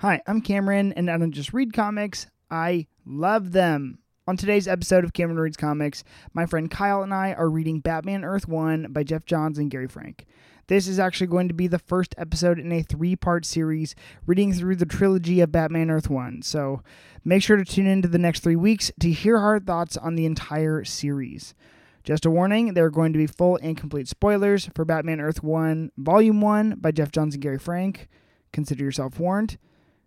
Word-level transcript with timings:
Hi, 0.00 0.22
I'm 0.26 0.40
Cameron, 0.40 0.94
and 0.94 1.10
I 1.10 1.18
don't 1.18 1.30
just 1.30 1.52
read 1.52 1.74
comics, 1.74 2.26
I 2.50 2.86
love 3.04 3.52
them. 3.52 3.98
On 4.26 4.34
today's 4.34 4.66
episode 4.66 5.04
of 5.04 5.12
Cameron 5.12 5.38
Reads 5.38 5.58
Comics, 5.58 6.04
my 6.32 6.46
friend 6.46 6.70
Kyle 6.70 7.02
and 7.02 7.12
I 7.12 7.34
are 7.34 7.50
reading 7.50 7.80
Batman 7.80 8.24
Earth 8.24 8.48
1 8.48 8.94
by 8.94 9.02
Geoff 9.02 9.26
Johns 9.26 9.58
and 9.58 9.70
Gary 9.70 9.88
Frank. 9.88 10.24
This 10.68 10.88
is 10.88 10.98
actually 10.98 11.26
going 11.26 11.48
to 11.48 11.54
be 11.54 11.66
the 11.66 11.78
first 11.78 12.14
episode 12.16 12.58
in 12.58 12.72
a 12.72 12.80
three 12.80 13.14
part 13.14 13.44
series 13.44 13.94
reading 14.24 14.54
through 14.54 14.76
the 14.76 14.86
trilogy 14.86 15.42
of 15.42 15.52
Batman 15.52 15.90
Earth 15.90 16.08
1. 16.08 16.40
So 16.40 16.82
make 17.22 17.42
sure 17.42 17.58
to 17.58 17.64
tune 17.66 17.86
in 17.86 18.00
to 18.00 18.08
the 18.08 18.16
next 18.16 18.40
three 18.40 18.56
weeks 18.56 18.90
to 19.00 19.12
hear 19.12 19.36
our 19.36 19.60
thoughts 19.60 19.98
on 19.98 20.14
the 20.14 20.24
entire 20.24 20.82
series. 20.82 21.54
Just 22.04 22.24
a 22.24 22.30
warning, 22.30 22.72
there 22.72 22.86
are 22.86 22.90
going 22.90 23.12
to 23.12 23.18
be 23.18 23.26
full 23.26 23.58
and 23.62 23.76
complete 23.76 24.08
spoilers 24.08 24.70
for 24.74 24.86
Batman 24.86 25.20
Earth 25.20 25.42
1 25.42 25.92
Volume 25.98 26.40
1 26.40 26.76
by 26.78 26.90
Geoff 26.90 27.12
Johns 27.12 27.34
and 27.34 27.42
Gary 27.42 27.58
Frank. 27.58 28.08
Consider 28.50 28.82
yourself 28.82 29.20
warned. 29.20 29.58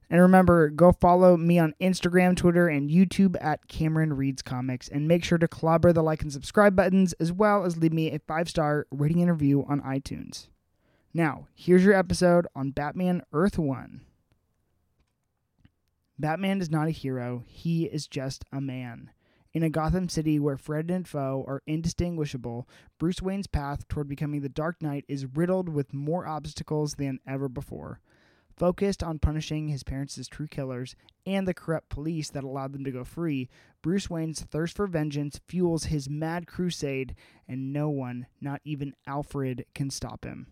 And 0.10 0.22
remember, 0.22 0.70
go 0.70 0.92
follow 0.92 1.38
me 1.38 1.58
on 1.60 1.74
Instagram, 1.82 2.36
Twitter, 2.36 2.68
and 2.68 2.90
YouTube 2.90 3.36
at 3.42 3.68
Cameron 3.68 4.14
Reads 4.14 4.42
Comics. 4.42 4.88
And 4.88 5.08
make 5.08 5.24
sure 5.24 5.38
to 5.38 5.48
clobber 5.48 5.92
the 5.92 6.04
like 6.04 6.22
and 6.22 6.32
subscribe 6.32 6.76
buttons, 6.76 7.14
as 7.14 7.32
well 7.32 7.66
as 7.66 7.78
leave 7.78 7.94
me 7.94 8.12
a 8.12 8.20
five 8.20 8.50
star 8.50 8.86
rating 8.92 9.22
and 9.22 9.32
review 9.32 9.66
on 9.68 9.82
iTunes. 9.82 10.48
Now, 11.14 11.48
here's 11.54 11.84
your 11.84 11.94
episode 11.94 12.48
on 12.56 12.72
Batman 12.72 13.22
Earth 13.32 13.60
1. 13.60 14.02
Batman 16.18 16.62
is 16.62 16.72
not 16.72 16.88
a 16.88 16.92
hero, 16.92 17.44
he 17.46 17.86
is 17.86 18.08
just 18.08 18.46
a 18.52 18.62
man. 18.62 19.12
In 19.54 19.62
a 19.62 19.70
Gotham 19.70 20.10
City 20.10 20.40
where 20.40 20.58
friend 20.58 20.90
and 20.90 21.08
foe 21.08 21.46
are 21.48 21.62
indistinguishable, 21.68 22.68
Bruce 22.98 23.22
Wayne's 23.22 23.46
path 23.46 23.88
toward 23.88 24.08
becoming 24.08 24.42
the 24.42 24.50
Dark 24.50 24.82
Knight 24.82 25.06
is 25.08 25.28
riddled 25.28 25.70
with 25.70 25.94
more 25.94 26.26
obstacles 26.26 26.96
than 26.96 27.20
ever 27.28 27.48
before. 27.48 28.00
Focused 28.56 29.04
on 29.04 29.20
punishing 29.20 29.68
his 29.68 29.84
parents' 29.84 30.28
true 30.28 30.48
killers 30.48 30.96
and 31.26 31.48
the 31.48 31.54
corrupt 31.54 31.90
police 31.90 32.30
that 32.30 32.44
allowed 32.44 32.74
them 32.74 32.84
to 32.84 32.92
go 32.92 33.04
free, 33.04 33.50
Bruce 33.82 34.10
Wayne's 34.10 34.42
thirst 34.42 34.76
for 34.76 34.88
vengeance 34.88 35.40
fuels 35.48 35.86
his 35.86 36.10
mad 36.10 36.48
crusade, 36.48 37.16
and 37.48 37.74
no 37.74 37.90
one, 37.90 38.28
not 38.40 38.62
even 38.64 38.94
Alfred, 39.08 39.66
can 39.74 39.90
stop 39.90 40.24
him. 40.24 40.48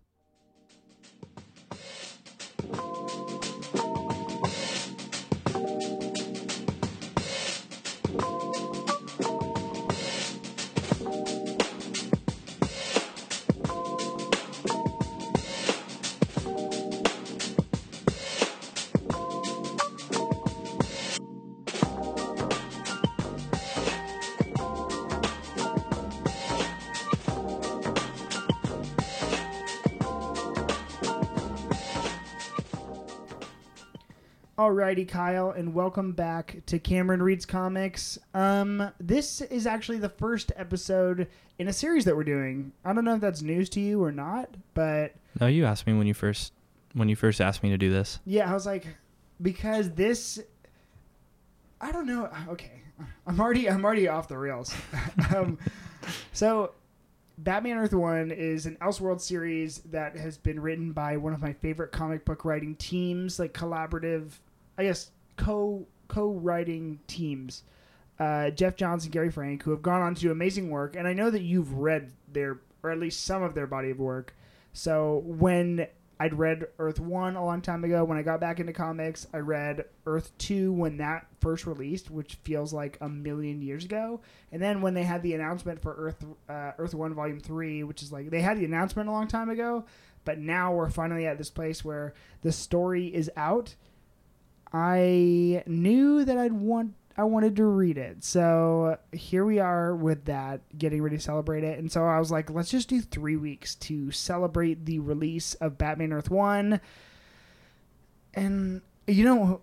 Alrighty, 34.66 35.08
Kyle, 35.08 35.50
and 35.50 35.74
welcome 35.74 36.12
back 36.12 36.58
to 36.68 36.78
Cameron 36.78 37.24
Reads 37.24 37.48
Comics. 37.48 38.20
Um, 38.36 38.92
this 39.00 39.42
is 39.42 39.66
actually 39.66 39.98
the 39.98 40.08
first 40.10 40.52
episode 40.56 41.28
in 41.58 41.68
a 41.68 41.74
series 41.74 42.06
that 42.06 42.16
we're 42.16 42.24
doing. 42.24 42.72
I 42.86 42.94
don't 42.94 43.04
know 43.04 43.16
if 43.16 43.22
that's 43.22 43.42
news 43.42 43.70
to 43.70 43.80
you 43.80 44.04
or 44.04 44.12
not, 44.12 44.50
but 44.76 45.16
No, 45.40 45.48
you 45.48 45.66
asked 45.66 45.88
me 45.88 45.94
when 45.94 46.06
you 46.06 46.14
first 46.14 46.54
when 46.94 47.10
you 47.10 47.16
first 47.16 47.42
asked 47.42 47.64
me 47.64 47.70
to 47.72 47.78
do 47.80 47.90
this. 47.92 48.20
yeah, 48.24 48.52
I 48.52 48.54
was 48.54 48.68
like, 48.68 48.86
because 49.42 49.90
this, 49.94 50.40
I 51.82 51.92
don't 51.92 52.06
know. 52.06 52.30
Okay, 52.50 52.84
I'm 53.26 53.42
already 53.42 53.68
I'm 53.68 53.84
already 53.84 54.08
off 54.10 54.28
the 54.28 54.38
rails. 54.38 54.76
um, 55.36 55.58
so, 56.34 56.74
Batman 57.40 57.78
Earth 57.80 57.96
One 57.96 58.30
is 58.30 58.68
an 58.68 58.78
Elseworld 58.80 59.22
series 59.22 59.80
that 59.86 60.16
has 60.18 60.38
been 60.38 60.60
written 60.60 60.92
by 60.92 61.18
one 61.18 61.34
of 61.34 61.42
my 61.42 61.52
favorite 61.54 61.92
comic 61.92 62.26
book 62.26 62.46
writing 62.46 62.76
teams, 62.76 63.40
like 63.40 63.56
collaborative, 63.56 64.34
I 64.82 64.86
guess 64.86 65.12
co 65.38 65.86
co 66.08 66.32
writing 66.34 67.00
teams. 67.08 67.64
Uh, 68.20 68.52
Geoff 68.52 68.76
Johns 68.76 69.04
and 69.04 69.12
Gary 69.12 69.32
Frank, 69.32 69.64
who 69.64 69.72
have 69.72 69.82
gone 69.82 70.02
on 70.02 70.14
to 70.14 70.22
do 70.22 70.32
amazing 70.32 70.70
work, 70.70 70.96
and 70.96 71.08
I 71.08 71.14
know 71.14 71.32
that 71.32 71.42
you've 71.42 71.74
read 71.74 72.12
their 72.32 72.60
or 72.84 72.92
at 72.92 73.00
least 73.00 73.26
some 73.26 73.44
of 73.44 73.54
their 73.54 73.68
body 73.68 73.92
of 73.92 74.00
work. 74.00 74.36
So 74.74 75.24
when 75.26 75.88
I'd 76.22 76.38
read 76.38 76.68
Earth 76.78 77.00
1 77.00 77.36
a 77.36 77.44
long 77.44 77.64
time 77.64 77.84
ago. 77.84 78.04
When 78.04 78.16
I 78.16 78.22
got 78.22 78.40
back 78.40 78.60
into 78.60 78.74
comics, 78.74 79.26
I 79.34 79.38
read 79.38 79.86
Earth 80.06 80.32
2 80.38 80.72
when 80.72 80.98
that 80.98 81.26
first 81.40 81.66
released, 81.66 82.12
which 82.12 82.36
feels 82.44 82.72
like 82.72 83.00
a 83.02 83.10
million 83.10 83.64
years 83.64 83.86
ago. 83.86 84.22
And 84.52 84.62
then 84.62 84.82
when 84.84 84.94
they 84.94 85.02
had 85.02 85.24
the 85.24 85.34
announcement 85.34 85.82
for 85.82 85.96
Earth 85.96 86.24
uh, 86.48 86.74
Earth 86.78 86.94
1 86.94 87.16
Volume 87.16 87.40
3, 87.40 87.84
which 87.86 88.04
is 88.04 88.12
like 88.12 88.30
they 88.30 88.42
had 88.42 88.60
the 88.60 88.66
announcement 88.66 89.10
a 89.10 89.12
long 89.12 89.28
time 89.28 89.50
ago, 89.50 89.84
but 90.24 90.38
now 90.38 90.72
we're 90.72 90.92
finally 90.92 91.26
at 91.26 91.40
this 91.40 91.50
place 91.50 91.84
where 91.84 92.14
the 92.44 92.52
story 92.52 93.08
is 93.08 93.32
out. 93.36 93.74
I 94.74 95.64
knew 95.68 96.24
that 96.26 96.38
I'd 96.38 96.54
want 96.54 96.94
I 97.18 97.26
wanted 97.26 97.58
to 97.58 97.66
read 97.66 97.98
it. 97.98 98.24
So 98.24 98.98
here 99.12 99.46
we 99.46 99.60
are 99.60 99.96
with 99.96 100.26
that, 100.26 100.62
getting 100.78 101.02
ready 101.02 101.18
to 101.18 101.22
celebrate 101.22 101.64
it. 101.64 101.78
And 101.78 101.92
so 101.92 102.06
I 102.06 102.18
was 102.18 102.32
like, 102.32 102.50
let's 102.50 102.72
just 102.72 102.88
do 102.88 103.02
three 103.02 103.36
weeks 103.36 103.76
to 103.76 104.12
celebrate 104.12 104.86
the 104.86 105.00
release 105.00 105.54
of 105.56 105.78
Batman 105.78 106.14
Earth 106.14 106.32
1. 106.32 106.80
And, 108.34 108.82
you 109.08 109.26
know, 109.26 109.62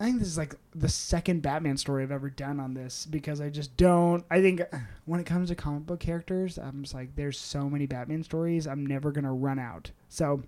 I 0.00 0.04
think 0.04 0.18
this 0.18 0.28
is 0.28 0.38
like 0.38 0.54
the 0.74 0.88
second 0.88 1.40
Batman 1.42 1.76
story 1.76 2.02
I've 2.02 2.12
ever 2.12 2.30
done 2.30 2.60
on 2.60 2.74
this 2.74 3.06
because 3.06 3.40
I 3.40 3.48
just 3.48 3.76
don't. 3.76 4.24
I 4.30 4.40
think 4.40 4.62
when 5.06 5.20
it 5.20 5.24
comes 5.24 5.48
to 5.48 5.54
comic 5.54 5.86
book 5.86 6.00
characters, 6.00 6.58
I'm 6.58 6.82
just 6.82 6.94
like, 6.94 7.14
there's 7.16 7.38
so 7.38 7.70
many 7.70 7.86
Batman 7.86 8.22
stories, 8.22 8.66
I'm 8.66 8.84
never 8.84 9.12
going 9.12 9.24
to 9.24 9.30
run 9.30 9.58
out. 9.58 9.90
So 10.08 10.42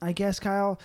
I 0.00 0.12
guess, 0.12 0.40
Kyle, 0.40 0.78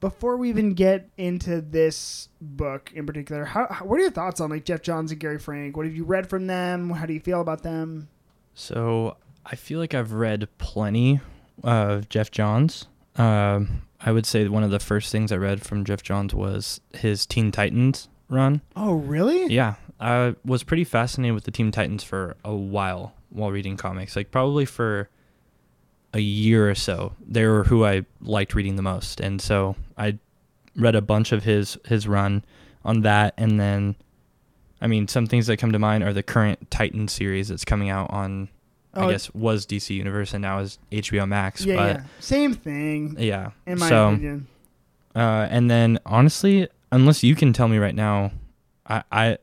before 0.00 0.36
we 0.36 0.48
even 0.48 0.74
get 0.74 1.08
into 1.16 1.60
this 1.60 2.28
book 2.40 2.92
in 2.94 3.06
particular, 3.06 3.44
how, 3.44 3.66
how, 3.70 3.84
what 3.84 3.98
are 3.98 4.02
your 4.02 4.10
thoughts 4.10 4.40
on 4.40 4.50
like 4.50 4.64
Geoff 4.64 4.82
Johns 4.82 5.10
and 5.10 5.20
Gary 5.20 5.38
Frank? 5.38 5.76
What 5.76 5.86
have 5.86 5.94
you 5.96 6.04
read 6.04 6.28
from 6.28 6.46
them? 6.46 6.90
How 6.90 7.06
do 7.06 7.12
you 7.12 7.20
feel 7.20 7.40
about 7.40 7.62
them? 7.62 8.08
So 8.54 9.16
I 9.44 9.56
feel 9.56 9.78
like 9.78 9.94
I've 9.94 10.12
read 10.12 10.48
plenty 10.58 11.20
of 11.62 12.08
Geoff 12.08 12.30
Johns. 12.30 12.86
Um, 13.16 13.82
I 14.00 14.12
would 14.12 14.26
say 14.26 14.46
one 14.48 14.62
of 14.62 14.70
the 14.70 14.78
first 14.78 15.10
things 15.10 15.32
I 15.32 15.36
read 15.36 15.64
from 15.64 15.84
Geoff 15.84 16.02
Johns 16.02 16.34
was 16.34 16.80
his 16.94 17.26
Teen 17.26 17.50
Titans 17.50 18.08
run. 18.28 18.60
Oh, 18.74 18.94
really? 18.94 19.46
Yeah, 19.46 19.76
I 19.98 20.34
was 20.44 20.62
pretty 20.62 20.84
fascinated 20.84 21.34
with 21.34 21.44
the 21.44 21.50
Teen 21.50 21.70
Titans 21.70 22.04
for 22.04 22.36
a 22.44 22.54
while 22.54 23.14
while 23.30 23.50
reading 23.50 23.76
comics. 23.76 24.16
Like 24.16 24.30
probably 24.30 24.64
for 24.64 25.08
a 26.16 26.20
year 26.20 26.68
or 26.68 26.74
so. 26.74 27.12
They 27.28 27.44
were 27.44 27.64
who 27.64 27.84
I 27.84 28.06
liked 28.22 28.54
reading 28.54 28.76
the 28.76 28.82
most, 28.82 29.20
and 29.20 29.40
so 29.40 29.76
I 29.98 30.18
read 30.74 30.94
a 30.94 31.02
bunch 31.02 31.30
of 31.30 31.44
his 31.44 31.78
his 31.84 32.08
run 32.08 32.42
on 32.84 33.02
that, 33.02 33.34
and 33.36 33.60
then, 33.60 33.96
I 34.80 34.86
mean, 34.86 35.08
some 35.08 35.26
things 35.26 35.46
that 35.48 35.58
come 35.58 35.72
to 35.72 35.78
mind 35.78 36.04
are 36.04 36.14
the 36.14 36.22
current 36.22 36.70
Titan 36.70 37.08
series 37.08 37.48
that's 37.48 37.66
coming 37.66 37.90
out 37.90 38.10
on. 38.10 38.48
Oh, 38.94 39.08
I 39.08 39.12
guess 39.12 39.32
was 39.34 39.66
DC 39.66 39.94
Universe 39.94 40.32
and 40.32 40.40
now 40.40 40.60
is 40.60 40.78
HBO 40.90 41.28
Max. 41.28 41.66
Yeah, 41.66 41.76
but 41.76 41.96
yeah. 41.96 42.02
Same 42.18 42.54
thing, 42.54 43.14
yeah. 43.18 43.50
in 43.66 43.78
my 43.78 43.90
so, 43.90 44.08
opinion. 44.08 44.46
uh, 45.14 45.46
and 45.50 45.70
then 45.70 45.98
honestly, 46.06 46.66
unless 46.90 47.22
you 47.22 47.34
can 47.34 47.52
tell 47.52 47.68
me 47.68 47.76
right 47.76 47.94
now, 47.94 48.32
I, 48.86 49.02
I 49.12 49.38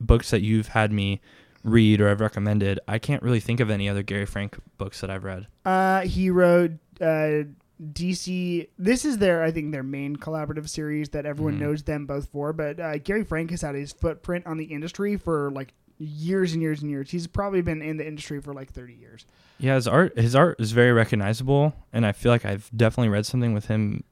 books 0.00 0.30
that 0.30 0.40
you've 0.40 0.68
had 0.68 0.92
me 0.92 1.20
read 1.64 2.00
or 2.00 2.08
I've 2.08 2.20
recommended, 2.20 2.78
I 2.86 2.98
can't 3.00 3.22
really 3.22 3.40
think 3.40 3.58
of 3.58 3.70
any 3.70 3.88
other 3.88 4.02
Gary 4.04 4.26
Frank 4.26 4.56
books 4.78 5.00
that 5.00 5.10
I've 5.10 5.24
read. 5.24 5.48
Uh, 5.64 6.02
he 6.02 6.30
wrote 6.30 6.72
uh, 7.00 7.44
DC. 7.82 8.68
This 8.78 9.04
is 9.04 9.18
their, 9.18 9.42
I 9.42 9.50
think, 9.50 9.72
their 9.72 9.82
main 9.82 10.16
collaborative 10.16 10.68
series 10.68 11.08
that 11.10 11.26
everyone 11.26 11.56
Mhm. 11.56 11.60
knows 11.60 11.82
them 11.82 12.06
both 12.06 12.28
for. 12.30 12.52
But 12.52 12.78
uh, 12.78 12.98
Gary 12.98 13.24
Frank 13.24 13.50
has 13.50 13.62
had 13.62 13.74
his 13.74 13.92
footprint 13.92 14.46
on 14.46 14.56
the 14.58 14.64
industry 14.66 15.16
for 15.16 15.50
like 15.50 15.72
years 15.98 16.52
and 16.52 16.62
years 16.62 16.82
and 16.82 16.90
years. 16.90 17.10
He's 17.10 17.26
probably 17.26 17.62
been 17.62 17.82
in 17.82 17.96
the 17.96 18.06
industry 18.06 18.40
for 18.40 18.52
like 18.54 18.70
thirty 18.72 18.94
years. 18.94 19.26
Yeah, 19.58 19.74
his 19.76 19.86
art 19.88 20.16
his 20.18 20.34
art 20.36 20.60
is 20.60 20.72
very 20.72 20.92
recognizable, 20.92 21.74
and 21.92 22.04
I 22.06 22.12
feel 22.12 22.30
like 22.32 22.44
I've 22.44 22.70
definitely 22.76 23.08
read 23.10 23.26
something 23.26 23.54
with 23.54 23.66
him 23.66 24.04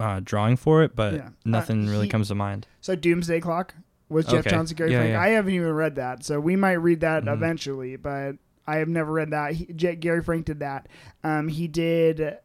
uh, 0.00 0.20
drawing 0.22 0.56
for 0.56 0.82
it, 0.82 0.94
but 0.94 1.14
Yeah. 1.14 1.20
Uh, 1.26 1.30
nothing 1.44 1.86
really 1.88 2.06
he- 2.06 2.10
comes 2.10 2.28
to 2.28 2.34
mind. 2.34 2.66
So 2.80 2.94
Doomsday 2.94 3.40
Clock 3.40 3.74
was 4.08 4.26
Geoff 4.26 4.40
Okay. 4.40 4.50
Johns 4.50 4.70
and 4.70 4.78
Gary 4.78 4.92
Yeah, 4.92 4.98
Frank. 5.00 5.12
yeah. 5.12 5.20
I 5.20 5.28
haven't 5.28 5.52
even 5.54 5.72
read 5.72 5.96
that, 5.96 6.24
so 6.24 6.40
we 6.40 6.56
might 6.56 6.72
read 6.74 7.00
that 7.00 7.24
Mhm. 7.24 7.32
eventually. 7.32 7.96
But 7.96 8.36
I 8.66 8.76
have 8.76 8.88
never 8.88 9.12
read 9.12 9.30
that. 9.30 9.52
He, 9.54 9.66
J- 9.66 9.96
Gary 9.96 10.22
Frank 10.22 10.46
did 10.46 10.60
that. 10.60 10.88
Um, 11.24 11.48
he 11.48 11.68
did. 11.68 12.38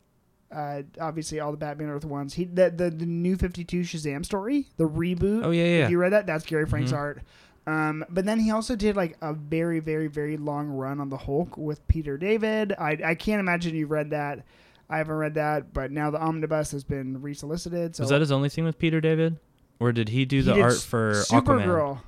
Uh, 0.52 0.84
obviously, 1.02 1.40
all 1.40 1.52
the 1.52 1.58
Batman 1.58 1.90
Earth 1.90 2.06
ones. 2.06 2.36
He 2.36 2.46
the, 2.46 2.70
the 2.70 2.90
the 2.92 3.06
new 3.08 3.36
Fifty 3.38 3.64
Two 3.64 3.82
Shazam 3.82 4.24
story, 4.24 4.68
the 4.78 4.88
reboot. 4.88 5.44
Oh 5.44 5.50
yeah, 5.52 5.64
If 5.64 5.80
yeah. 5.80 5.90
you 5.90 5.98
read 5.98 6.14
that, 6.14 6.28
that's 6.28 6.46
Gary 6.46 6.66
Frank's 6.68 6.92
Mhm. 6.92 6.98
art. 6.98 7.22
Um, 7.66 8.04
but 8.10 8.26
then 8.26 8.40
he 8.40 8.52
also 8.52 8.76
did 8.76 8.96
like 8.98 9.16
a 9.22 9.34
very, 9.34 9.80
very, 9.80 10.08
very 10.08 10.36
long 10.38 10.68
run 10.68 11.00
on 11.00 11.10
the 11.10 11.18
Hulk 11.18 11.58
with 11.58 11.88
Peter 11.88 12.18
David. 12.18 12.74
I, 12.78 12.98
I 13.06 13.16
can't 13.16 13.40
imagine 13.40 13.74
you've 13.74 13.90
read 13.90 14.10
that. 14.10 14.44
I 14.90 14.98
haven't 14.98 15.16
read 15.16 15.36
that, 15.36 15.74
but 15.74 15.90
now 15.90 16.12
the 16.12 16.20
omnibus 16.20 16.72
has 16.72 16.84
been 16.84 17.22
resolicited. 17.22 17.96
So 17.96 18.04
Was 18.04 18.10
that 18.10 18.20
his 18.20 18.34
only 18.34 18.50
thing 18.50 18.66
with 18.66 18.78
Peter 18.78 19.00
David, 19.00 19.38
or 19.84 19.92
did 19.92 20.10
he 20.10 20.26
do 20.26 20.42
the 20.42 20.54
did 20.54 20.62
art 20.64 20.78
for 20.82 21.12
Aquaman? 21.14 21.44
Supergirl. 21.66 22.00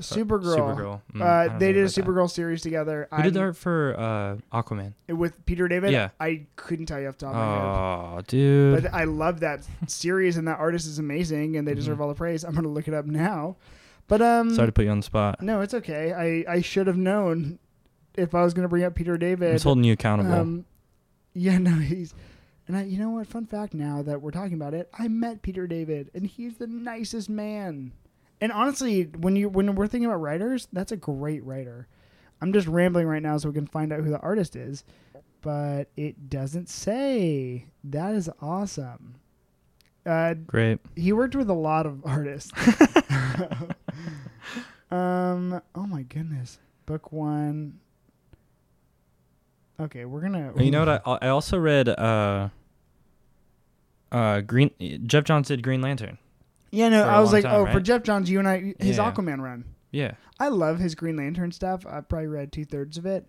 Supergirl. 0.00 0.56
Supergirl. 0.58 1.00
Mm, 1.14 1.22
I 1.22 1.46
Uh, 1.46 1.58
they 1.58 1.72
did 1.72 1.78
a 1.78 1.80
about 1.84 1.94
that. 1.94 2.04
Supergirl 2.04 2.30
series 2.30 2.60
together. 2.60 3.08
Who 3.14 3.22
did 3.22 3.34
the 3.34 3.40
art 3.40 3.56
for 3.56 3.94
uh, 3.98 4.36
Aquaman? 4.62 4.92
with 5.08 5.44
Peter 5.46 5.68
David? 5.68 5.90
Yeah. 5.92 6.10
I 6.20 6.46
couldn't 6.56 6.84
tell 6.86 7.00
you 7.00 7.08
off 7.08 7.16
the 7.16 7.26
top 7.26 7.34
of 7.34 7.40
my 7.40 7.54
head. 7.54 8.18
Oh, 8.18 8.22
dude. 8.26 8.82
But 8.82 8.92
I 8.94 9.04
love 9.04 9.40
that 9.40 9.66
series 9.86 10.36
and 10.36 10.46
that 10.48 10.58
artist 10.58 10.86
is 10.86 10.98
amazing 10.98 11.56
and 11.56 11.66
they 11.66 11.74
deserve 11.74 11.96
Mhm. 11.98 12.02
all 12.02 12.08
the 12.08 12.14
praise. 12.14 12.44
I'm 12.44 12.54
gonna 12.54 12.68
look 12.68 12.88
it 12.88 12.94
up 12.94 13.06
now. 13.06 13.56
But 14.06 14.20
um 14.22 14.54
Sorry 14.54 14.68
to 14.68 14.72
put 14.72 14.84
you 14.84 14.90
on 14.90 14.98
the 14.98 15.02
spot. 15.02 15.40
no, 15.42 15.62
it's 15.62 15.72
okay. 15.74 16.12
I, 16.46 16.52
I 16.56 16.60
should 16.60 16.86
have 16.88 16.98
known 16.98 17.58
if 18.16 18.34
I 18.34 18.44
was 18.44 18.52
gonna 18.54 18.68
bring 18.68 18.84
up 18.84 18.94
Peter 18.94 19.16
David. 19.16 19.52
just 19.52 19.64
holding 19.64 19.84
you 19.84 19.94
accountable. 19.94 20.32
Um, 20.34 20.64
yeah, 21.32 21.56
no, 21.68 21.70
he's 21.72 22.12
and 22.68 22.76
I, 22.76 22.82
you 22.84 22.98
know 22.98 23.10
what? 23.10 23.26
Fun 23.26 23.46
fact 23.46 23.74
now 23.74 24.02
that 24.02 24.20
we're 24.20 24.30
talking 24.30 24.54
about 24.54 24.74
it, 24.74 24.88
I 24.98 25.08
met 25.08 25.42
Peter 25.42 25.66
David, 25.66 26.10
and 26.14 26.26
he's 26.26 26.56
the 26.56 26.66
nicest 26.66 27.28
man. 27.28 27.92
And 28.40 28.52
honestly, 28.52 29.04
when 29.04 29.36
you 29.36 29.48
when 29.48 29.74
we're 29.74 29.86
thinking 29.86 30.06
about 30.06 30.20
writers, 30.20 30.68
that's 30.72 30.92
a 30.92 30.96
great 30.96 31.44
writer. 31.44 31.86
I'm 32.40 32.52
just 32.52 32.66
rambling 32.66 33.06
right 33.06 33.22
now 33.22 33.38
so 33.38 33.48
we 33.48 33.54
can 33.54 33.66
find 33.66 33.92
out 33.92 34.00
who 34.00 34.10
the 34.10 34.18
artist 34.18 34.56
is, 34.56 34.84
but 35.40 35.88
it 35.96 36.28
doesn't 36.28 36.68
say. 36.68 37.66
That 37.82 38.14
is 38.14 38.28
awesome. 38.42 39.14
Uh, 40.04 40.34
Great. 40.34 40.78
he 40.94 41.12
worked 41.12 41.34
with 41.34 41.48
a 41.48 41.54
lot 41.54 41.86
of 41.86 42.04
artists. 42.04 42.52
um. 44.90 45.60
Oh 45.74 45.86
my 45.86 46.02
goodness. 46.02 46.58
Book 46.84 47.12
one. 47.12 47.80
Okay, 49.78 50.04
we're 50.04 50.20
gonna. 50.20 50.52
You 50.58 50.70
know 50.70 50.84
what? 50.86 51.02
I, 51.06 51.26
I 51.26 51.28
also 51.28 51.58
read 51.58 51.88
uh, 51.88 52.48
uh, 54.12 54.40
Green. 54.40 54.70
Geoff 55.06 55.24
Johns 55.24 55.48
did 55.48 55.62
Green 55.62 55.80
Lantern. 55.82 56.18
Yeah, 56.70 56.88
no. 56.88 57.04
I 57.04 57.20
was 57.20 57.32
like, 57.32 57.44
time, 57.44 57.66
oh, 57.68 57.72
for? 57.72 57.80
Geoff 57.80 58.02
Johns, 58.02 58.30
you 58.30 58.38
and 58.38 58.48
I, 58.48 58.74
his 58.78 58.96
Yeah. 58.98 59.10
Aquaman 59.12 59.40
run. 59.40 59.64
Yeah. 59.90 60.12
I 60.38 60.48
love 60.48 60.78
his 60.78 60.94
Green 60.94 61.16
Lantern 61.16 61.52
stuff. 61.52 61.86
I 61.86 62.00
probably 62.00 62.26
read 62.26 62.52
two 62.52 62.64
thirds 62.64 62.98
of 62.98 63.06
it. 63.06 63.24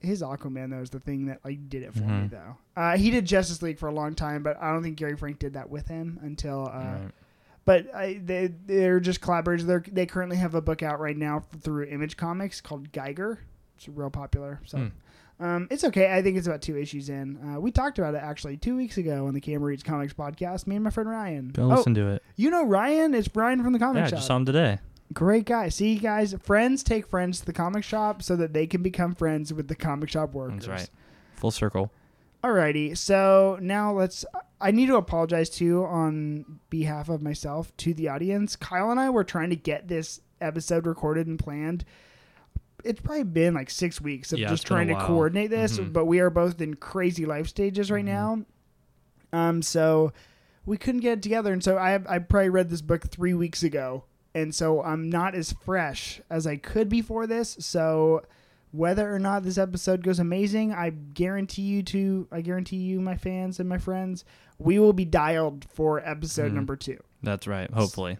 His 0.00 0.22
Aquaman 0.22 0.70
though 0.70 0.80
is 0.80 0.90
the 0.90 1.00
thing 1.00 1.26
that 1.26 1.40
like 1.44 1.68
did 1.68 1.82
it 1.82 1.92
for 1.92 2.00
me 2.00 2.06
Mhm. 2.06 2.30
though. 2.30 2.56
Uh, 2.76 2.96
he 2.96 3.10
did 3.10 3.26
Justice 3.26 3.60
League 3.60 3.78
for 3.78 3.88
a 3.88 3.92
long 3.92 4.14
time, 4.14 4.42
but 4.42 4.56
I 4.62 4.72
don't 4.72 4.82
think 4.82 4.96
Gary 4.96 5.16
Frank 5.16 5.38
did 5.40 5.54
that 5.54 5.68
with 5.68 5.88
him 5.88 6.18
until. 6.22 6.66
Uh, 6.68 6.78
Right. 7.02 7.10
But 7.66 7.94
I, 7.94 8.20
they 8.24 8.46
they're 8.66 9.00
just 9.00 9.20
collaborators. 9.20 9.66
They 9.66 9.78
they 9.92 10.06
currently 10.06 10.36
have 10.38 10.54
a 10.54 10.62
book 10.62 10.82
out 10.82 10.98
right 11.00 11.16
now 11.16 11.44
through 11.60 11.84
Image 11.84 12.16
Comics 12.16 12.60
called 12.60 12.90
Geiger. 12.92 13.40
It's 13.76 13.88
real 13.88 14.10
popular. 14.10 14.60
So. 14.64 14.78
Hmm. 14.78 14.86
Um, 15.40 15.68
it's 15.70 15.84
okay. 15.84 16.12
I 16.12 16.22
think 16.22 16.36
it's 16.36 16.46
about 16.46 16.60
two 16.60 16.76
issues 16.76 17.08
in. 17.08 17.38
Uh, 17.38 17.58
we 17.58 17.70
talked 17.72 17.98
about 17.98 18.14
it 18.14 18.22
actually 18.22 18.58
two 18.58 18.76
weeks 18.76 18.98
ago 18.98 19.26
on 19.26 19.32
the 19.32 19.40
Cam 19.40 19.62
Reads 19.62 19.82
Comics 19.82 20.12
podcast. 20.12 20.66
Me 20.66 20.76
and 20.76 20.84
my 20.84 20.90
friend 20.90 21.08
Ryan. 21.08 21.48
Go 21.48 21.62
oh, 21.64 21.68
listen 21.68 21.94
to 21.94 22.08
it. 22.08 22.22
you 22.36 22.50
know 22.50 22.64
Ryan? 22.64 23.14
It's 23.14 23.26
Brian 23.28 23.62
from 23.64 23.72
the 23.72 23.78
comic 23.78 24.00
Yeah, 24.00 24.06
shop. 24.06 24.14
just 24.18 24.26
saw 24.26 24.36
him 24.36 24.44
today. 24.44 24.78
Great 25.12 25.46
guy. 25.46 25.70
See, 25.70 25.96
guys, 25.96 26.34
friends 26.42 26.82
take 26.82 27.06
friends 27.06 27.40
to 27.40 27.46
the 27.46 27.52
comic 27.52 27.82
shop 27.82 28.22
so 28.22 28.36
that 28.36 28.52
they 28.52 28.66
can 28.66 28.82
become 28.82 29.14
friends 29.14 29.52
with 29.52 29.66
the 29.66 29.74
comic 29.74 30.10
shop 30.10 30.34
workers. 30.34 30.66
That's 30.66 30.68
right. 30.68 30.90
Full 31.36 31.50
circle. 31.50 31.90
Alrighty, 32.44 32.96
so 32.96 33.58
now 33.60 33.92
let's. 33.92 34.24
I 34.60 34.70
need 34.70 34.86
to 34.86 34.96
apologize 34.96 35.50
too 35.50 35.84
on 35.84 36.60
behalf 36.70 37.08
of 37.08 37.22
myself 37.22 37.74
to 37.78 37.92
the 37.92 38.08
audience. 38.08 38.56
Kyle 38.56 38.90
and 38.90 39.00
I 39.00 39.10
were 39.10 39.24
trying 39.24 39.50
to 39.50 39.56
get 39.56 39.88
this 39.88 40.20
episode 40.40 40.86
recorded 40.86 41.26
and 41.26 41.38
planned. 41.38 41.84
It's 42.84 43.00
probably 43.00 43.24
been 43.24 43.54
like 43.54 43.70
six 43.70 44.00
weeks 44.00 44.32
of 44.32 44.38
Yeah, 44.38 44.48
just 44.48 44.62
it's 44.62 44.68
been 44.68 44.76
a 44.78 44.84
trying 44.86 44.98
to 45.00 45.04
coordinate 45.06 45.50
this, 45.50 45.78
Mhm. 45.78 45.92
but 45.92 46.06
we 46.06 46.20
are 46.20 46.30
both 46.30 46.60
in 46.60 46.74
crazy 46.74 47.26
life 47.26 47.46
stages 47.48 47.90
right 47.90 48.04
Mhm. 48.04 48.08
now. 48.08 48.42
Um, 49.32 49.62
so 49.62 50.12
we 50.66 50.76
couldn't 50.76 51.00
get 51.00 51.18
it 51.18 51.22
together, 51.22 51.52
and 51.52 51.62
so 51.62 51.76
I 51.76 51.94
I 52.06 52.18
probably 52.18 52.48
read 52.50 52.68
this 52.70 52.82
book 52.82 53.04
three 53.08 53.34
weeks 53.34 53.62
ago, 53.62 54.04
and 54.34 54.54
so 54.54 54.82
I'm 54.82 55.08
not 55.08 55.34
as 55.34 55.52
fresh 55.52 56.20
as 56.30 56.46
I 56.46 56.56
could 56.56 56.88
be 56.88 57.00
for 57.02 57.26
this. 57.26 57.56
So 57.60 58.22
whether 58.72 59.12
or 59.12 59.18
not 59.18 59.42
this 59.42 59.58
episode 59.58 60.02
goes 60.04 60.18
amazing, 60.20 60.72
I 60.72 60.90
guarantee 60.90 61.62
you 61.62 61.82
to 61.84 62.28
I 62.32 62.40
guarantee 62.40 62.76
you, 62.76 63.00
my 63.00 63.16
fans 63.16 63.58
and 63.60 63.68
my 63.68 63.78
friends, 63.78 64.24
we 64.58 64.78
will 64.78 64.92
be 64.92 65.04
dialed 65.04 65.64
for 65.72 66.00
episode 66.06 66.52
Mhm. 66.52 66.56
number 66.56 66.76
two. 66.76 66.98
That's 67.22 67.46
right. 67.46 67.70
Hopefully. 67.72 68.18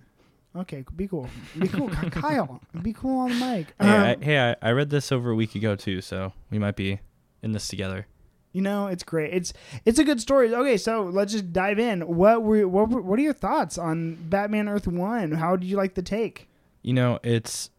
Okay, 0.55 0.85
be 0.97 1.07
cool. 1.07 1.29
Be 1.59 1.69
cool, 1.69 1.89
Kyle. 2.11 2.61
Be 2.83 2.93
cool 2.93 3.21
on 3.21 3.31
the 3.31 3.35
mic. 3.37 3.75
Hey, 3.81 3.89
I, 3.89 4.13
Um, 4.15 4.21
hey, 4.21 4.51
I, 4.51 4.57
I 4.69 4.73
read 4.73 4.91
this 4.91 5.13
over 5.13 5.31
a 5.31 5.35
week 5.37 5.55
ago 5.55 5.77
too, 5.77 6.01
so 6.01 6.33
we 6.51 6.59
might 6.59 6.75
be 6.77 6.99
in 7.43 7.53
this 7.53 7.69
together. 7.69 8.07
You 8.53 8.63
know, 8.63 8.89
it's 8.89 9.05
great. 9.05 9.33
It's 9.33 9.53
it's 9.85 10.01
a 10.01 10.05
good 10.05 10.21
story. 10.21 10.53
Okay, 10.53 10.77
so 10.77 11.05
let's 11.05 11.33
just 11.33 11.53
dive 11.53 11.79
in. 11.79 12.01
What 12.01 12.43
were 12.43 12.67
what 12.67 12.91
were, 12.91 13.01
what 13.01 13.17
are 13.21 13.23
your 13.23 13.33
thoughts 13.33 13.79
on 13.79 14.17
Batman 14.29 14.69
Earth 14.69 14.89
One? 14.89 15.33
How 15.33 15.55
did 15.55 15.69
you 15.69 15.77
like 15.77 15.95
the 15.95 16.03
take? 16.03 16.49
You 16.83 16.95
know, 16.95 17.21
it's 17.23 17.71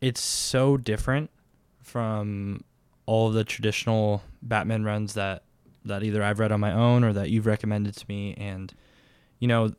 it's 0.00 0.22
so 0.22 0.78
different 0.78 1.30
from 1.82 2.64
all 3.04 3.30
the 3.30 3.44
traditional 3.44 4.22
Batman 4.40 4.84
runs 4.84 5.12
that 5.12 5.42
that 5.84 6.02
either 6.02 6.22
I've 6.22 6.38
read 6.38 6.52
on 6.52 6.60
my 6.60 6.72
own 6.72 7.04
or 7.04 7.12
that 7.12 7.28
you've 7.28 7.46
recommended 7.46 7.96
to 7.96 8.06
me, 8.08 8.32
and 8.38 8.72
you 9.40 9.48
know, 9.48 9.72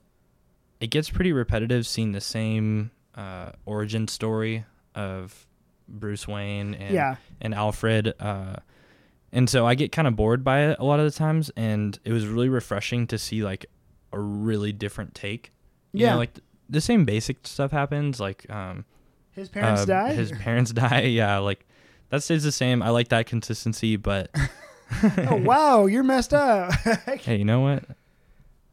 it 0.80 0.88
gets 0.88 1.10
pretty 1.10 1.31
repetitive 1.34 1.86
seeing 1.86 2.12
the 2.14 2.22
same 2.22 2.92
uh, 3.16 3.52
origin 3.66 4.08
story 4.08 4.66
of 4.96 5.46
Bruce 5.88 6.28
Wayne 6.28 6.74
and 6.76 6.94
yeah, 6.94 7.16
and 7.42 7.54
Alfred. 7.54 8.14
Uh, 8.20 8.56
and 9.31 9.50
so 9.50 9.66
I 9.66 9.76
get 9.76 9.92
kind 9.92 10.08
of 10.08 10.16
bored 10.16 10.44
by 10.44 10.62
it 10.62 10.78
a 10.80 10.84
lot 10.86 11.00
of 11.00 11.06
the 11.06 11.12
times, 11.18 11.52
and 11.56 11.98
it 12.04 12.12
was 12.14 12.26
really 12.28 12.50
refreshing 12.50 13.08
to 13.08 13.18
see 13.18 13.44
like 13.44 13.66
a 14.12 14.20
really 14.20 14.72
different 14.72 15.14
take. 15.14 15.52
You 15.94 16.06
Yeah. 16.06 16.12
know, 16.14 16.18
like 16.18 16.34
th- 16.34 16.44
the 16.70 16.81
same 16.81 17.06
basic 17.06 17.46
stuff 17.46 17.72
happens. 17.72 18.20
Like 18.20 18.50
um, 18.50 18.86
his 19.31 19.50
parents 19.50 19.81
uh, 19.81 19.86
died. 19.86 20.16
His 20.16 20.31
parents 20.31 20.72
die. 20.74 21.02
Yeah, 21.02 21.38
like 21.40 21.66
that 22.10 22.24
stays 22.24 22.44
the 22.44 22.52
same. 22.52 22.81
I 22.81 22.90
like 22.90 23.10
that 23.10 23.26
consistency, 23.28 23.96
but 23.98 24.30
oh 25.04 25.36
wow, 25.38 25.86
you're 25.86 26.04
messed 26.04 26.34
up. 26.34 26.74
hey, 27.22 27.36
you 27.38 27.46
know 27.46 27.60
what? 27.62 27.84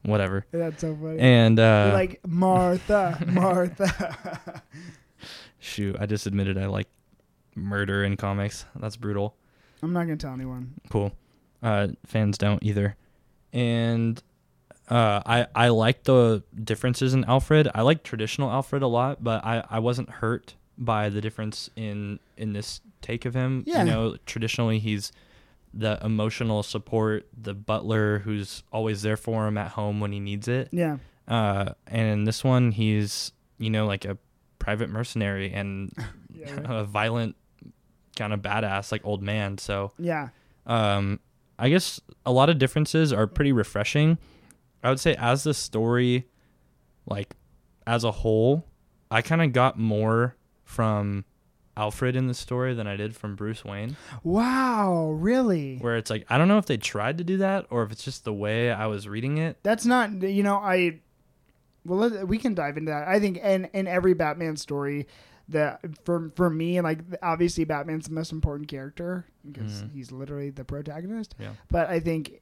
Whatever. 0.07 0.47
That's 0.53 0.81
so 0.81 0.95
funny. 0.97 1.19
And 1.19 1.59
uh, 1.59 1.91
like 1.93 2.21
Martha, 2.27 3.23
Martha. 3.27 4.63
shoot, 5.59 5.97
I 5.99 6.07
just 6.07 6.27
admitted 6.27 6.57
I 6.59 6.67
like 6.67 6.89
murder 7.55 8.05
in 8.05 8.17
comics. 8.17 8.65
That's 8.77 8.97
brutal. 8.97 9.37
I'm 9.83 9.93
not 9.93 10.03
gonna 10.05 10.17
tell 10.17 10.33
anyone. 10.33 10.75
cool. 10.91 11.13
Uh, 11.63 11.89
fans 12.07 12.39
don't 12.39 12.63
either, 12.63 12.97
and 13.53 14.23
uh, 14.89 15.21
I 15.27 15.47
I 15.55 15.69
like 15.69 16.05
the 16.05 16.43
differences 16.63 17.15
in 17.15 17.25
Alfred. 17.25 17.69
I 17.75 17.83
like 17.83 18.03
traditional 18.03 18.51
Alfred 18.51 18.83
a 18.83 18.87
lot, 18.87 19.23
but 19.25 19.45
I, 19.45 19.65
I 19.69 19.79
wasn't 19.81 20.09
hurt 20.11 20.55
by 20.79 21.09
the 21.09 21.21
difference 21.21 21.71
in 21.77 22.21
in 22.37 22.53
this 22.53 22.81
take 23.01 23.25
of 23.25 23.35
him. 23.35 23.65
Yeah. 23.67 23.85
You 23.85 23.91
know, 23.91 24.17
traditionally 24.27 24.79
he's 24.79 25.13
the 25.79 25.99
emotional 26.05 26.63
support, 26.63 27.27
the 27.37 27.55
butler 27.55 28.21
who's 28.21 28.63
always 28.73 29.03
there 29.03 29.17
for 29.17 29.47
him 29.47 29.59
at 29.59 29.73
home 29.73 30.01
when 30.01 30.13
he 30.13 30.21
needs 30.21 30.49
it. 30.49 30.69
Yeah, 30.73 30.99
Uh, 31.29 31.73
and 31.87 32.09
in 32.09 32.25
this 32.25 32.43
one, 32.43 32.73
he's 32.73 33.33
you 33.59 33.71
know 33.71 33.87
like 33.87 34.05
a 34.05 34.17
private 34.59 34.91
mercenary 34.91 35.53
and 35.53 35.93
yeah, 36.35 36.59
a 36.65 36.85
violent 36.85 37.37
kind 38.17 38.33
of 38.33 38.41
badass 38.41 38.91
like 38.93 39.03
old 39.05 39.23
man. 39.23 39.59
So 39.59 39.93
yeah. 39.99 40.29
um, 40.67 41.21
I 41.59 41.69
guess 41.69 42.01
a 42.25 42.33
lot 42.33 42.49
of 42.49 42.59
differences 42.59 43.13
are 43.13 43.27
pretty 43.27 43.53
refreshing. 43.53 44.19
I 44.83 44.89
would 44.89 45.01
say 45.01 45.15
as 45.19 45.45
the 45.45 45.55
story, 45.55 46.27
like 47.07 47.35
as 47.87 48.05
a 48.05 48.11
whole, 48.11 48.65
I 49.11 49.23
kind 49.23 49.43
of 49.43 49.53
got 49.53 49.79
more 49.79 50.37
from 50.65 51.25
Alfred 51.77 52.17
in 52.17 52.27
the 52.27 52.35
story 52.35 52.73
than 52.75 52.87
I 52.87 52.97
did 52.97 53.15
from 53.15 53.37
Bruce 53.37 53.65
Wayne. 53.65 53.97
Wow, 54.23 55.11
really? 55.13 55.77
Where 55.79 55.97
it's 55.97 56.11
like 56.11 56.25
I 56.31 56.39
don't 56.39 56.49
know 56.49 56.59
if 56.59 56.67
they 56.67 56.77
tried 56.77 57.19
to 57.19 57.25
do 57.25 57.37
that 57.39 57.67
or 57.71 57.83
if 57.83 57.93
it's 57.93 58.03
just 58.05 58.25
the 58.25 58.33
way 58.33 58.71
I 58.73 58.87
was 58.87 59.07
reading 59.09 59.39
it. 59.39 59.59
That's 59.63 59.85
not. 59.87 60.23
You 60.23 60.43
know, 60.43 60.57
I. 60.57 61.01
Well, 61.85 61.99
let, 62.09 62.27
we 62.27 62.39
can 62.39 62.55
dive 62.55 62.77
into 62.77 62.91
that. 62.91 63.07
I 63.07 63.21
think 63.21 63.39
in 63.39 63.67
in 63.73 63.87
every 63.87 64.15
Batman 64.15 64.57
story, 64.57 65.07
that 65.51 65.81
for 66.05 66.33
for 66.35 66.51
me, 66.51 66.81
like 66.81 67.01
obviously 67.23 67.65
Batman's 67.65 68.07
the 68.09 68.15
most 68.15 68.33
important 68.33 68.69
character 68.69 69.25
because 69.49 69.83
Mhm. 69.85 69.93
he's 69.93 70.11
literally 70.11 70.51
the 70.51 70.65
protagonist. 70.65 71.35
Yeah. 71.39 71.51
But 71.71 71.89
I 71.89 72.01
think 72.01 72.41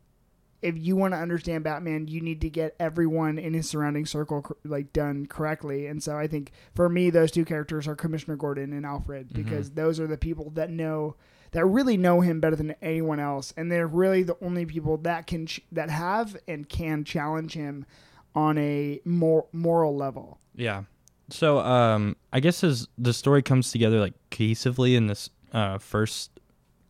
if 0.64 0.76
you 0.78 0.96
want 0.96 1.12
to 1.14 1.18
understand 1.18 1.62
Batman, 1.62 2.08
you 2.08 2.20
need 2.20 2.40
to 2.40 2.50
get 2.50 2.74
everyone 2.80 3.38
in 3.38 3.54
his 3.54 3.68
surrounding 3.68 4.06
circle 4.06 4.44
like 4.64 4.92
done 4.92 5.26
correctly. 5.26 5.86
And 5.86 6.02
so 6.02 6.16
I 6.16 6.26
think 6.26 6.50
for 6.74 6.88
me, 6.88 7.10
those 7.10 7.30
two 7.30 7.44
characters 7.44 7.86
are 7.86 7.94
Commissioner 7.94 8.36
Gordon 8.36 8.72
and 8.72 8.84
Alfred 8.86 9.28
Mhm. 9.28 9.34
because 9.34 9.70
those 9.72 10.00
are 10.00 10.06
the 10.06 10.16
people 10.16 10.50
that 10.54 10.70
know 10.70 11.14
that 11.52 11.64
really 11.66 11.96
know 11.96 12.20
him 12.20 12.40
better 12.40 12.56
than 12.56 12.74
anyone 12.82 13.20
else, 13.20 13.54
and 13.56 13.70
they're 13.70 13.86
really 13.86 14.24
the 14.24 14.36
only 14.42 14.66
people 14.66 14.96
that 14.98 15.28
can 15.28 15.46
ch- 15.46 15.60
that 15.70 15.88
have 15.88 16.36
and 16.48 16.68
can 16.68 17.04
challenge 17.04 17.52
him 17.54 17.86
on 18.34 18.58
a 18.58 19.00
more 19.04 19.46
moral 19.52 19.94
level. 19.94 20.38
Yeah. 20.56 20.82
So 21.30 21.60
um, 21.60 22.16
I 22.32 22.40
guess 22.40 22.64
as 22.64 22.88
the 22.98 23.12
story 23.12 23.40
comes 23.42 23.70
together 23.70 24.00
like 24.00 24.14
cohesively 24.32 24.96
in 24.96 25.06
this 25.06 25.30
uh, 25.52 25.78
first 25.78 26.40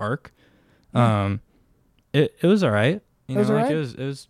arc, 0.00 0.33
um, 0.95 1.40
It 2.14 2.35
it 2.40 2.47
was 2.47 2.62
all 2.64 2.71
right. 2.71 3.02
You 3.28 3.37
It 3.37 3.38
was 3.38 3.49
know, 3.49 3.54
like 3.54 3.64
alright? 3.64 3.76
it 3.76 3.78
was 3.78 3.95
it 3.95 4.04
was 4.07 4.28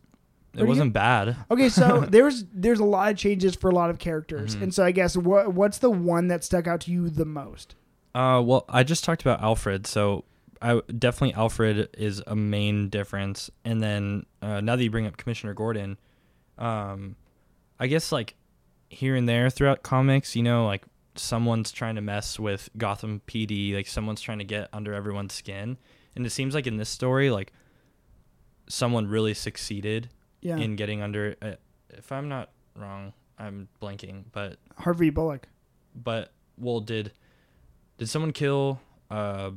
it 0.57 0.63
wasn't 0.65 0.93
bad. 0.93 1.37
Okay, 1.51 1.69
so 1.69 2.01
there's 2.09 2.45
there's 2.53 2.79
a 2.81 2.85
lot 2.85 3.11
of 3.11 3.19
changes 3.19 3.57
for 3.57 3.69
a 3.71 3.75
lot 3.75 3.91
of 3.91 3.99
characters, 3.99 4.55
Mhm. 4.57 4.63
and 4.63 4.75
so 4.75 4.85
I 4.85 4.93
guess 4.93 5.17
what 5.17 5.53
what's 5.53 5.79
the 5.79 5.91
one 5.91 6.29
that 6.29 6.45
stuck 6.45 6.67
out 6.67 6.81
to 6.83 6.93
you 6.93 7.11
the 7.11 7.25
most? 7.25 7.75
Uh, 8.15 8.41
well, 8.45 8.65
I 8.69 8.85
just 8.85 9.03
talked 9.03 9.23
about 9.23 9.43
Alfred, 9.43 9.87
so 9.89 10.25
I 10.63 10.81
definitely 10.97 11.35
Alfred 11.35 11.89
is 11.99 12.23
a 12.29 12.37
main 12.37 12.89
difference. 12.89 13.51
And 13.65 13.83
then 13.83 14.27
uh, 14.41 14.61
now 14.61 14.77
that 14.77 14.85
you 14.85 14.91
bring 14.91 15.07
up 15.07 15.17
Commissioner 15.17 15.53
Gordon, 15.55 15.99
um, 16.57 17.17
I 17.81 17.89
guess 17.89 18.13
like 18.13 18.37
here 18.89 19.17
and 19.17 19.29
there 19.29 19.51
throughout 19.51 19.83
comics, 19.83 20.37
you 20.37 20.45
know, 20.45 20.65
like 20.65 20.85
someone's 21.17 21.73
trying 21.73 21.97
to 21.97 22.01
mess 22.01 22.39
with 22.39 22.69
Gotham 22.79 23.21
PD, 23.27 23.75
like 23.75 23.89
someone's 23.89 24.21
trying 24.21 24.39
to 24.39 24.45
get 24.45 24.69
under 24.73 24.95
everyone's 24.95 25.35
skin, 25.35 25.77
and 26.15 26.25
it 26.25 26.31
seems 26.31 26.55
like 26.55 26.69
in 26.69 26.77
this 26.77 26.89
story, 26.89 27.31
like 27.31 27.53
someone 28.69 29.07
really 29.07 29.35
succeeded 29.35 30.09
Yeah, 30.41 30.57
in 30.59 30.77
getting 30.77 31.03
under. 31.03 31.37
Uh, 31.43 31.53
if 31.91 32.11
I'm 32.13 32.29
not 32.29 32.51
wrong, 32.77 33.13
I'm 33.39 33.69
blanking, 33.83 34.25
but 34.33 34.59
Harvey 34.79 35.11
Bullock. 35.11 35.49
but 35.95 36.33
well 36.59 36.81
did 36.81 37.13
did 37.99 38.09
someone 38.09 38.33
kill 38.33 38.81
uh 39.11 39.51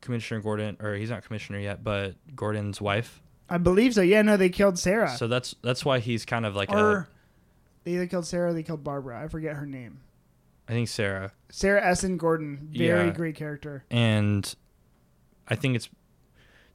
commissioner 0.00 0.40
gordon 0.40 0.76
or 0.80 0.94
he's 0.94 1.08
not 1.10 1.24
commissioner 1.24 1.58
yet 1.58 1.82
but 1.82 2.14
gordon's 2.36 2.80
wife 2.80 3.20
I 3.48 3.58
believe 3.58 3.92
so. 3.92 4.00
Yeah, 4.00 4.22
no, 4.22 4.38
they 4.38 4.48
killed 4.48 4.78
Sarah. 4.78 5.10
so 5.16 5.28
that's 5.28 5.54
that's 5.62 5.84
why 5.84 5.98
he's 5.98 6.24
kind 6.24 6.46
of 6.46 6.54
like 6.56 6.70
or 6.72 7.08
they 7.84 7.92
either 7.92 8.06
killed 8.06 8.26
Sarah 8.26 8.50
or 8.50 8.52
they 8.54 8.62
killed 8.62 8.82
Barbara. 8.82 9.22
I 9.22 9.28
forget 9.28 9.54
her 9.56 9.66
name. 9.66 10.00
I 10.66 10.72
think 10.72 10.88
sarah 10.88 11.32
Sarah 11.50 11.84
Essen 11.86 12.16
Gordon, 12.16 12.68
very 12.72 13.06
Yeah. 13.08 13.12
great 13.14 13.34
character. 13.36 13.84
and 13.90 14.54
i 15.48 15.54
think 15.56 15.76
it's 15.76 15.90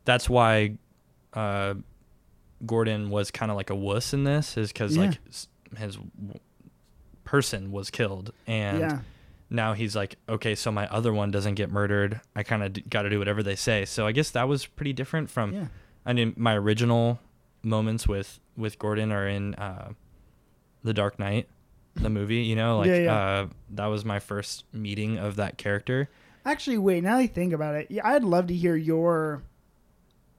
that's 0.05 0.29
why 0.29 0.77
uh 1.33 1.73
gordon 2.65 3.09
was 3.09 3.31
kind 3.31 3.51
of 3.51 3.57
like 3.57 3.69
a 3.69 3.75
wuss 3.75 4.13
in 4.13 4.23
this 4.23 4.57
is 4.57 4.71
because 4.73 4.95
Yeah. 4.97 5.05
like 5.07 5.19
his 5.77 5.95
w- 5.95 6.39
person 7.23 7.71
was 7.71 7.89
killed 7.89 8.31
and 8.47 8.79
yeah, 8.79 8.99
now 9.51 9.73
he's 9.73 9.95
like, 9.95 10.15
okay, 10.27 10.53
so 10.53 10.71
my 10.71 10.87
other 10.89 11.11
one 11.11 11.31
doesn't 11.31 11.55
get 11.55 11.71
murdered. 11.71 12.21
I 12.35 12.43
kind 12.43 12.61
of 12.61 12.73
d- 12.73 12.83
got 12.87 13.01
to 13.03 13.09
do 13.09 13.17
whatever 13.17 13.41
they 13.41 13.55
say. 13.55 13.83
So 13.85 14.05
I 14.05 14.11
guess 14.11 14.29
that 14.31 14.47
was 14.47 14.67
pretty 14.67 14.93
different 14.93 15.29
from. 15.31 15.53
yeah. 15.53 15.65
I 16.05 16.13
mean, 16.13 16.33
my 16.37 16.55
original 16.55 17.19
moments 17.63 18.07
with 18.07 18.39
with 18.55 18.77
Gordon 18.77 19.11
are 19.11 19.27
in 19.27 19.55
uh, 19.55 19.93
the 20.83 20.93
Dark 20.93 21.17
Knight, 21.17 21.47
the 21.95 22.09
movie. 22.11 22.41
You 22.43 22.55
know, 22.57 22.77
like. 22.77 22.91
Uh, 23.07 23.47
that 23.71 23.87
was 23.87 24.05
my 24.05 24.19
first 24.19 24.65
meeting 24.71 25.17
of 25.17 25.35
that 25.37 25.57
character. 25.57 26.09
Actually, 26.45 26.77
wait. 26.77 27.03
Now 27.03 27.15
that 27.17 27.23
I 27.23 27.27
think 27.27 27.51
about 27.51 27.73
it, 27.73 27.87
yeah, 27.89 28.07
I'd 28.07 28.23
love 28.23 28.45
to 28.47 28.53
hear 28.55 28.75
your 28.75 29.41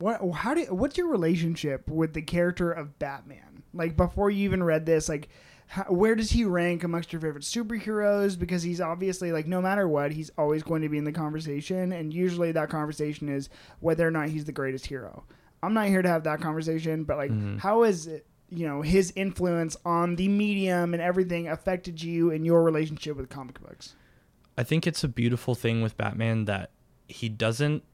what. 0.01 0.21
How 0.35 0.55
do? 0.55 0.63
What's 0.75 0.99
your 0.99 1.09
relationship 1.09 1.89
with 1.89 2.13
the 2.15 2.23
character 2.23 2.73
of 2.73 2.99
Batman? 2.99 3.63
Like 3.73 3.97
before 3.97 4.31
you 4.31 4.45
even 4.45 4.63
read 4.65 4.85
this, 4.87 5.09
like 5.09 5.29
how, 5.69 5.85
where 5.85 6.17
does 6.17 6.31
he 6.33 6.45
rank 6.45 6.83
amongst 6.83 7.13
your 7.13 7.21
favorite 7.21 7.45
superheroes? 7.45 8.37
Because 8.37 8.63
he's 8.65 8.81
obviously 8.81 9.31
like 9.31 9.47
no 9.47 9.63
matter 9.63 9.87
what, 9.87 10.11
he's 10.13 10.31
always 10.37 10.63
going 10.65 10.83
to 10.83 10.89
be 10.89 10.99
in 10.99 11.05
the 11.05 11.13
conversation, 11.13 11.93
and 11.93 12.13
usually 12.13 12.51
that 12.53 12.69
conversation 12.71 13.29
is 13.29 13.49
whether 13.79 14.07
or 14.07 14.11
not 14.11 14.29
he's 14.31 14.45
the 14.47 14.53
greatest 14.53 14.87
hero. 14.87 15.25
I'm 15.63 15.75
not 15.75 15.87
here 15.89 16.03
to 16.03 16.09
have 16.09 16.25
that 16.25 16.41
conversation, 16.41 17.05
but 17.05 17.17
like, 17.19 17.31
Mhm. 17.31 17.59
how 17.59 17.83
is 17.85 18.07
it? 18.07 18.27
You 18.53 18.67
know 18.67 18.83
his 18.83 19.13
influence 19.15 19.77
on 19.85 20.17
the 20.17 20.27
medium 20.27 20.93
and 20.93 21.01
everything 21.01 21.47
affected 21.47 22.03
you 22.03 22.33
and 22.33 22.45
your 22.45 22.65
relationship 22.65 23.17
with 23.17 23.29
comic 23.29 23.61
books. 23.61 23.95
I 24.59 24.65
think 24.65 24.89
it's 24.89 25.05
a 25.05 25.09
beautiful 25.09 25.55
thing 25.55 25.83
with 25.83 25.97
Batman 25.97 26.47
that 26.47 26.71
he 27.07 27.29
doesn't 27.29 27.85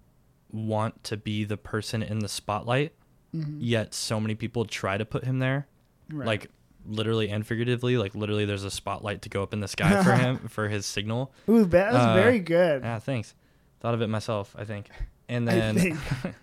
want 0.56 1.04
to 1.04 1.16
be 1.16 1.44
the 1.44 1.56
person 1.56 2.02
in 2.02 2.18
the 2.20 2.28
spotlight, 2.28 2.92
Mhm. 3.34 3.56
yet 3.60 3.92
so 3.94 4.18
many 4.20 4.34
people 4.34 4.64
try 4.64 4.96
to 4.96 5.04
put 5.04 5.24
him 5.24 5.38
there. 5.38 5.66
Right. 6.10 6.26
like 6.26 6.50
literally 6.88 7.28
and 7.30 7.44
figuratively 7.44 7.96
like 7.98 8.14
literally 8.14 8.44
there's 8.44 8.62
a 8.62 8.70
spotlight 8.70 9.22
to 9.22 9.28
go 9.28 9.42
up 9.42 9.52
in 9.52 9.58
the 9.58 9.66
sky 9.66 10.04
for 10.04 10.12
him 10.24 10.38
for 10.48 10.68
his 10.68 10.86
signal 10.86 11.32
Ooh, 11.48 11.64
that 11.64 11.92
was 11.92 12.00
Uh, 12.00 12.14
very 12.14 12.38
good. 12.38 12.82
yeah 12.84 13.00
thanks 13.00 13.34
thought 13.80 13.92
of 13.92 14.00
it 14.02 14.06
myself 14.06 14.54
i 14.56 14.64
think 14.64 14.88
and 15.28 15.48
then 15.48 15.74
think. 15.76 15.98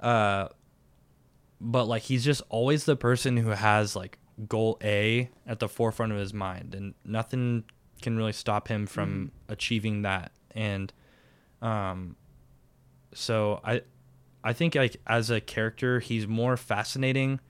uh 0.00 0.46
but 1.60 1.86
like 1.86 2.02
he's 2.02 2.24
just 2.24 2.40
always 2.50 2.84
the 2.84 2.94
person 2.94 3.36
who 3.36 3.48
has 3.50 3.96
like 3.96 4.18
goal 4.48 4.78
a 4.82 5.28
at 5.44 5.58
the 5.58 5.68
forefront 5.68 6.12
of 6.12 6.18
his 6.18 6.32
mind 6.32 6.72
and 6.74 6.94
nothing 7.04 7.64
can 8.00 8.16
really 8.16 8.32
stop 8.32 8.68
him 8.68 8.86
from 8.86 9.32
achieving 9.48 10.02
that 10.02 10.30
and 10.52 10.92
um 11.62 12.14
so 13.14 13.60
i 13.64 13.80
i 14.42 14.52
think 14.52 14.74
like 14.74 14.96
as 15.06 15.30
a 15.30 15.40
character 15.40 16.00
he's 16.00 16.26
more 16.26 16.56
fascinating 16.56 17.40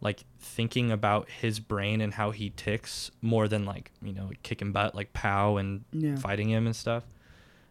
like 0.00 0.24
thinking 0.40 0.90
about 0.90 1.28
his 1.28 1.60
brain 1.60 2.00
and 2.00 2.14
how 2.14 2.30
he 2.30 2.50
ticks 2.50 3.10
more 3.20 3.46
than 3.48 3.64
like 3.64 3.90
you 4.02 4.12
know 4.12 4.30
kicking 4.42 4.72
butt 4.72 4.94
like 4.94 5.12
pow 5.12 5.56
and 5.58 5.84
Yeah. 5.92 6.16
fighting 6.16 6.48
him 6.48 6.66
and 6.66 6.74
stuff 6.74 7.04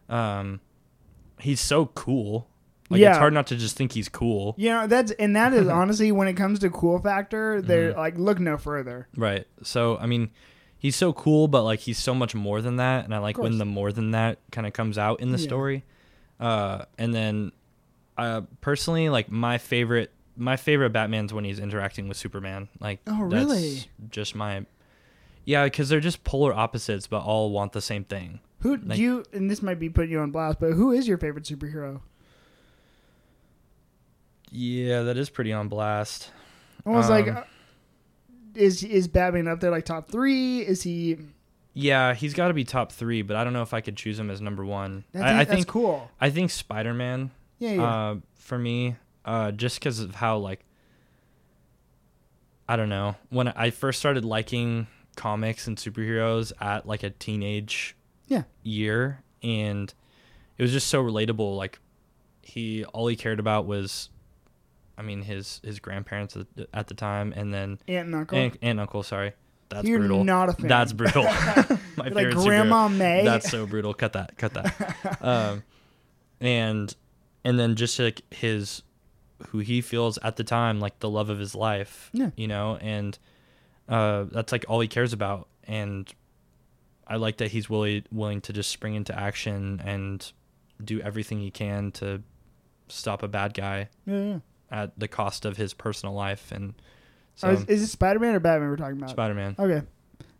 um 0.08 0.60
he's 1.40 1.60
so 1.60 1.86
cool 1.86 2.48
like 2.90 3.00
Yeah. 3.00 3.10
it's 3.10 3.18
hard 3.18 3.32
not 3.32 3.46
to 3.48 3.56
just 3.56 3.76
think 3.76 3.92
he's 3.92 4.08
cool 4.08 4.54
You 4.58 4.68
know, 4.70 4.86
that's 4.86 5.12
and 5.12 5.34
that 5.36 5.54
is 5.54 5.66
honestly 5.80 6.12
when 6.12 6.28
it 6.28 6.34
comes 6.34 6.58
to 6.60 6.68
cool 6.70 6.98
factor, 6.98 7.62
they're 7.62 7.92
Mhm. 7.94 7.96
like 7.96 8.18
look 8.18 8.38
no 8.38 8.58
further. 8.58 9.08
Right. 9.16 9.46
So 9.62 9.96
I 9.96 10.04
mean, 10.06 10.30
he's 10.76 10.94
so 10.96 11.12
cool, 11.14 11.48
but 11.48 11.62
like 11.62 11.80
he's 11.80 11.98
so 11.98 12.14
much 12.14 12.34
more 12.34 12.60
than 12.60 12.76
that, 12.76 13.04
and 13.06 13.14
I 13.14 13.18
like 13.18 13.38
when 13.38 13.56
the 13.56 13.64
more 13.64 13.92
than 13.92 14.10
that 14.10 14.40
kind 14.50 14.66
of 14.66 14.74
comes 14.74 14.98
out 14.98 15.20
in 15.20 15.30
the 15.32 15.38
Yeah. 15.38 15.44
story. 15.44 15.84
Uh, 16.42 16.84
and 16.98 17.14
then, 17.14 17.52
uh, 18.18 18.42
personally, 18.60 19.08
like 19.08 19.30
my 19.30 19.58
favorite, 19.58 20.10
my 20.36 20.56
favorite 20.56 20.90
Batman's 20.90 21.32
when 21.32 21.44
he's 21.44 21.58
interacting 21.60 22.08
with 22.08 22.16
Superman. 22.16 22.68
Like, 22.80 23.00
Oh, 23.06 23.28
that's 23.28 23.44
really? 23.44 23.84
Just 24.10 24.34
my, 24.34 24.66
yeah, 25.44 25.64
because 25.64 25.88
they're 25.88 26.00
just 26.00 26.24
polar 26.24 26.52
opposites, 26.52 27.06
but 27.06 27.20
all 27.22 27.50
want 27.52 27.72
the 27.72 27.80
same 27.80 28.02
thing. 28.04 28.40
Who 28.60 28.76
Like- 28.76 28.96
do 28.96 29.02
you 29.02 29.24
and 29.32 29.48
this 29.50 29.62
might 29.62 29.78
be 29.78 29.88
putting 29.88 30.10
you 30.10 30.18
on 30.20 30.30
blast, 30.32 30.58
but 30.60 30.72
who 30.72 30.90
is 30.92 31.06
your 31.06 31.18
favorite 31.18 31.44
superhero? 31.44 32.00
Yeah, 34.50 35.02
that 35.02 35.16
is 35.16 35.30
pretty 35.30 35.52
on 35.52 35.68
blast. 35.68 36.30
Almost 36.84 37.08
like 37.10 37.28
Um, 37.28 37.36
uh, 37.38 37.42
is 38.54 38.82
is 38.84 39.08
Batman 39.08 39.48
up 39.48 39.60
there 39.60 39.70
like 39.70 39.84
top 39.84 40.08
three? 40.10 40.60
Is 40.60 40.82
he? 40.82 41.18
Yeah, 41.74 42.12
he's 42.14 42.34
got 42.34 42.48
to 42.48 42.54
be 42.54 42.64
top 42.64 42.92
three, 42.92 43.22
but 43.22 43.36
I 43.36 43.44
don't 43.44 43.52
know 43.54 43.62
if 43.62 43.72
I 43.72 43.80
could 43.80 43.96
choose 43.96 44.18
him 44.18 44.30
as 44.30 44.40
number 44.40 44.64
one. 44.64 45.04
That's, 45.12 45.24
I, 45.24 45.30
I 45.30 45.44
that's 45.44 45.50
think 45.50 45.66
cool. 45.68 46.10
I 46.20 46.28
think 46.30 46.50
Spider 46.50 46.92
Man 46.94 47.30
Yeah, 47.58 47.72
yeah. 47.72 47.82
uh, 47.84 48.16
for 48.34 48.58
me, 48.58 48.96
uh, 49.24 49.52
just 49.52 49.78
because 49.78 49.98
of 50.00 50.14
how 50.16 50.36
like 50.38 50.64
I 52.68 52.76
don't 52.76 52.88
know 52.88 53.16
when 53.30 53.48
I 53.48 53.70
first 53.70 53.98
started 53.98 54.24
liking 54.24 54.86
comics 55.16 55.66
and 55.66 55.76
superheroes 55.76 56.52
at 56.60 56.86
like 56.86 57.02
a 57.02 57.10
teenage 57.10 57.96
Yeah. 58.28 58.44
year, 58.62 59.22
and 59.42 59.92
it 60.58 60.62
was 60.62 60.72
just 60.72 60.88
so 60.88 61.02
relatable. 61.02 61.56
Like 61.56 61.78
he 62.42 62.84
all 62.86 63.06
he 63.08 63.16
cared 63.16 63.40
about 63.40 63.66
was, 63.66 64.10
I 64.96 65.02
mean 65.02 65.22
his 65.22 65.60
his 65.64 65.80
grandparents 65.80 66.36
at 66.36 66.46
the, 66.54 66.68
at 66.72 66.86
the 66.88 66.94
time, 66.94 67.32
and 67.36 67.52
then 67.52 67.78
Aunt 67.88 68.06
and 68.06 68.14
Uncle. 68.14 68.38
aunt, 68.38 68.56
aunt 68.62 68.80
uncle. 68.80 69.02
Sorry, 69.02 69.32
that's 69.72 69.88
You're 69.88 70.00
brutal. 70.00 70.24
not 70.24 70.48
a 70.50 70.52
fan. 70.52 70.68
That's 70.68 70.92
brutal. 70.92 71.24
My 71.96 72.06
You're 72.06 72.14
like 72.14 72.14
favorite 72.14 72.36
superhero. 72.36 72.44
Grandma 72.44 72.88
May. 72.88 73.24
That's 73.24 73.50
so 73.50 73.66
brutal. 73.66 73.94
Cut 73.94 74.12
that. 74.12 74.36
Cut 74.36 74.54
that. 74.54 75.18
um, 75.20 75.62
and 76.40 76.94
and 77.44 77.58
then 77.58 77.76
just 77.76 77.98
like 77.98 78.22
his 78.30 78.82
who 79.48 79.58
he 79.58 79.80
feels 79.80 80.18
at 80.18 80.36
the 80.36 80.44
time 80.44 80.78
like 80.78 80.98
the 81.00 81.10
love 81.10 81.30
of 81.30 81.38
his 81.38 81.54
life. 81.54 82.10
Yeah. 82.12 82.30
You 82.36 82.48
know, 82.48 82.76
and 82.80 83.18
uh, 83.88 84.24
that's 84.30 84.52
like 84.52 84.64
all 84.68 84.80
he 84.80 84.88
cares 84.88 85.12
about. 85.12 85.48
And 85.64 86.12
I 87.06 87.16
like 87.16 87.38
that 87.38 87.50
he's 87.50 87.70
willing 87.70 88.04
willing 88.10 88.40
to 88.42 88.52
just 88.52 88.70
spring 88.70 88.94
into 88.94 89.18
action 89.18 89.80
and 89.84 90.30
do 90.84 91.00
everything 91.00 91.38
he 91.38 91.50
can 91.50 91.92
to 91.92 92.22
stop 92.88 93.22
a 93.22 93.28
bad 93.28 93.54
guy 93.54 93.88
yeah. 94.04 94.38
at 94.70 94.98
the 94.98 95.08
cost 95.08 95.44
of 95.44 95.56
his 95.56 95.72
personal 95.72 96.14
life. 96.14 96.52
And 96.52 96.74
Oh, 97.42 97.48
so 97.48 97.48
is, 97.50 97.64
is 97.64 97.82
it 97.82 97.86
Spider 97.88 98.18
Man 98.20 98.34
or 98.34 98.40
Batman 98.40 98.68
we're 98.70 98.76
talking 98.76 98.96
about? 98.98 99.10
Spider 99.10 99.34
Man. 99.34 99.54
Okay. 99.58 99.82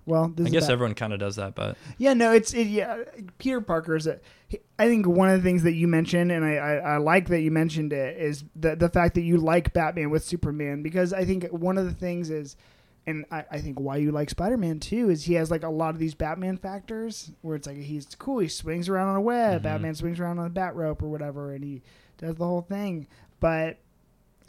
Well, 0.04 0.32
this 0.34 0.48
I 0.48 0.50
guess 0.50 0.68
everyone 0.68 0.94
kind 0.96 1.12
of 1.12 1.20
does 1.20 1.36
that, 1.36 1.54
but 1.54 1.76
Yeah, 1.96 2.12
no, 2.14 2.32
it's 2.32 2.52
it, 2.54 2.66
yeah. 2.66 3.04
Peter 3.38 3.60
Parker 3.60 3.94
is 3.94 4.08
a. 4.08 4.18
he- 4.48 4.58
I 4.76 4.88
think 4.88 5.06
one 5.06 5.28
of 5.30 5.40
the 5.40 5.42
things 5.48 5.62
that 5.62 5.74
you 5.74 5.86
mentioned, 5.86 6.32
and 6.32 6.44
I, 6.44 6.54
I, 6.56 6.74
I 6.74 6.96
like 6.96 7.28
that 7.28 7.40
you 7.42 7.52
mentioned 7.52 7.92
it, 7.92 8.16
is 8.20 8.42
the 8.56 8.74
the 8.74 8.88
fact 8.88 9.14
that 9.14 9.20
you 9.22 9.36
like 9.36 9.72
Batman 9.72 10.10
with 10.10 10.24
Superman 10.24 10.82
because 10.82 11.12
I 11.12 11.24
think 11.24 11.46
one 11.50 11.78
of 11.78 11.84
the 11.84 11.94
things 11.94 12.30
is, 12.30 12.56
and 13.06 13.24
I, 13.30 13.44
I 13.52 13.58
think 13.60 13.78
why 13.78 13.98
you 13.98 14.10
like 14.10 14.28
Spider 14.28 14.56
Man 14.56 14.80
too 14.80 15.08
is 15.08 15.22
he 15.24 15.34
has 15.34 15.52
like 15.52 15.62
a 15.62 15.68
lot 15.70 15.90
of 15.90 16.00
these 16.00 16.16
Batman 16.16 16.56
factors 16.56 17.30
where 17.42 17.54
it's 17.54 17.68
like 17.68 17.76
he's 17.76 18.06
cool, 18.18 18.40
he 18.40 18.48
swings 18.48 18.88
around 18.88 19.08
on 19.10 19.16
a 19.16 19.20
web, 19.20 19.60
Mhm. 19.60 19.64
Batman 19.64 19.94
swings 19.94 20.18
around 20.18 20.40
on 20.40 20.46
a 20.46 20.50
bat 20.50 20.74
rope 20.74 21.00
or 21.00 21.08
whatever, 21.08 21.52
and 21.52 21.62
he 21.62 21.80
does 22.18 22.34
the 22.34 22.44
whole 22.44 22.62
thing, 22.62 23.06
but 23.38 23.78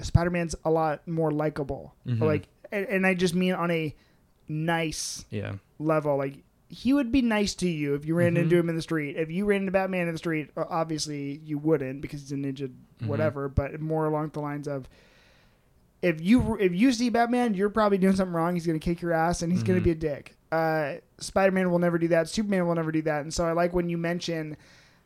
Spider 0.02 0.30
Man's 0.30 0.56
a 0.66 0.70
lot 0.72 1.08
more 1.08 1.32
likable, 1.32 1.94
Mhm. 2.08 2.22
like, 2.22 2.48
and, 2.72 2.86
and 2.88 3.08
I 3.08 3.14
just 3.14 3.36
mean 3.36 3.54
on 3.54 3.70
a 3.72 3.96
nice 4.48 5.26
yeah. 5.30 5.54
level. 5.80 6.18
Like 6.18 6.38
he 6.70 6.92
would 6.94 7.12
be 7.12 7.22
nice 7.22 7.54
to 7.56 7.70
you 7.70 7.94
if 7.94 8.06
you 8.06 8.16
ran 8.16 8.34
Mhm. 8.36 8.40
into 8.44 8.58
him 8.58 8.68
in 8.70 8.76
the 8.76 8.82
street. 8.82 9.16
If 9.16 9.30
you 9.30 9.46
ran 9.46 9.62
into 9.62 9.72
Batman 9.72 10.08
in 10.08 10.14
the 10.14 10.18
street, 10.18 10.50
obviously 10.58 11.40
you 11.46 11.58
wouldn't 11.60 12.02
because 12.02 12.22
he's 12.22 12.32
a 12.32 12.36
ninja, 12.36 12.72
Mhm. 13.02 13.08
whatever. 13.08 13.48
But 13.48 13.80
more 13.80 14.06
along 14.06 14.30
the 14.34 14.40
lines 14.42 14.68
of, 14.68 14.90
if 16.02 16.20
you 16.22 16.58
if 16.60 16.74
you 16.74 16.92
see 16.92 17.10
Batman, 17.10 17.54
you're 17.54 17.70
probably 17.70 17.98
doing 17.98 18.16
something 18.16 18.34
wrong. 18.34 18.56
He's 18.56 18.66
gonna 18.68 18.80
kick 18.80 19.02
your 19.02 19.14
ass 19.14 19.42
and 19.42 19.52
he's 19.52 19.64
gonna 19.64 19.80
Mhm. 19.82 19.84
be 19.86 19.92
a 19.92 19.96
dick. 19.96 20.36
Uh, 20.52 20.96
Spider 21.20 21.52
Man 21.52 21.72
will 21.72 21.80
never 21.80 21.98
do 21.98 22.08
that. 22.10 22.28
Superman 22.30 22.68
will 22.68 22.76
never 22.76 22.92
do 22.92 23.02
that. 23.04 23.22
And 23.22 23.34
so 23.34 23.46
I 23.46 23.54
like 23.54 23.74
when 23.74 23.90
you 23.90 23.98
mention 23.98 24.58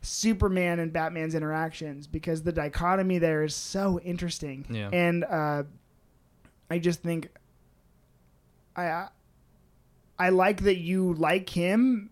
Superman 0.02 0.80
and 0.80 0.94
Batman's 0.94 1.36
interactions 1.36 2.08
because 2.08 2.44
the 2.44 2.52
dichotomy 2.52 3.18
there 3.18 3.44
is 3.44 3.56
so 3.56 4.00
interesting. 4.00 4.66
Yeah. 4.70 4.90
And 4.92 5.24
uh, 5.24 5.64
I 6.70 6.80
just 6.80 7.02
think 7.02 7.30
I 8.76 9.08
I 10.20 10.30
like 10.30 10.64
that 10.64 10.78
you 10.78 11.14
like 11.14 11.50
him 11.50 12.12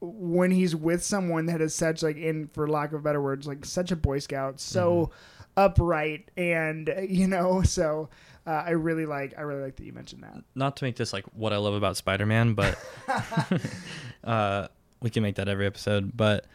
when 0.00 0.50
he's 0.50 0.74
with 0.74 1.04
someone 1.04 1.46
that 1.46 1.60
is 1.60 1.74
such 1.74 2.02
like 2.02 2.16
in 2.16 2.48
for 2.48 2.68
lack 2.68 2.92
of 2.92 3.02
better 3.02 3.22
words 3.22 3.46
like 3.46 3.64
such 3.64 3.92
a 3.92 3.96
boy 3.96 4.18
scout 4.18 4.58
so 4.58 5.10
upright 5.56 6.28
and 6.36 6.92
you 7.08 7.28
know 7.28 7.62
so 7.62 8.08
uh, 8.46 8.50
I 8.50 8.70
really 8.70 9.06
like 9.06 9.34
I 9.38 9.42
really 9.42 9.62
like 9.62 9.76
that 9.76 9.84
you 9.84 9.92
mentioned 9.92 10.24
that 10.24 10.42
Not 10.54 10.76
to 10.78 10.84
make 10.84 10.96
this 10.96 11.12
like 11.12 11.24
what 11.34 11.52
I 11.52 11.58
love 11.58 11.74
about 11.74 11.96
Spider-Man, 11.96 12.54
but 12.54 12.76
uh, 14.24 14.68
we 15.00 15.10
can 15.10 15.22
make 15.22 15.36
that 15.36 15.48
every 15.48 15.66
episode. 15.66 16.16
But 16.16 16.46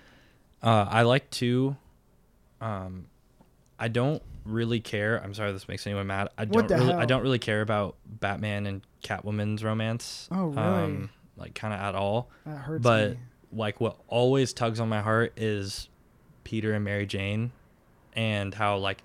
uh, 0.63 0.87
I 0.89 1.03
like 1.03 1.29
to. 1.31 1.75
Um, 2.61 3.07
I 3.79 3.87
don't 3.87 4.21
really 4.45 4.79
care. 4.79 5.21
I'm 5.23 5.33
sorry, 5.33 5.51
this 5.51 5.67
makes 5.67 5.85
anyone 5.85 6.07
mad. 6.07 6.29
I 6.37 6.45
don't 6.45 6.69
really. 6.69 6.85
hell? 6.85 6.99
I 6.99 7.05
don't 7.05 7.21
really 7.21 7.39
care 7.39 7.61
about 7.61 7.95
Batman 8.05 8.65
and 8.65 8.81
Catwoman's 9.03 9.63
romance. 9.63 10.27
Oh, 10.31 10.47
really? 10.47 10.57
Um, 10.57 11.09
like 11.35 11.53
kind 11.53 11.73
of 11.73 11.79
at 11.79 11.95
all. 11.95 12.29
that 12.45 12.57
hurts 12.57 12.81
But 12.83 13.11
me. 13.11 13.17
like 13.53 13.79
what 13.79 13.97
always 14.07 14.53
tugs 14.53 14.79
on 14.79 14.89
my 14.89 15.01
heart 15.01 15.33
is 15.37 15.89
Peter 16.43 16.73
and 16.73 16.83
Mary 16.83 17.05
Jane, 17.05 17.51
and 18.13 18.53
how 18.53 18.77
like 18.77 19.03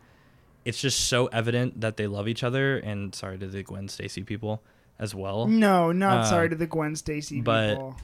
it's 0.65 0.81
just 0.81 1.09
so 1.09 1.27
evident 1.27 1.81
that 1.83 1.97
they 1.99 2.07
love 2.07 2.29
each 2.29 2.43
other. 2.43 2.79
And 2.79 3.15
sorry 3.15 3.37
to 3.39 3.47
the 3.47 3.63
Gwen 3.63 3.89
Stacy 3.89 4.23
people 4.23 4.63
as 4.99 5.15
well. 5.15 5.47
no 5.49 5.91
not 5.93 6.19
uh, 6.21 6.25
sorry 6.25 6.49
to 6.49 6.55
the 6.57 6.67
Gwen 6.67 6.97
Stacy 6.97 7.37
people. 7.41 7.95
but- 7.99 8.03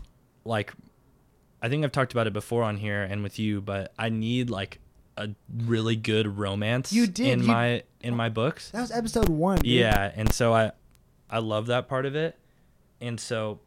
like 0.50 0.72
I 1.62 1.68
think 1.68 1.84
I've 1.84 1.92
talked 1.92 2.12
about 2.12 2.26
it 2.26 2.32
before 2.32 2.62
on 2.62 2.76
here 2.76 3.02
and 3.02 3.22
with 3.22 3.38
you, 3.38 3.60
but 3.60 3.92
I 3.98 4.08
need 4.10 4.50
like 4.50 4.78
a 5.16 5.30
really 5.64 5.96
good 5.96 6.38
romance 6.38 6.92
You 6.92 7.06
did, 7.06 7.26
in 7.26 7.40
you- 7.40 7.46
my 7.48 7.82
in 8.00 8.14
my 8.14 8.28
books. 8.28 8.70
that 8.70 8.80
was 8.80 8.92
episode 8.92 9.28
one 9.28 9.58
dude. 9.58 9.66
Yeah, 9.66 10.12
and 10.14 10.32
so 10.32 10.52
I 10.54 10.72
I 11.28 11.38
love 11.40 11.66
that 11.66 11.88
part 11.88 12.06
of 12.06 12.14
it. 12.14 12.36
And 13.00 13.18
so 13.20 13.60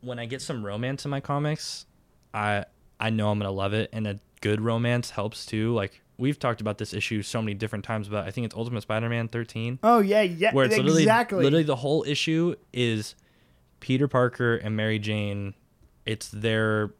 when 0.00 0.18
I 0.18 0.26
get 0.26 0.42
some 0.42 0.64
romance 0.64 1.04
in 1.04 1.10
my 1.10 1.20
comics, 1.20 1.86
I 2.34 2.64
I 3.00 3.10
know 3.10 3.30
I'm 3.30 3.38
going 3.38 3.46
to 3.48 3.52
love 3.52 3.72
it 3.74 3.90
and 3.92 4.06
a 4.06 4.18
good 4.40 4.60
romance 4.60 5.10
helps 5.10 5.46
too. 5.46 5.72
Like 5.74 6.02
we've 6.16 6.38
talked 6.38 6.60
about 6.60 6.78
this 6.78 6.92
issue 6.92 7.22
so 7.22 7.40
many 7.40 7.54
different 7.54 7.84
times, 7.84 8.08
but 8.08 8.26
I 8.26 8.32
think 8.32 8.44
it's 8.46 8.54
Ultimate 8.56 8.80
Spider-Man 8.82 9.28
13 9.28 9.78
oh 9.84 10.00
yeah 10.00 10.22
yeah 10.22 10.52
where 10.52 10.64
it's 10.66 10.76
literally 10.76 11.02
exactly 11.04 11.44
literally 11.44 11.62
the 11.64 11.76
whole 11.76 12.02
issue 12.04 12.56
is 12.72 13.14
Peter 13.78 14.08
Parker 14.08 14.56
and 14.56 14.74
Mary 14.76 14.98
Jane. 14.98 15.54
It's 16.04 16.28
their 16.28 16.90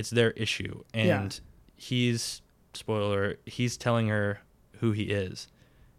it's 0.00 0.10
their 0.10 0.32
issue, 0.32 0.82
and 0.92 1.06
Yeah. 1.06 1.28
he's 1.76 2.42
spoiler. 2.74 3.36
He's 3.46 3.76
telling 3.76 4.08
her 4.08 4.40
who 4.80 4.92
he 4.92 5.04
is 5.04 5.46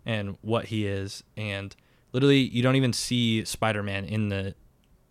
and 0.05 0.37
what 0.41 0.65
he 0.65 0.85
is, 0.87 1.23
and 1.37 1.75
literally 2.11 2.39
you 2.41 2.61
don't 2.61 2.75
even 2.75 2.91
see 2.93 3.45
Spider 3.45 3.83
Man 3.83 4.03
in 4.05 4.29
the 4.29 4.55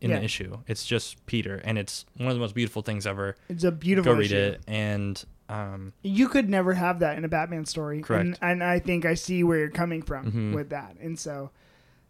in 0.00 0.10
Yeah. 0.10 0.18
the 0.18 0.24
issue. 0.24 0.58
It's 0.66 0.84
just 0.86 1.24
Peter, 1.26 1.60
and 1.64 1.76
it's 1.78 2.06
one 2.16 2.28
of 2.28 2.34
the 2.34 2.40
most 2.40 2.54
beautiful 2.54 2.80
things 2.82 3.06
ever. 3.06 3.36
it's 3.50 3.64
a 3.64 3.70
beautiful 3.72 4.12
Go 4.14 4.18
read 4.18 4.32
issue. 4.32 4.36
it, 4.54 4.60
and 4.66 5.22
um, 5.50 5.92
You 6.02 6.28
could 6.28 6.48
never 6.48 6.72
have 6.74 7.00
that 7.00 7.18
in 7.18 7.24
a 7.24 7.28
Batman 7.28 7.66
story. 7.66 8.00
Correct. 8.02 8.24
And, 8.24 8.38
and 8.40 8.64
I 8.64 8.78
think 8.78 9.04
I 9.04 9.14
see 9.14 9.42
where 9.44 9.58
you're 9.58 9.68
coming 9.68 10.00
from 10.00 10.30
Mhm. 10.32 10.54
with 10.54 10.70
that. 10.70 10.96
And 11.00 11.18
so 11.18 11.50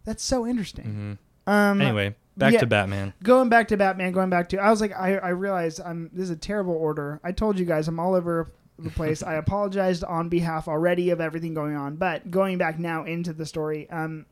that's 0.05 0.23
so 0.23 0.45
interesting. 0.47 0.85
mhm. 0.85 1.17
Um, 1.47 1.81
anyway, 1.81 2.15
back 2.37 2.53
yeah. 2.53 2.59
to 2.59 2.67
Batman. 2.67 3.13
going 3.23 3.49
back 3.49 3.67
to 3.69 3.77
Batman, 3.77 4.11
going 4.11 4.29
back 4.29 4.49
to, 4.49 4.57
I 4.57 4.69
was 4.69 4.81
like, 4.81 4.93
I, 4.93 5.15
I 5.17 5.29
realized 5.29 5.81
I'm, 5.81 6.09
this 6.13 6.25
is 6.25 6.29
a 6.29 6.35
terrible 6.35 6.75
order. 6.75 7.19
I 7.23 7.31
told 7.31 7.57
you 7.57 7.65
guys 7.65 7.87
I'm 7.87 7.99
all 7.99 8.13
over 8.13 8.51
the 8.79 8.89
place. 8.89 9.23
I 9.23 9.35
apologized 9.35 10.03
on 10.03 10.29
behalf 10.29 10.67
already 10.67 11.09
of 11.09 11.21
everything 11.21 11.53
going 11.53 11.75
on. 11.75 11.95
But 11.95 12.31
going 12.31 12.57
back 12.57 12.79
now 12.79 13.05
into 13.05 13.33
the 13.33 13.45
story, 13.45 13.89
um, 13.89 14.25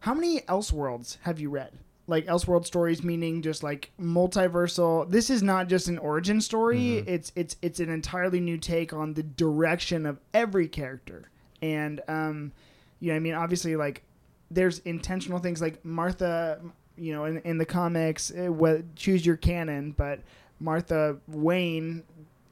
how 0.00 0.14
many 0.14 0.40
Elseworlds 0.42 1.18
have 1.22 1.40
you 1.40 1.50
read? 1.50 1.72
Like 2.06 2.26
Elseworld 2.26 2.66
stories, 2.66 3.04
meaning 3.04 3.42
just 3.42 3.62
like 3.62 3.92
multiversal. 4.00 5.08
This 5.08 5.30
is 5.30 5.42
not 5.42 5.68
just 5.68 5.86
an 5.88 5.98
origin 5.98 6.40
story. 6.40 6.78
Mhm. 6.78 7.08
It's 7.08 7.32
it's 7.36 7.56
it's 7.62 7.78
an 7.78 7.88
entirely 7.88 8.40
new 8.40 8.58
take 8.58 8.92
on 8.92 9.14
the 9.14 9.22
direction 9.22 10.06
of 10.06 10.18
every 10.34 10.66
character. 10.66 11.30
And 11.62 12.00
um, 12.08 12.52
you 12.98 13.12
know, 13.12 13.16
I 13.16 13.20
mean, 13.20 13.34
obviously, 13.34 13.76
like 13.76 14.02
there's 14.50 14.80
intentional 14.80 15.38
things 15.38 15.60
like 15.60 15.84
Martha. 15.84 16.60
You 16.96 17.12
know, 17.14 17.24
in 17.24 17.38
in 17.38 17.58
the 17.58 17.64
comics, 17.64 18.30
eh, 18.34 18.48
what 18.48 18.94
choose 18.94 19.24
your 19.24 19.36
canon, 19.36 19.92
but 19.96 20.20
Martha 20.58 21.16
Wayne 21.28 22.02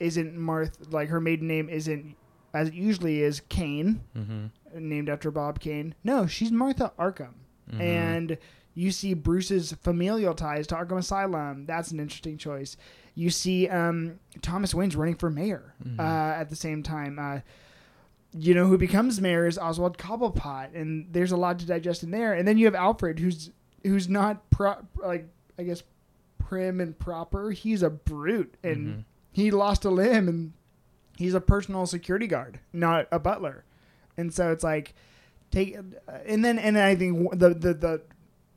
isn't 0.00 0.36
Martha. 0.36 0.72
Like 0.90 1.08
her 1.10 1.20
maiden 1.20 1.46
name 1.48 1.68
isn't 1.68 2.14
as 2.54 2.68
it 2.68 2.74
usually 2.74 3.20
is 3.22 3.40
Kane 3.50 4.00
Mm-hmm. 4.16 4.88
named 4.88 5.08
after 5.10 5.30
Bob 5.30 5.60
Kane. 5.60 5.94
No, 6.02 6.26
she's 6.26 6.50
Martha 6.50 6.92
Arkham. 6.98 7.34
Mhm. 7.70 7.80
And 7.80 8.38
you 8.74 8.90
see 8.90 9.12
Bruce's 9.12 9.72
familial 9.82 10.32
ties 10.34 10.66
to 10.68 10.76
Arkham 10.76 10.98
Asylum. 10.98 11.66
That's 11.66 11.90
an 11.90 12.00
interesting 12.00 12.38
choice. 12.38 12.76
You 13.14 13.28
see 13.28 13.68
um, 13.68 14.18
Thomas 14.40 14.74
Wayne's 14.74 14.96
running 14.96 15.16
for 15.16 15.28
mayor 15.28 15.74
Mhm. 15.84 15.98
uh, 15.98 16.40
at 16.40 16.48
the 16.48 16.56
same 16.56 16.82
time. 16.82 17.18
Uh, 17.18 17.40
you 18.32 18.54
know 18.54 18.66
who 18.66 18.76
becomes 18.78 19.20
mayor 19.20 19.46
is 19.46 19.58
Oswald 19.58 19.96
Cobblepot, 19.98 20.74
and 20.74 21.06
there's 21.12 21.32
a 21.32 21.36
lot 21.36 21.58
to 21.60 21.66
digest 21.66 22.02
in 22.02 22.10
there. 22.10 22.34
And 22.34 22.46
then 22.46 22.58
you 22.58 22.66
have 22.66 22.74
Alfred, 22.74 23.18
who's 23.18 23.50
who's 23.84 24.08
not 24.08 24.48
pro- 24.50 24.86
like 24.96 25.28
I 25.58 25.62
guess 25.62 25.82
prim 26.38 26.80
and 26.80 26.98
proper. 26.98 27.50
He's 27.50 27.82
a 27.82 27.90
brute, 27.90 28.54
and 28.62 28.86
Mhm. 28.86 29.04
he 29.32 29.50
lost 29.50 29.84
a 29.84 29.90
limb, 29.90 30.28
and 30.28 30.52
he's 31.16 31.34
a 31.34 31.40
personal 31.40 31.86
security 31.86 32.26
guard, 32.26 32.60
not 32.72 33.06
a 33.10 33.18
butler. 33.18 33.64
And 34.16 34.32
so 34.34 34.50
it's 34.52 34.64
like 34.64 34.94
take, 35.50 35.76
and 36.26 36.44
then 36.44 36.58
and 36.58 36.76
I 36.78 36.94
think 36.96 37.30
the 37.38 37.50
the 37.50 37.74
the 37.74 38.02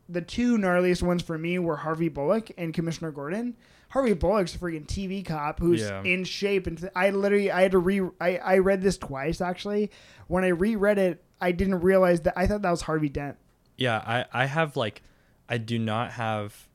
the 0.09 0.21
two 0.21 0.57
gnarliest 0.57 1.01
ones 1.01 1.21
for 1.21 1.37
me 1.37 1.57
were 1.59 1.77
Harvey 1.77 2.09
Bullock 2.09 2.51
and 2.57 2.73
Commissioner 2.73 3.11
Gordon. 3.11 3.55
Harvey 3.91 4.13
Bullock's 4.13 4.55
a 4.55 4.57
freaking 4.57 4.85
TV 4.87 5.23
cop 5.25 5.59
who's 5.59 5.81
Yeah. 5.81 6.01
in 6.03 6.23
shape, 6.23 6.65
and 6.67 6.77
th- 6.79 6.91
I 6.95 7.09
literally 7.11 7.51
I 7.51 7.61
had 7.61 7.71
to 7.71 7.79
re 7.79 8.01
I, 8.19 8.37
I 8.37 8.57
read 8.59 8.81
this 8.81 8.97
twice 8.97 9.39
actually. 9.41 9.91
When 10.27 10.43
I 10.43 10.49
reread 10.49 10.97
it, 10.97 11.23
I 11.39 11.51
didn't 11.51 11.81
realize 11.81 12.21
that 12.21 12.33
I 12.37 12.47
thought 12.47 12.61
that 12.61 12.71
was 12.71 12.81
Harvey 12.83 13.09
Dent. 13.09 13.37
Yeah, 13.77 13.97
I, 14.05 14.25
I 14.43 14.45
have 14.45 14.75
like 14.77 15.01
I 15.49 15.57
do 15.57 15.77
not 15.77 16.11
have 16.11 16.67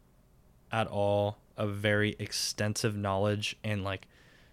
at 0.70 0.86
all 0.88 1.38
a 1.56 1.66
very 1.66 2.16
extensive 2.18 2.96
knowledge 2.96 3.56
and 3.64 3.82
like 3.82 4.06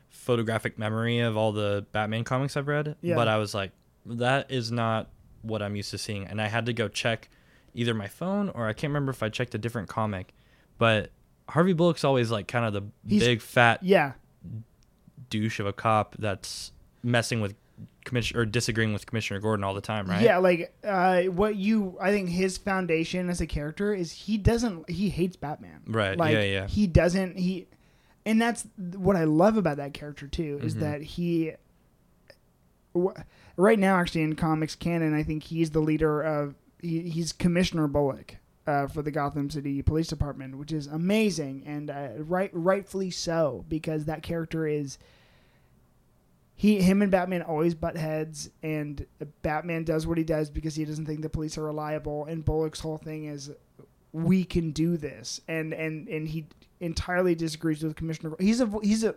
photographic 0.09 0.77
memory 0.79 1.19
of 1.19 1.35
all 1.35 1.51
the 1.51 1.85
Batman 1.91 2.23
comics 2.23 2.55
I've 2.55 2.67
read. 2.67 2.95
Yeah. 3.01 3.15
But 3.15 3.27
I 3.27 3.37
was 3.37 3.53
like, 3.53 3.71
that 4.05 4.49
is 4.51 4.71
not 4.71 5.09
what 5.41 5.61
I'm 5.61 5.75
used 5.75 5.91
to 5.91 5.97
seeing. 5.97 6.25
And 6.25 6.41
I 6.41 6.47
had 6.47 6.65
to 6.67 6.73
go 6.73 6.87
check 6.87 7.29
either 7.73 7.93
my 7.93 8.07
phone 8.07 8.49
or 8.49 8.67
I 8.67 8.73
can't 8.73 8.91
remember 8.91 9.09
if 9.09 9.21
I 9.21 9.27
checked 9.29 9.53
a 9.55 9.57
different 9.57 9.89
comic. 9.89 10.33
But 10.77 11.09
Harvey 11.53 11.73
Bullock's 11.73 12.03
always 12.03 12.29
like 12.31 12.47
kind 12.47 12.65
of 12.65 12.73
the 12.73 12.83
He's- 13.07 13.23
big 13.23 13.41
fat 13.41 13.81
Yeah, 13.83 14.13
douche 15.29 15.59
of 15.59 15.65
a 15.67 15.73
cop 15.73 16.15
that's 16.19 16.71
messing 17.03 17.41
with 17.41 17.55
commissioner 18.05 18.41
or 18.41 18.45
disagreeing 18.45 18.91
with 18.93 19.05
Commissioner 19.05 19.39
Gordon 19.39 19.63
all 19.63 19.73
the 19.73 19.81
time, 19.81 20.07
right? 20.07 20.21
Yeah, 20.21 20.37
like 20.37 20.73
uh, 20.83 21.23
what 21.23 21.55
you, 21.55 21.97
I 22.01 22.11
think 22.11 22.29
his 22.29 22.57
foundation 22.57 23.29
as 23.29 23.39
a 23.39 23.47
character 23.47 23.93
is 23.93 24.11
he 24.11 24.37
doesn't, 24.37 24.89
he 24.89 25.09
hates 25.09 25.35
Batman. 25.37 25.81
Right. 25.87 26.17
Like, 26.17 26.33
yeah, 26.33 26.43
yeah. 26.43 26.67
He 26.67 26.85
doesn't, 26.87 27.37
he, 27.37 27.67
and 28.25 28.41
that's 28.41 28.65
what 28.95 29.15
I 29.15 29.23
love 29.23 29.55
about 29.57 29.77
that 29.77 29.93
character 29.93 30.27
too, 30.27 30.59
is 30.63 30.75
Mhm. 30.75 30.79
that 30.81 31.01
he, 31.01 31.53
wh- 32.97 33.17
right 33.57 33.79
now, 33.79 33.97
actually 33.99 34.21
in 34.23 34.35
comics 34.35 34.75
canon, 34.75 35.13
I 35.13 35.23
think 35.23 35.43
he's 35.43 35.71
the 35.71 35.79
leader 35.81 36.21
of, 36.21 36.55
he, 36.81 37.01
he's 37.09 37.31
Commissioner 37.31 37.87
Bullock. 37.87 38.35
Uh, 38.65 38.87
for 38.87 39.01
the 39.01 39.11
Gotham 39.11 39.49
City 39.49 39.81
Police 39.81 40.07
Department, 40.07 40.57
which 40.57 40.71
is 40.71 40.87
amazing 40.87 41.63
and 41.65 41.89
uh, 41.89 42.09
right, 42.19 42.49
rightfully 42.53 43.11
so, 43.11 43.65
because 43.67 44.05
that 44.05 44.23
character 44.23 44.65
is 44.65 44.97
he 46.55 46.81
him 46.81 47.01
and 47.01 47.11
Batman 47.11 47.41
always 47.41 47.75
butt 47.75 47.97
heads, 47.97 48.49
and 48.61 49.05
Batman 49.41 49.83
does 49.83 50.07
what 50.07 50.17
he 50.17 50.23
does 50.23 50.49
because 50.49 50.75
he 50.75 50.85
doesn't 50.85 51.05
think 51.05 51.21
the 51.21 51.29
police 51.29 51.57
are 51.57 51.63
reliable. 51.63 52.25
And 52.25 52.45
Bullock's 52.45 52.79
whole 52.79 52.97
thing 52.97 53.25
is, 53.25 53.51
we 54.13 54.43
can 54.45 54.71
do 54.71 54.95
this, 54.95 55.41
and 55.47 55.73
and 55.73 56.07
and 56.07 56.27
he 56.27 56.45
entirely 56.79 57.35
disagrees 57.35 57.83
with 57.83 57.95
Commissioner. 57.95 58.35
He's 58.39 58.61
a 58.61 58.71
he's 58.81 59.03
a 59.03 59.15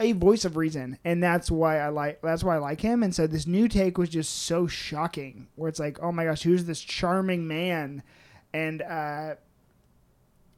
a 0.00 0.12
voice 0.12 0.44
of 0.44 0.56
reason, 0.56 0.98
and 1.04 1.22
that's 1.22 1.50
why 1.50 1.78
I 1.78 1.90
like 1.90 2.20
that's 2.22 2.42
why 2.42 2.56
I 2.56 2.58
like 2.58 2.80
him. 2.80 3.02
And 3.02 3.14
so 3.14 3.26
this 3.26 3.46
new 3.46 3.68
take 3.68 3.98
was 3.98 4.08
just 4.08 4.42
so 4.42 4.66
shocking, 4.66 5.48
where 5.54 5.68
it's 5.68 5.78
like, 5.78 6.02
oh 6.02 6.10
my 6.10 6.24
gosh, 6.24 6.42
who's 6.42 6.64
this 6.64 6.80
charming 6.80 7.46
man, 7.46 8.02
and 8.54 8.82
uh, 8.82 9.34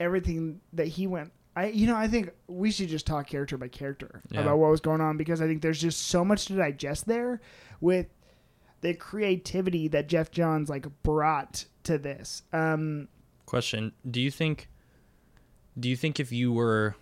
everything 0.00 0.60
that 0.72 0.86
he 0.88 1.06
went 1.06 1.32
I 1.56 1.66
you 1.66 1.86
know 1.86 1.96
I 1.96 2.08
think 2.08 2.30
we 2.48 2.70
should 2.70 2.88
just 2.88 3.06
talk 3.06 3.26
character 3.28 3.56
by 3.56 3.68
character 3.68 4.22
Yeah. 4.30 4.40
about 4.42 4.58
what 4.58 4.70
was 4.70 4.80
going 4.80 5.00
on 5.00 5.16
because 5.16 5.40
I 5.40 5.46
think 5.46 5.62
there's 5.62 5.80
just 5.80 6.08
so 6.08 6.24
much 6.24 6.46
to 6.46 6.56
digest 6.56 7.06
there 7.06 7.40
with 7.80 8.06
the 8.80 8.92
creativity 8.94 9.88
that 9.88 10.08
Geoff 10.08 10.30
Johns 10.30 10.68
like 10.68 10.86
brought 11.02 11.64
to 11.84 11.96
this. 11.96 12.42
Um, 12.52 13.08
Question: 13.46 13.92
Do 14.10 14.20
you 14.20 14.30
think? 14.30 14.68
Do 15.78 15.88
you 15.88 15.96
think 15.96 16.20
if 16.20 16.30
you 16.32 16.52
were 16.52 16.94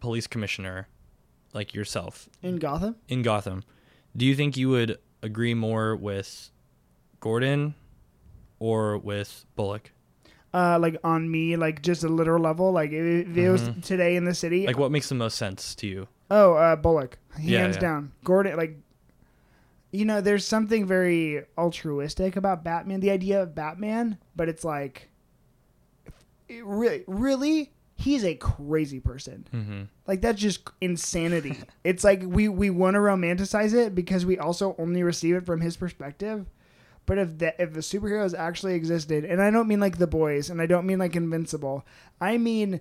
police 0.00 0.26
commissioner, 0.26 0.88
like 1.52 1.74
yourself 1.74 2.28
in 2.42 2.56
Gotham, 2.56 2.96
in 3.08 3.22
Gotham, 3.22 3.64
do 4.16 4.24
you 4.24 4.34
think 4.34 4.56
you 4.56 4.68
would 4.70 4.98
agree 5.22 5.52
more 5.54 5.94
with 5.94 6.50
Gordon 7.20 7.74
or 8.62 8.96
with 8.96 9.44
Bullock? 9.56 9.90
uh, 10.54 10.78
like 10.78 10.96
on 11.02 11.30
me, 11.30 11.56
like 11.56 11.80
just 11.82 12.04
a 12.04 12.08
literal 12.08 12.40
level, 12.42 12.72
like 12.72 12.92
if 12.92 13.36
it 13.36 13.50
was 13.50 13.62
Mhm. 13.70 13.82
today 13.82 14.16
in 14.16 14.24
the 14.26 14.34
city, 14.34 14.66
Like, 14.66 14.76
what 14.78 14.90
makes 14.92 15.08
the 15.08 15.14
most 15.14 15.36
sense 15.38 15.74
to 15.76 15.86
you? 15.86 16.08
Oh, 16.30 16.52
uh, 16.54 16.76
Bullock, 16.76 17.18
hands 17.34 17.46
Yeah, 17.48 17.66
yeah. 17.72 17.78
down. 17.78 18.12
Gordon, 18.22 18.56
like, 18.58 18.76
you 19.90 20.04
know, 20.04 20.20
there's 20.20 20.46
something 20.46 20.86
very 20.86 21.42
altruistic 21.56 22.36
about 22.36 22.62
Batman. 22.64 23.00
The 23.00 23.10
idea 23.10 23.42
of 23.42 23.54
Batman, 23.54 24.18
but 24.36 24.48
it's 24.50 24.62
like, 24.64 25.08
it 26.48 26.64
really, 26.64 27.04
really, 27.06 27.72
he's 27.96 28.24
a 28.24 28.34
crazy 28.34 29.00
person. 29.00 29.46
Mm-hmm. 29.54 29.82
Like 30.06 30.20
that's 30.20 30.40
just 30.40 30.68
insanity. 30.80 31.56
it's 31.84 32.04
like 32.04 32.22
we 32.26 32.48
we 32.48 32.68
want 32.70 32.94
to 32.94 33.00
romanticize 33.00 33.72
it 33.74 33.94
because 33.94 34.26
we 34.26 34.38
also 34.38 34.74
only 34.78 35.02
receive 35.02 35.34
it 35.36 35.46
from 35.46 35.60
his 35.62 35.76
perspective. 35.76 36.46
But 37.04 37.18
if 37.18 37.38
the 37.38 37.60
if 37.60 37.72
the 37.72 37.80
superheroes 37.80 38.36
actually 38.36 38.74
existed, 38.74 39.24
and 39.24 39.42
I 39.42 39.50
don't 39.50 39.68
mean 39.68 39.80
like 39.80 39.98
the 39.98 40.06
boys, 40.06 40.50
and 40.50 40.60
I 40.60 40.66
don't 40.66 40.86
mean 40.86 40.98
like 40.98 41.16
Invincible, 41.16 41.84
I 42.20 42.38
mean 42.38 42.80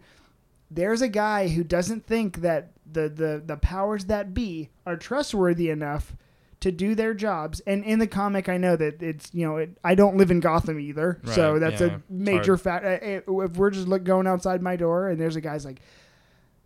there's 0.69 1.01
a 1.01 1.09
guy 1.09 1.49
who 1.49 1.63
doesn't 1.63 2.05
think 2.05 2.37
that 2.37 2.71
the 2.89 3.09
the 3.09 3.43
the 3.45 3.57
powers 3.57 4.05
that 4.05 4.33
be 4.33 4.69
are 4.85 4.95
trustworthy 4.95 5.69
enough 5.69 6.15
to 6.61 6.71
do 6.71 6.95
their 6.95 7.13
jobs. 7.13 7.59
And 7.61 7.83
in 7.83 7.99
the 7.99 8.07
comic, 8.07 8.47
I 8.47 8.57
know 8.57 8.75
that 8.75 9.03
it's 9.03 9.33
you 9.33 9.45
know 9.45 9.57
it, 9.57 9.77
I 9.83 9.95
don't 9.95 10.17
live 10.17 10.31
in 10.31 10.39
Gotham 10.39 10.79
either, 10.79 11.19
so 11.25 11.59
that's 11.59 11.81
yeah, 11.81 11.87
a 11.87 11.99
major 12.09 12.57
fact. 12.57 12.85
If 13.03 13.27
we're 13.27 13.71
just 13.71 13.87
look, 13.87 14.03
going 14.03 14.27
outside 14.27 14.61
my 14.61 14.75
door 14.75 15.09
and 15.09 15.19
there's 15.19 15.35
a 15.35 15.41
guy's 15.41 15.65
like, 15.65 15.81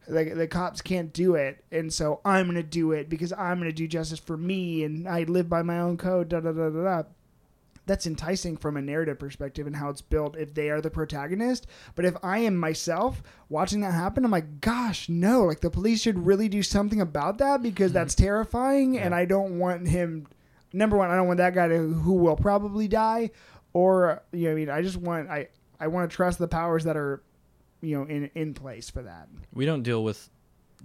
the, 0.08 0.26
the 0.26 0.48
cops 0.48 0.82
can't 0.82 1.12
do 1.12 1.36
it, 1.36 1.64
and 1.72 1.92
so 1.92 2.22
I'm 2.24 2.46
gonna 2.46 2.62
do 2.62 2.92
it 2.92 3.10
because 3.10 3.34
I'm 3.34 3.58
gonna 3.58 3.72
do 3.72 3.88
justice 3.88 4.20
for 4.20 4.38
me, 4.38 4.84
and 4.84 5.08
I 5.08 5.24
live 5.24 5.50
by 5.50 5.64
my 5.64 5.80
own 5.80 5.98
code. 5.98 6.30
Da 6.30 6.42
da 6.42 6.52
da 6.52 6.70
da 6.70 6.84
da. 6.84 7.04
That's 7.86 8.08
enticing 8.08 8.58
from 8.58 8.78
a 8.78 8.82
narrative 8.82 9.20
perspective 9.20 9.68
and 9.68 9.76
how 9.76 9.90
it's 9.90 10.02
built 10.02 10.36
if 10.36 10.54
they 10.54 10.70
are 10.70 10.82
the 10.82 10.90
protagonist. 10.90 11.68
But 11.94 12.06
if 12.06 12.16
I 12.24 12.40
am 12.40 12.56
myself 12.58 13.22
watching 13.50 13.82
that 13.82 13.94
happen, 13.94 14.26
I'm 14.26 14.32
like, 14.32 14.62
gosh, 14.62 15.08
no! 15.08 15.44
Like 15.44 15.62
the 15.62 15.70
police 15.70 16.02
should 16.02 16.26
really 16.26 16.50
do 16.50 16.64
something 16.64 17.02
about 17.02 17.38
that 17.38 17.62
because 17.62 17.92
mm-hmm. 17.92 18.00
that's 18.00 18.16
terrifying, 18.16 18.98
and 18.98 19.14
I 19.14 19.26
don't 19.26 19.60
want 19.60 19.88
him. 19.88 20.28
Number 20.74 20.98
one, 20.98 21.10
I 21.10 21.16
don't 21.16 21.28
want 21.28 21.38
that 21.38 21.54
guy 21.54 21.68
to 21.68 21.78
who 21.78 22.14
will 22.14 22.36
probably 22.36 22.88
die, 22.88 23.32
or 23.74 24.24
you 24.32 24.46
know, 24.46 24.52
I 24.52 24.56
mean, 24.56 24.70
I 24.70 24.82
just 24.82 24.98
want 24.98 25.30
I 25.30 25.50
I 25.80 25.88
want 25.88 26.10
to 26.10 26.16
trust 26.16 26.40
the 26.40 26.48
powers 26.48 26.86
that 26.86 26.98
are, 26.98 27.22
you 27.82 27.98
know, 27.98 28.04
in 28.06 28.30
in 28.36 28.54
place 28.54 28.90
for 28.90 29.04
that. 29.04 29.28
We 29.54 29.66
don't 29.66 29.84
deal 29.84 30.04
with 30.04 30.30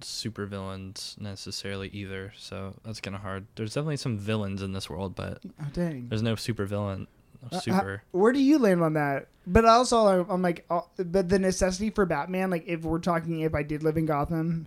supervillains 0.03 1.19
necessarily 1.21 1.89
either, 1.89 2.33
so 2.37 2.75
that's 2.85 3.01
kind 3.01 3.15
of 3.15 3.23
hard. 3.23 3.47
There's 3.57 3.75
definitely 3.75 3.97
some 3.99 4.19
villains 4.19 4.63
in 4.63 4.73
this 4.73 4.89
world, 4.91 5.15
but 5.15 5.41
Oh 5.61 5.67
dang. 5.73 6.09
there's 6.09 6.23
no 6.23 6.35
supervillain. 6.35 7.07
Uh, 7.51 7.59
Super. 7.61 8.03
Where 8.13 8.33
do 8.33 8.39
you 8.41 8.59
land 8.59 8.83
on 8.83 8.93
that? 8.95 9.29
But 9.47 9.65
also, 9.65 10.07
I'm- 10.07 10.27
I'm 10.29 10.43
like, 10.43 10.67
uh, 10.69 10.83
but 10.99 11.29
the 11.31 11.39
necessity 11.39 11.89
for 11.91 12.05
Batman, 12.05 12.51
like, 12.51 12.65
if 12.67 12.83
we're 12.83 12.99
talking, 12.99 13.41
if 13.41 13.55
I 13.55 13.63
did 13.63 13.83
live 13.83 13.97
in 13.97 14.05
Gotham, 14.07 14.67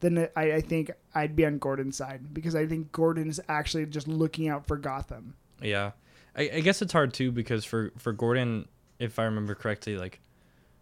then 0.00 0.28
I, 0.36 0.52
I 0.54 0.60
think 0.60 0.90
I'd 1.14 1.34
be 1.34 1.44
on 1.46 1.58
Gordon's 1.58 1.96
side 1.96 2.32
because 2.32 2.54
I 2.54 2.66
think 2.66 2.92
Gordon 2.92 3.28
is 3.28 3.40
actually 3.48 3.86
just 3.86 4.06
looking 4.06 4.48
out 4.48 4.66
for 4.66 4.76
Gotham. 4.76 5.34
Yeah, 5.60 5.92
I, 6.36 6.42
I 6.54 6.60
guess 6.60 6.80
it's 6.82 6.92
hard 6.92 7.12
too 7.12 7.30
because 7.32 7.64
for 7.64 7.92
for 7.98 8.12
Gordon, 8.12 8.66
if 8.98 9.18
I 9.18 9.24
remember 9.24 9.54
correctly, 9.56 9.96
like 9.98 10.20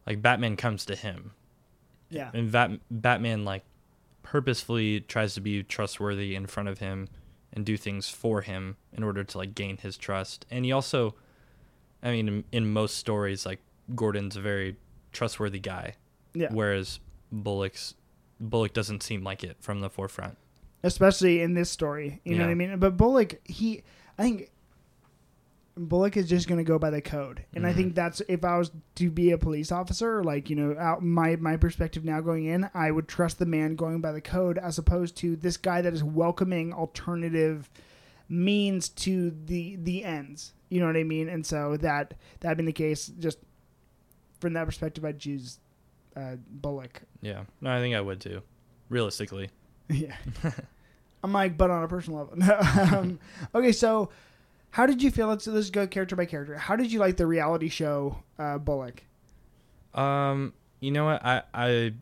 like 0.06 0.20
Batman 0.22 0.56
comes 0.56 0.84
to 0.86 0.94
him, 0.96 1.32
Yeah. 2.10 2.30
and 2.34 2.50
Bat, 2.52 2.80
Batman 2.90 3.44
like 3.44 3.62
purposefully 4.22 5.00
tries 5.00 5.34
to 5.34 5.40
be 5.40 5.62
trustworthy 5.62 6.34
in 6.34 6.46
front 6.46 6.68
of 6.68 6.78
him 6.78 7.08
and 7.52 7.64
do 7.64 7.76
things 7.76 8.08
for 8.08 8.42
him 8.42 8.76
in 8.92 9.02
order 9.02 9.24
to 9.24 9.38
like 9.38 9.54
gain 9.54 9.76
his 9.78 9.96
trust. 9.96 10.46
And 10.50 10.64
he 10.64 10.72
also, 10.72 11.14
I 12.02 12.10
mean, 12.10 12.28
in, 12.28 12.44
in 12.52 12.72
most 12.72 12.96
stories, 12.96 13.44
like 13.44 13.60
Gordon's 13.94 14.36
a 14.36 14.40
very 14.40 14.76
trustworthy 15.12 15.58
guy, 15.58 15.94
Yeah. 16.34 16.48
whereas 16.52 17.00
Bullock's 17.32 17.94
Bullock 18.42 18.72
doesn't 18.72 19.02
seem 19.02 19.22
like 19.22 19.44
it 19.44 19.56
from 19.60 19.80
the 19.80 19.90
forefront. 19.90 20.38
Especially 20.82 21.42
in 21.42 21.52
this 21.54 21.70
story. 21.70 22.20
You 22.24 22.36
know 22.38 22.44
what 22.46 22.50
I 22.50 22.54
mean? 22.54 22.78
But 22.78 22.96
Bullock, 22.96 23.38
he, 23.46 23.82
I 24.18 24.22
think. 24.22 24.50
Bullock 25.88 26.16
is 26.16 26.28
just 26.28 26.46
going 26.46 26.58
to 26.58 26.64
go 26.64 26.78
by 26.78 26.90
the 26.90 27.00
code, 27.00 27.44
and 27.54 27.66
I 27.66 27.72
Mhm. 27.72 27.76
think 27.76 27.94
that's 27.94 28.20
if 28.28 28.44
I 28.44 28.58
was 28.58 28.70
to 28.96 29.10
be 29.10 29.30
a 29.30 29.38
police 29.38 29.72
officer, 29.72 30.22
like 30.22 30.50
you 30.50 30.56
know, 30.56 30.76
out 30.78 31.02
my 31.02 31.36
my 31.36 31.56
perspective 31.56 32.04
now 32.04 32.20
going 32.20 32.44
in, 32.46 32.68
I 32.74 32.90
would 32.90 33.08
trust 33.08 33.38
the 33.38 33.46
man 33.46 33.76
going 33.76 34.00
by 34.00 34.12
the 34.12 34.20
code 34.20 34.58
as 34.58 34.76
opposed 34.78 35.16
to 35.18 35.36
this 35.36 35.56
guy 35.56 35.80
that 35.80 35.92
is 35.94 36.04
welcoming 36.04 36.72
alternative 36.72 37.70
means 38.28 38.88
to 38.90 39.30
the 39.46 39.76
the 39.76 40.04
ends. 40.04 40.52
You 40.68 40.80
know 40.80 40.86
what 40.86 40.96
I 40.96 41.02
mean? 41.04 41.28
And 41.28 41.44
so 41.46 41.76
that 41.78 42.14
that 42.40 42.56
being 42.56 42.66
the 42.66 42.72
case, 42.72 43.06
just 43.18 43.38
from 44.40 44.52
that 44.52 44.66
perspective, 44.66 45.04
I'd 45.04 45.18
choose 45.18 45.58
uh, 46.16 46.36
Bullock. 46.48 47.02
Yeah, 47.22 47.44
no, 47.60 47.70
I 47.70 47.78
think 47.80 47.94
I 47.94 48.00
would 48.00 48.20
too, 48.20 48.42
realistically. 48.88 49.50
Yeah. 49.88 50.14
I'm 51.22 51.32
like, 51.32 51.56
but 51.58 51.68
on 51.70 51.82
a 51.82 51.88
personal 51.88 52.20
level. 52.20 52.36
No, 52.38 52.58
um, 52.98 53.18
okay, 53.54 53.72
so 53.72 54.08
how 54.70 54.86
did 54.86 55.02
you 55.02 55.10
feel? 55.10 55.28
Let's 55.28 55.46
let's 55.46 55.70
go 55.70 55.86
character 55.86 56.16
by 56.16 56.26
character. 56.26 56.56
How 56.56 56.76
did 56.76 56.92
you 56.92 56.98
like 57.00 57.16
the 57.16 57.26
reality 57.26 57.68
show 57.68 58.18
uh, 58.38 58.58
Bullock? 58.58 59.02
Um, 59.94 60.52
you 60.80 60.90
know 60.90 61.04
what? 61.06 61.24
I 61.24 61.42
I 61.52 61.92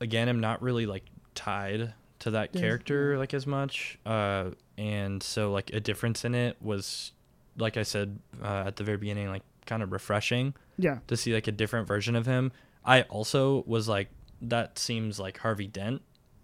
again 0.00 0.28
am 0.28 0.40
not 0.40 0.62
really 0.62 0.86
like 0.86 1.04
tied 1.34 1.94
to 2.20 2.30
that 2.32 2.54
Yeah, 2.54 2.60
character 2.60 3.18
like 3.18 3.32
as 3.34 3.46
much. 3.46 3.98
Uh, 4.04 4.50
and 4.76 5.22
so 5.22 5.52
like 5.52 5.72
a 5.72 5.80
difference 5.80 6.24
in 6.24 6.34
it 6.34 6.56
was, 6.60 7.12
like 7.56 7.76
I 7.76 7.82
said 7.82 8.18
uh, 8.42 8.64
at 8.66 8.76
the 8.76 8.84
very 8.84 8.98
beginning, 8.98 9.28
like 9.28 9.42
kind 9.66 9.82
of 9.82 9.92
refreshing 9.92 10.54
Yeah, 10.76 10.98
to 11.06 11.16
see 11.16 11.32
like 11.34 11.46
a 11.46 11.52
different 11.52 11.86
version 11.88 12.14
of 12.16 12.26
him. 12.26 12.52
I 12.84 13.02
also 13.02 13.64
was 13.66 13.88
like, 13.88 14.08
that 14.42 14.78
seems 14.78 15.18
like 15.18 15.38
Harvey 15.38 15.66
Dent 15.66 16.02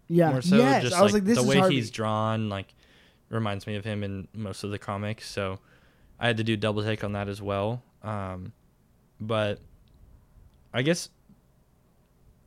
yeah, 0.09 0.31
more 0.31 0.43
so. 0.43 0.57
yes. 0.57 0.83
Just 0.83 0.97
I 0.97 1.03
was 1.03 1.13
like, 1.15 1.25
this 1.25 1.37
the 1.39 1.43
is 1.43 1.49
way 1.49 1.59
Harvey. 1.59 1.77
he's 1.77 1.91
drawn, 1.91 2.49
like 2.49 2.75
reminds 3.31 3.67
me 3.67 3.77
of 3.77 3.85
him 3.85 4.03
in 4.05 4.29
most 4.35 4.63
of 4.65 4.71
the 4.71 4.79
comics. 4.79 5.29
So 5.29 5.59
I 6.25 6.29
had 6.29 6.39
to 6.39 6.43
do 6.45 6.57
double 6.57 6.83
take 6.83 7.05
on 7.05 7.13
that 7.13 7.29
as 7.29 7.43
well. 7.43 7.83
Um, 8.03 8.55
but 9.21 9.61
I 10.73 10.81
guess 10.81 11.11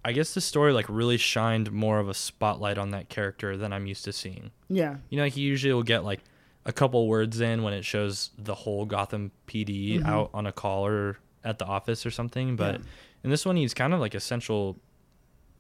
I 0.04 0.14
guess 0.14 0.34
the 0.34 0.42
story 0.42 0.74
like 0.74 0.88
really 0.90 1.18
shined 1.18 1.72
more 1.72 2.00
of 2.00 2.10
a 2.10 2.16
spotlight 2.16 2.80
on 2.80 2.90
that 2.90 3.08
character 3.10 3.56
than 3.56 3.72
I'm 3.72 3.86
used 3.86 4.04
to 4.06 4.14
seeing. 4.14 4.50
yeah, 4.68 4.96
You 5.10 5.18
know, 5.18 5.24
like 5.26 5.38
you 5.38 5.48
usually 5.48 5.74
will 5.74 5.84
get 5.84 6.04
like 6.04 6.22
a 6.66 6.74
couple 6.74 7.08
words 7.08 7.40
in 7.40 7.62
when 7.62 7.74
it 7.74 7.86
shows 7.86 8.32
the 8.36 8.56
whole 8.56 8.86
Gotham 8.88 9.30
PD 9.48 10.00
Mhm. 10.00 10.08
out 10.08 10.32
on 10.34 10.48
a 10.48 10.52
call 10.52 10.88
or 10.88 11.20
at 11.44 11.60
the 11.60 11.66
office 11.66 12.04
or 12.04 12.10
something. 12.10 12.56
But 12.56 12.80
Yeah. 12.80 12.86
in 13.26 13.30
this 13.30 13.46
one, 13.46 13.58
he's 13.58 13.76
kind 13.76 13.94
of 13.94 14.00
like 14.00 14.16
a 14.16 14.20
central 14.20 14.80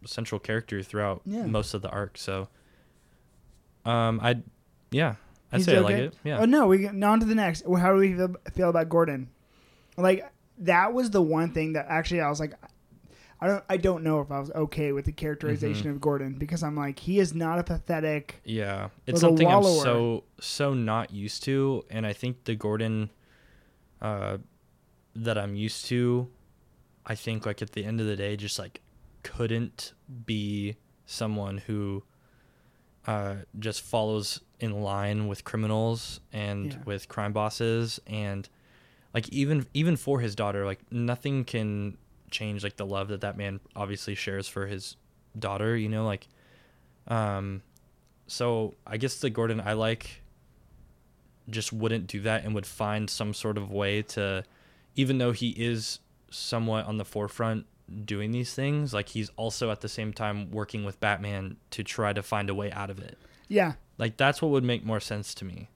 central 0.06 0.40
character 0.40 0.82
throughout 0.82 1.22
Yeah. 1.24 1.46
most 1.46 1.76
of 1.76 1.84
the 1.84 1.90
arc. 1.92 2.18
So, 2.18 2.48
um, 3.86 4.20
I, 4.24 4.42
yeah, 4.92 5.16
I'd 5.52 5.64
say 5.64 5.78
I 5.78 5.80
like 5.80 5.96
it. 5.96 6.14
Yeah. 6.24 6.40
Oh 6.40 6.46
no, 6.46 6.68
we 6.68 6.90
now 6.92 7.12
on 7.14 7.20
to 7.22 7.26
the 7.26 7.36
next. 7.36 7.66
Well, 7.66 7.80
How 7.82 7.94
do 7.94 8.00
we 8.00 8.14
feel, 8.16 8.36
feel 8.54 8.70
about 8.70 8.90
Gordon? 8.90 9.30
Like 9.98 10.30
that 10.60 10.94
was 10.94 11.10
the 11.12 11.22
one 11.22 11.52
thing 11.52 11.74
that 11.74 11.86
actually 11.90 12.22
I 12.22 12.30
was 12.30 12.40
like, 12.40 12.54
I 13.40 13.48
don't 13.48 13.64
I 13.70 13.78
don't 13.78 14.04
know 14.04 14.20
if 14.22 14.32
I 14.32 14.40
was 14.40 14.52
okay 14.52 14.92
with 14.92 15.06
the 15.06 15.12
characterization 15.12 15.88
Mhm. 15.88 15.92
of 15.96 16.02
Gordon 16.02 16.34
because 16.34 16.64
I'm 16.64 16.76
like 16.76 17.00
he 17.00 17.20
is 17.20 17.34
not 17.34 17.60
a 17.60 17.64
pathetic. 17.64 18.42
Yeah, 18.44 18.90
it's 19.06 19.22
something 19.22 19.48
I'm 19.48 19.64
so 19.64 20.24
so 20.40 20.74
not 20.74 21.12
used 21.12 21.44
to, 21.44 21.84
and 21.90 22.06
I 22.06 22.14
think 22.14 22.44
the 22.46 22.56
Gordon, 22.56 23.10
uh, 24.02 24.38
that 25.16 25.38
I'm 25.38 25.56
used 25.56 25.86
to, 25.86 26.28
I 27.06 27.16
think 27.16 27.46
like 27.46 27.62
at 27.62 27.72
the 27.72 27.86
end 27.86 28.00
of 28.02 28.08
the 28.08 28.16
day, 28.16 28.36
just 28.38 28.60
like 28.60 28.82
couldn't 29.24 29.94
be 30.26 30.76
someone 31.06 31.60
who, 31.60 32.04
uh, 33.08 33.36
just 33.58 33.82
follows 33.82 34.42
in 34.60 34.82
line 34.82 35.28
with 35.28 35.44
criminals 35.44 36.20
and 36.34 36.74
Yeah. 36.74 36.80
with 36.86 37.08
crime 37.08 37.32
bosses, 37.34 38.00
and 38.06 38.48
like 39.14 39.30
even 39.30 39.66
even 39.74 39.96
for 39.96 40.20
his 40.20 40.36
daughter, 40.36 40.66
like 40.66 40.80
nothing 40.92 41.46
can 41.46 41.98
change 42.30 42.64
like 42.64 42.76
the 42.76 42.86
love 42.86 43.08
that 43.08 43.22
that 43.22 43.38
man 43.38 43.60
obviously 43.76 44.14
shares 44.14 44.48
for 44.48 44.68
his 44.68 44.98
daughter. 45.40 45.78
You 45.78 45.88
know, 45.90 46.06
like, 46.06 46.28
um, 47.08 47.62
so 48.28 48.76
I 48.86 48.98
guess 48.98 49.20
the 49.20 49.30
Gordon 49.30 49.62
I 49.62 49.74
like 49.74 50.22
just 51.50 51.72
wouldn't 51.72 52.08
do 52.08 52.20
that 52.22 52.44
and 52.44 52.54
would 52.54 52.66
find 52.66 53.10
some 53.10 53.34
sort 53.34 53.58
of 53.58 53.72
way 53.72 54.02
to, 54.02 54.44
even 54.98 55.18
though 55.18 55.32
he 55.32 55.52
is 55.52 56.00
somewhat 56.30 56.86
on 56.86 56.98
the 56.98 57.06
forefront 57.06 57.66
doing 58.06 58.32
these 58.32 58.54
things, 58.54 58.94
like 58.94 59.10
he's 59.10 59.30
also 59.36 59.72
at 59.72 59.82
the 59.82 59.90
same 59.90 60.14
time 60.14 60.52
working 60.52 60.84
with 60.84 61.00
Batman 61.00 61.58
to 61.72 61.84
try 61.84 62.14
to 62.14 62.22
find 62.24 62.50
a 62.50 62.56
way 62.56 62.72
out 62.72 62.90
of 62.90 63.00
it. 63.00 63.18
Yeah. 63.48 63.74
Like 63.98 64.18
that's 64.18 64.42
what 64.42 64.52
would 64.52 64.64
make 64.64 64.86
more 64.86 65.00
sense 65.00 65.34
to 65.36 65.46
me. 65.46 65.70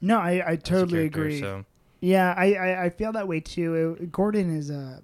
No, 0.00 0.18
I, 0.18 0.52
I 0.52 0.56
totally 0.56 1.04
agree. 1.04 1.40
So 1.40 1.64
Yeah, 2.00 2.34
I, 2.36 2.54
I, 2.54 2.84
I 2.84 2.90
feel 2.90 3.12
that 3.12 3.28
way 3.28 3.40
too. 3.40 3.96
It- 4.00 4.10
Gordon 4.12 4.56
is 4.56 4.70
a 4.70 5.02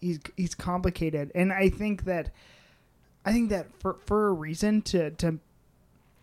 he's 0.00 0.18
he's 0.36 0.54
complicated, 0.54 1.30
and 1.34 1.52
I 1.52 1.68
think 1.70 2.04
that 2.04 2.30
I 3.24 3.32
think 3.32 3.50
that 3.50 3.66
for 3.80 3.98
for 4.06 4.28
a 4.28 4.32
reason 4.32 4.82
to 4.82 5.10
to 5.12 5.38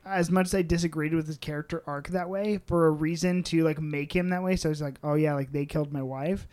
as 0.05 0.29
much 0.29 0.47
as 0.47 0.53
I 0.55 0.61
disagreed 0.61 1.13
with 1.15 1.25
his 1.25 1.37
character 1.37 1.81
arc 1.87 2.09
that 2.09 2.29
way, 2.29 2.59
for 2.67 2.85
a 2.87 2.91
reason 2.91 3.41
to 3.43 3.63
like 3.63 3.81
make 3.81 4.15
him 4.15 4.29
that 4.29 4.43
way. 4.43 4.55
So 4.55 4.69
it's 4.69 4.81
like, 4.81 4.95
oh 5.03 5.15
yeah, 5.15 5.33
like 5.33 5.51
they 5.51 5.65
killed 5.65 5.91
my 5.91 6.03
wife. 6.03 6.47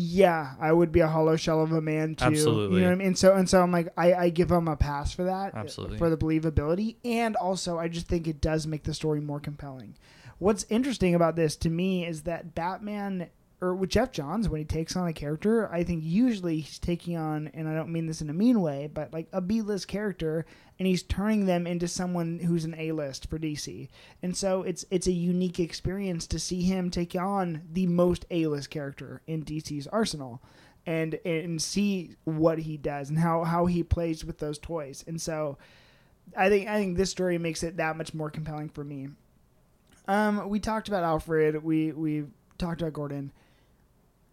Yeah, 0.00 0.54
I 0.60 0.72
would 0.72 0.92
be 0.92 1.00
a 1.00 1.08
hollow 1.08 1.34
shell 1.34 1.60
of 1.60 1.72
a 1.72 1.80
man 1.80 2.14
too. 2.14 2.26
Absolutely. 2.26 2.76
You 2.76 2.82
know 2.82 2.90
what 2.90 2.94
I 2.94 2.98
mean? 2.98 3.06
And 3.08 3.18
so 3.18 3.34
and 3.34 3.50
so 3.50 3.60
I'm 3.60 3.72
like, 3.72 3.88
I, 3.96 4.14
I 4.14 4.28
give 4.30 4.48
him 4.48 4.68
a 4.68 4.76
pass 4.76 5.12
for 5.12 5.24
that. 5.24 5.56
Absolutely. 5.56 5.98
For 5.98 6.08
the 6.08 6.16
believability. 6.16 6.96
And 7.04 7.34
also 7.34 7.78
I 7.78 7.88
just 7.88 8.06
think 8.06 8.28
it 8.28 8.40
does 8.40 8.64
make 8.64 8.84
the 8.84 8.94
story 8.94 9.20
more 9.20 9.40
compelling. 9.40 9.96
What's 10.38 10.64
interesting 10.68 11.16
about 11.16 11.34
this 11.34 11.56
to 11.56 11.68
me 11.68 12.06
is 12.06 12.22
that 12.22 12.54
Batman 12.54 13.28
or 13.60 13.74
with 13.74 13.90
Geoff 13.90 14.12
Johns 14.12 14.48
when 14.48 14.60
he 14.60 14.64
takes 14.64 14.94
on 14.94 15.08
a 15.08 15.12
character, 15.12 15.70
I 15.72 15.82
think 15.82 16.04
usually 16.04 16.60
he's 16.60 16.78
taking 16.78 17.16
on 17.16 17.48
and 17.54 17.68
I 17.68 17.74
don't 17.74 17.92
mean 17.92 18.06
this 18.06 18.20
in 18.20 18.30
a 18.30 18.34
mean 18.34 18.60
way, 18.60 18.88
but 18.92 19.12
like 19.12 19.26
a 19.32 19.40
B 19.40 19.62
list 19.62 19.88
character 19.88 20.46
and 20.78 20.86
he's 20.86 21.02
turning 21.02 21.46
them 21.46 21.66
into 21.66 21.88
someone 21.88 22.38
who's 22.38 22.64
an 22.64 22.76
A 22.78 22.92
list 22.92 23.28
for 23.28 23.38
DC. 23.38 23.88
And 24.22 24.36
so 24.36 24.62
it's 24.62 24.84
it's 24.90 25.08
a 25.08 25.12
unique 25.12 25.58
experience 25.58 26.26
to 26.28 26.38
see 26.38 26.62
him 26.62 26.90
take 26.90 27.16
on 27.16 27.62
the 27.72 27.86
most 27.86 28.26
A 28.30 28.46
list 28.46 28.70
character 28.70 29.22
in 29.26 29.44
DC's 29.44 29.88
arsenal 29.88 30.40
and 30.86 31.18
and 31.24 31.60
see 31.60 32.14
what 32.24 32.60
he 32.60 32.76
does 32.76 33.10
and 33.10 33.18
how, 33.18 33.42
how 33.42 33.66
he 33.66 33.82
plays 33.82 34.24
with 34.24 34.38
those 34.38 34.58
toys. 34.58 35.04
And 35.08 35.20
so 35.20 35.58
I 36.36 36.48
think 36.48 36.68
I 36.68 36.76
think 36.76 36.96
this 36.96 37.10
story 37.10 37.38
makes 37.38 37.64
it 37.64 37.76
that 37.78 37.96
much 37.96 38.14
more 38.14 38.30
compelling 38.30 38.68
for 38.68 38.84
me. 38.84 39.08
Um, 40.06 40.48
we 40.48 40.60
talked 40.60 40.86
about 40.86 41.02
Alfred. 41.02 41.62
We 41.62 41.90
we 41.90 42.24
talked 42.56 42.80
about 42.80 42.92
Gordon. 42.92 43.32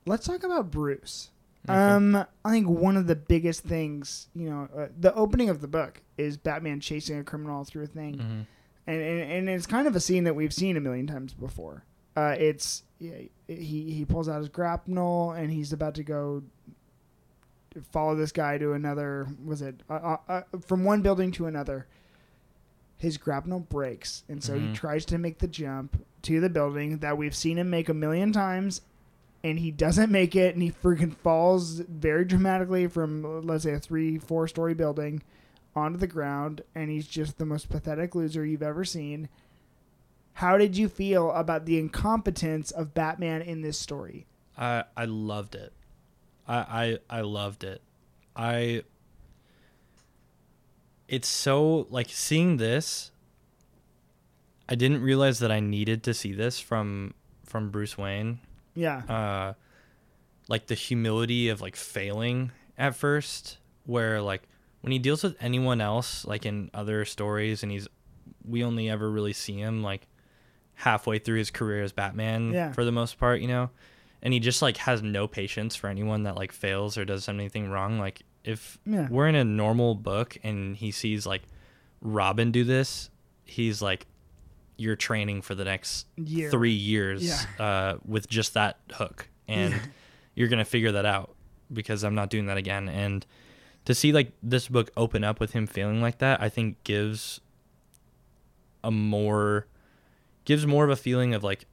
Let's 0.06 0.26
talk 0.28 0.44
about 0.44 0.70
Bruce. 0.72 1.32
Okay. 1.68 1.74
Um, 1.78 2.16
I 2.44 2.52
think 2.52 2.68
one 2.68 2.96
of 2.96 3.08
the 3.08 3.16
biggest 3.16 3.64
things, 3.64 4.28
you 4.36 4.50
know, 4.50 4.70
uh, 4.78 4.88
the 5.00 5.14
opening 5.16 5.50
of 5.50 5.62
the 5.62 5.68
book 5.68 6.02
is 6.18 6.38
Batman 6.38 6.80
chasing 6.80 7.18
a 7.18 7.24
criminal 7.24 7.64
through 7.64 7.86
a 7.86 7.88
thing, 7.88 8.18
Mhm. 8.18 8.46
and, 8.86 9.02
and 9.02 9.32
and 9.32 9.50
it's 9.50 9.66
kind 9.66 9.88
of 9.88 9.96
a 9.96 10.00
scene 10.00 10.26
that 10.26 10.36
we've 10.36 10.54
seen 10.54 10.78
a 10.78 10.80
million 10.80 11.08
times 11.08 11.34
before. 11.34 11.84
Uh, 12.16 12.36
it's 12.38 12.84
he 13.00 13.30
he 13.48 14.06
pulls 14.08 14.30
out 14.30 14.38
his 14.38 14.48
grapnel 14.50 15.32
and 15.32 15.52
he's 15.52 15.74
about 15.74 15.96
to 15.96 16.04
go 16.04 16.44
follow 17.92 18.16
this 18.16 18.32
guy 18.32 18.60
to 18.60 18.74
another. 18.74 19.28
Was 19.44 19.64
it 19.64 19.82
uh, 19.90 19.94
uh, 19.94 20.18
uh, 20.30 20.42
from 20.68 20.84
one 20.84 21.02
building 21.02 21.32
to 21.32 21.48
another? 21.48 21.88
His 22.98 23.18
grapnel 23.18 23.60
breaks, 23.62 24.24
and 24.30 24.42
so 24.44 24.58
he 24.58 24.68
Mhm. 24.68 24.74
tries 24.76 25.04
to 25.06 25.18
make 25.18 25.40
the 25.40 25.48
jump 25.48 26.06
to 26.22 26.40
the 26.40 26.50
building 26.50 27.00
that 27.00 27.18
we've 27.18 27.36
seen 27.36 27.58
him 27.58 27.70
make 27.72 27.90
a 27.90 27.94
million 27.94 28.32
times, 28.32 28.82
and 29.46 29.60
he 29.60 29.70
doesn't 29.70 30.12
make 30.12 30.36
it, 30.36 30.56
and 30.56 30.64
he 30.64 30.72
freaking 30.72 31.16
falls 31.16 31.80
very 31.82 32.26
dramatically 32.26 32.88
from 32.88 33.46
let's 33.46 33.64
say 33.64 33.74
a 33.74 33.80
three, 33.80 34.18
four 34.18 34.48
story 34.48 34.74
building 34.74 35.22
onto 35.76 36.00
the 36.00 36.08
ground, 36.08 36.62
and 36.74 36.90
he's 36.90 37.08
just 37.08 37.38
the 37.38 37.46
most 37.46 37.70
pathetic 37.70 38.16
loser 38.16 38.44
you've 38.44 38.64
ever 38.64 38.84
seen. 38.84 39.30
How 40.34 40.58
did 40.58 40.76
you 40.76 40.90
feel 40.90 41.30
about 41.32 41.68
the 41.68 41.78
incompetence 41.78 42.72
of 42.72 42.96
Batman 42.96 43.44
in 43.44 43.62
this 43.62 43.78
story? 43.78 44.26
I 44.58 44.86
I 44.98 45.06
loved 45.06 45.54
it. 45.54 45.74
I 46.48 46.98
I 47.10 47.20
I 47.20 47.22
loved 47.22 47.64
it. 47.64 47.84
I 48.36 48.82
it's 51.08 51.28
so 51.28 51.86
like 51.92 52.10
seeing 52.10 52.58
this 52.58 53.12
I 54.68 54.74
didn't 54.74 55.04
realize 55.04 55.38
that 55.38 55.52
I 55.52 55.60
needed 55.60 56.02
to 56.02 56.16
see 56.16 56.34
this 56.34 56.60
from 56.60 57.14
from 57.44 57.70
Bruce 57.70 57.96
Wayne. 57.96 58.40
Yeah, 58.76 58.98
Uh 59.08 59.54
like 60.48 60.68
the 60.68 60.76
humility 60.76 61.50
of 61.50 61.60
like 61.62 61.76
failing 61.76 62.52
at 62.78 62.94
first 62.96 63.58
where 63.86 64.22
like 64.22 64.44
when 64.82 64.92
he 64.92 65.00
deals 65.00 65.24
with 65.24 65.36
anyone 65.42 65.82
else 65.82 66.24
like 66.26 66.46
in 66.46 66.70
other 66.74 67.04
stories 67.06 67.64
and 67.64 67.72
he's 67.72 67.88
we 68.48 68.64
only 68.64 68.88
ever 68.90 69.10
really 69.10 69.34
see 69.34 69.58
him 69.58 69.82
like 69.82 70.08
halfway 70.76 71.18
through 71.18 71.38
his 71.40 71.50
career 71.50 71.82
as 71.82 71.94
Batman 71.94 72.52
Yeah. 72.52 72.72
for 72.74 72.84
the 72.86 72.92
most 72.92 73.18
part, 73.18 73.42
you 73.42 73.48
know. 73.48 73.70
And 74.22 74.34
he 74.34 74.40
just 74.40 74.62
like 74.62 74.78
has 74.78 75.02
no 75.02 75.28
patience 75.28 75.76
for 75.76 75.88
anyone 75.88 76.24
that 76.24 76.36
like 76.36 76.52
fails 76.52 76.98
or 76.98 77.06
does 77.06 77.28
anything 77.30 77.70
wrong. 77.70 77.98
Like 77.98 78.22
if 78.44 78.78
Yeah. 78.86 79.08
we're 79.10 79.28
in 79.28 79.36
a 79.36 79.44
normal 79.46 79.96
book 79.96 80.38
and 80.44 80.76
he 80.76 80.92
sees 80.92 81.26
like 81.26 81.44
Robin 82.02 82.52
do 82.52 82.64
this, 82.64 83.10
he's 83.46 83.82
like 83.82 84.06
you're 84.78 84.96
training 84.96 85.42
for 85.42 85.56
the 85.56 85.64
next 85.66 86.08
Year. 86.18 86.50
three 86.52 86.72
years 86.74 87.24
Yeah. 87.24 87.64
uh, 87.66 87.98
with 88.06 88.28
just 88.30 88.54
that 88.56 88.80
hook, 88.94 89.30
and 89.48 89.74
you're 90.36 90.48
gonna 90.48 90.66
figure 90.66 90.92
that 90.94 91.06
out 91.06 91.36
because 91.72 92.04
I'm 92.04 92.16
not 92.16 92.30
doing 92.30 92.46
that 92.48 92.58
again. 92.58 92.90
And 92.90 93.26
to 93.86 93.94
see 93.96 94.12
like 94.12 94.32
this 94.44 94.68
book 94.68 94.92
open 94.98 95.24
up 95.24 95.40
with 95.40 95.54
him 95.54 95.68
feeling 95.68 96.02
like 96.02 96.18
that, 96.20 96.42
I 96.42 96.50
think 96.50 96.84
gives 96.84 97.40
a 98.84 98.92
more 98.92 99.68
gives 100.46 100.66
more 100.68 100.84
of 100.84 100.90
a 100.92 100.96
feeling 100.96 101.34
of 101.34 101.44
like 101.44 101.66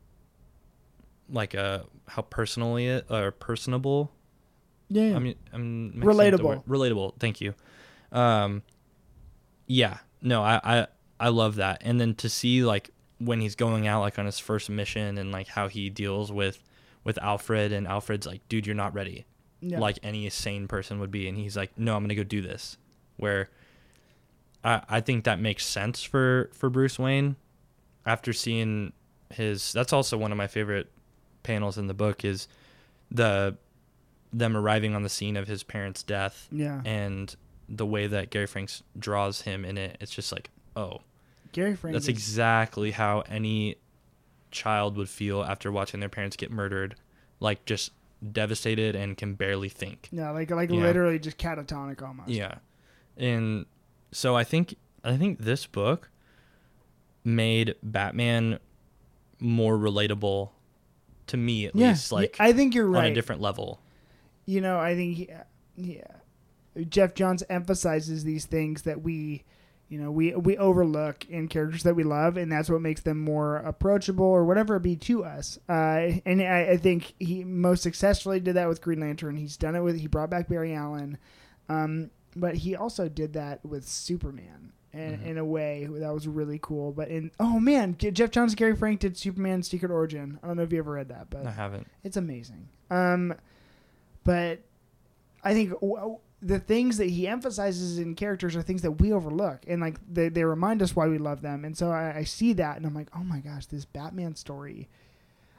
like 1.28 1.54
uh 1.54 1.80
how 2.08 2.22
personally 2.22 2.86
it 2.86 3.06
or 3.10 3.30
personable 3.30 4.10
yeah, 4.88 5.04
yeah. 5.10 5.16
I 5.16 5.18
mean, 5.20 5.34
I'm 5.54 5.86
mixing 6.00 6.02
up 6.10 6.16
the 6.16 6.22
Relatable. 6.38 6.42
word. 6.44 6.62
Relatable. 6.68 7.18
Thank 7.18 7.40
you. 7.40 7.54
Um, 8.10 8.62
yeah. 9.66 9.98
No, 10.20 10.42
I, 10.42 10.60
I 10.62 10.86
I 11.22 11.28
love 11.28 11.54
that. 11.54 11.82
And 11.82 12.00
then 12.00 12.16
to 12.16 12.28
see 12.28 12.64
like 12.64 12.90
when 13.18 13.40
he's 13.40 13.54
going 13.54 13.86
out 13.86 14.00
like 14.00 14.18
on 14.18 14.26
his 14.26 14.40
first 14.40 14.68
mission 14.68 15.18
and 15.18 15.30
like 15.30 15.46
how 15.46 15.68
he 15.68 15.88
deals 15.88 16.32
with 16.32 16.60
with 17.04 17.16
Alfred 17.18 17.70
and 17.72 17.86
Alfred's 17.86 18.26
like, 18.26 18.46
dude, 18.48 18.66
you're 18.66 18.74
not 18.74 18.92
ready. 18.92 19.24
Yeah. 19.60 19.78
Like 19.78 20.00
any 20.02 20.28
sane 20.30 20.66
person 20.66 20.98
would 20.98 21.12
be, 21.12 21.28
and 21.28 21.38
he's 21.38 21.56
like, 21.56 21.78
no, 21.78 21.94
I'm 21.94 22.02
gonna 22.02 22.16
go 22.16 22.24
do 22.24 22.42
this. 22.42 22.76
Where 23.18 23.50
I 24.64 24.82
I 24.88 25.00
think 25.00 25.22
that 25.22 25.38
makes 25.38 25.64
sense 25.64 26.02
for 26.02 26.50
for 26.54 26.68
Bruce 26.68 26.98
Wayne 26.98 27.36
after 28.04 28.32
seeing 28.32 28.92
his. 29.30 29.72
That's 29.72 29.92
also 29.92 30.18
one 30.18 30.32
of 30.32 30.38
my 30.38 30.48
favorite 30.48 30.90
panels 31.44 31.78
in 31.78 31.86
the 31.86 31.94
book 31.94 32.24
is 32.24 32.48
the 33.12 33.56
them 34.32 34.56
arriving 34.56 34.96
on 34.96 35.04
the 35.04 35.08
scene 35.08 35.36
of 35.36 35.46
his 35.46 35.62
parents' 35.62 36.02
death 36.02 36.48
yeah. 36.50 36.80
and 36.84 37.36
the 37.68 37.86
way 37.86 38.08
that 38.08 38.30
Gary 38.30 38.46
Franks 38.46 38.82
draws 38.98 39.42
him 39.42 39.64
in 39.64 39.78
it. 39.78 39.98
It's 40.00 40.12
just 40.12 40.32
like, 40.32 40.50
oh, 40.74 41.02
Gary 41.52 41.76
Frank. 41.76 41.94
that's 41.94 42.08
exactly 42.08 42.90
how 42.90 43.20
any 43.28 43.76
child 44.50 44.96
would 44.96 45.08
feel 45.08 45.42
after 45.42 45.70
watching 45.72 46.00
their 46.00 46.08
parents 46.08 46.36
get 46.36 46.50
murdered, 46.50 46.96
like 47.40 47.64
just 47.64 47.92
devastated 48.32 48.94
and 48.96 49.16
can 49.16 49.34
barely 49.34 49.68
think. 49.68 50.08
yeah, 50.12 50.30
like 50.30 50.50
like 50.50 50.70
Yeah. 50.70 50.80
literally 50.80 51.18
just 51.18 51.38
catatonic 51.38 52.02
almost. 52.02 52.28
Yeah. 52.28 52.56
And 53.16 53.66
so 54.12 54.36
I 54.36 54.44
think 54.44 54.74
I 55.04 55.16
think 55.16 55.38
this 55.40 55.66
book 55.66 56.10
made 57.24 57.74
Batman 57.82 58.58
more 59.38 59.76
relatable 59.76 60.50
to 61.28 61.36
me 61.36 61.66
at 61.66 61.74
yeah. 61.76 61.88
least 61.90 62.12
like 62.12 62.36
I 62.38 62.52
think 62.52 62.74
you're 62.74 62.86
right 62.86 63.06
on 63.06 63.12
a 63.12 63.14
different 63.14 63.40
level. 63.40 63.80
you 64.46 64.60
know, 64.60 64.78
I 64.78 64.94
think 64.94 65.16
he, 65.16 65.28
yeah, 65.76 66.04
Geoff 66.88 67.14
Johns 67.14 67.42
emphasizes 67.48 68.24
these 68.24 68.44
things 68.44 68.82
that 68.82 69.02
we, 69.02 69.44
you 69.92 69.98
know, 69.98 70.10
we 70.10 70.34
we 70.34 70.56
overlook 70.56 71.26
in 71.28 71.48
characters 71.48 71.82
that 71.82 71.94
we 71.94 72.02
love, 72.02 72.38
and 72.38 72.50
that's 72.50 72.70
what 72.70 72.80
makes 72.80 73.02
them 73.02 73.20
more 73.20 73.56
approachable 73.58 74.24
or 74.24 74.44
whatever 74.46 74.76
it 74.76 74.82
be 74.82 74.96
to 74.96 75.22
us. 75.24 75.58
Uh, 75.68 76.12
and 76.24 76.40
I, 76.40 76.70
I 76.70 76.76
think 76.78 77.12
he 77.18 77.44
most 77.44 77.82
successfully 77.82 78.40
did 78.40 78.54
that 78.56 78.68
with 78.68 78.80
Green 78.80 79.00
Lantern. 79.00 79.36
He's 79.36 79.56
done 79.58 79.76
it 79.76 79.80
with 79.80 79.98
he 80.00 80.06
brought 80.06 80.30
back 80.30 80.48
Barry 80.48 80.74
Allen, 80.74 81.18
um, 81.68 82.10
but 82.34 82.54
he 82.56 82.74
also 82.74 83.08
did 83.08 83.34
that 83.34 83.64
with 83.64 83.86
Superman. 83.86 84.72
In, 84.94 85.18
Mhm. 85.18 85.24
in 85.24 85.38
a 85.38 85.44
way 85.44 85.88
that 85.90 86.12
was 86.12 86.28
really 86.28 86.58
cool, 86.60 86.92
but 86.92 87.08
in 87.08 87.30
oh 87.40 87.58
man, 87.58 87.96
Geoff 87.98 88.30
Johns, 88.30 88.54
Gary 88.54 88.76
Frank 88.76 89.00
did 89.00 89.16
Superman 89.16 89.62
Secret 89.62 89.90
Origin. 89.90 90.38
I 90.42 90.46
don't 90.46 90.58
know 90.58 90.64
if 90.64 90.70
you 90.72 90.78
ever 90.80 90.92
read 90.92 91.08
that, 91.08 91.30
but 91.30 91.46
I 91.46 91.50
haven't. 91.50 91.86
it's 92.04 92.18
amazing. 92.18 92.68
Um, 92.90 93.32
but 94.24 94.60
I 95.42 95.54
think 95.54 95.70
w- 95.80 96.18
the 96.42 96.58
things 96.58 96.98
that 96.98 97.08
he 97.08 97.28
emphasizes 97.28 97.98
in 97.98 98.16
characters 98.16 98.56
are 98.56 98.62
things 98.62 98.82
that 98.82 99.00
we 99.00 99.12
overlook, 99.12 99.60
and 99.68 99.80
like 99.80 99.98
they, 100.12 100.28
they 100.28 100.42
remind 100.44 100.82
us 100.82 100.96
why 100.96 101.06
we 101.06 101.18
love 101.18 101.40
them. 101.40 101.64
And 101.64 101.78
so 101.78 101.90
I, 101.90 102.18
I 102.18 102.24
see 102.24 102.52
that, 102.54 102.76
and 102.76 102.84
I'm 102.84 102.94
like, 102.94 103.08
oh 103.16 103.22
my 103.22 103.38
gosh, 103.38 103.66
this 103.66 103.84
Batman 103.84 104.34
story. 104.34 104.88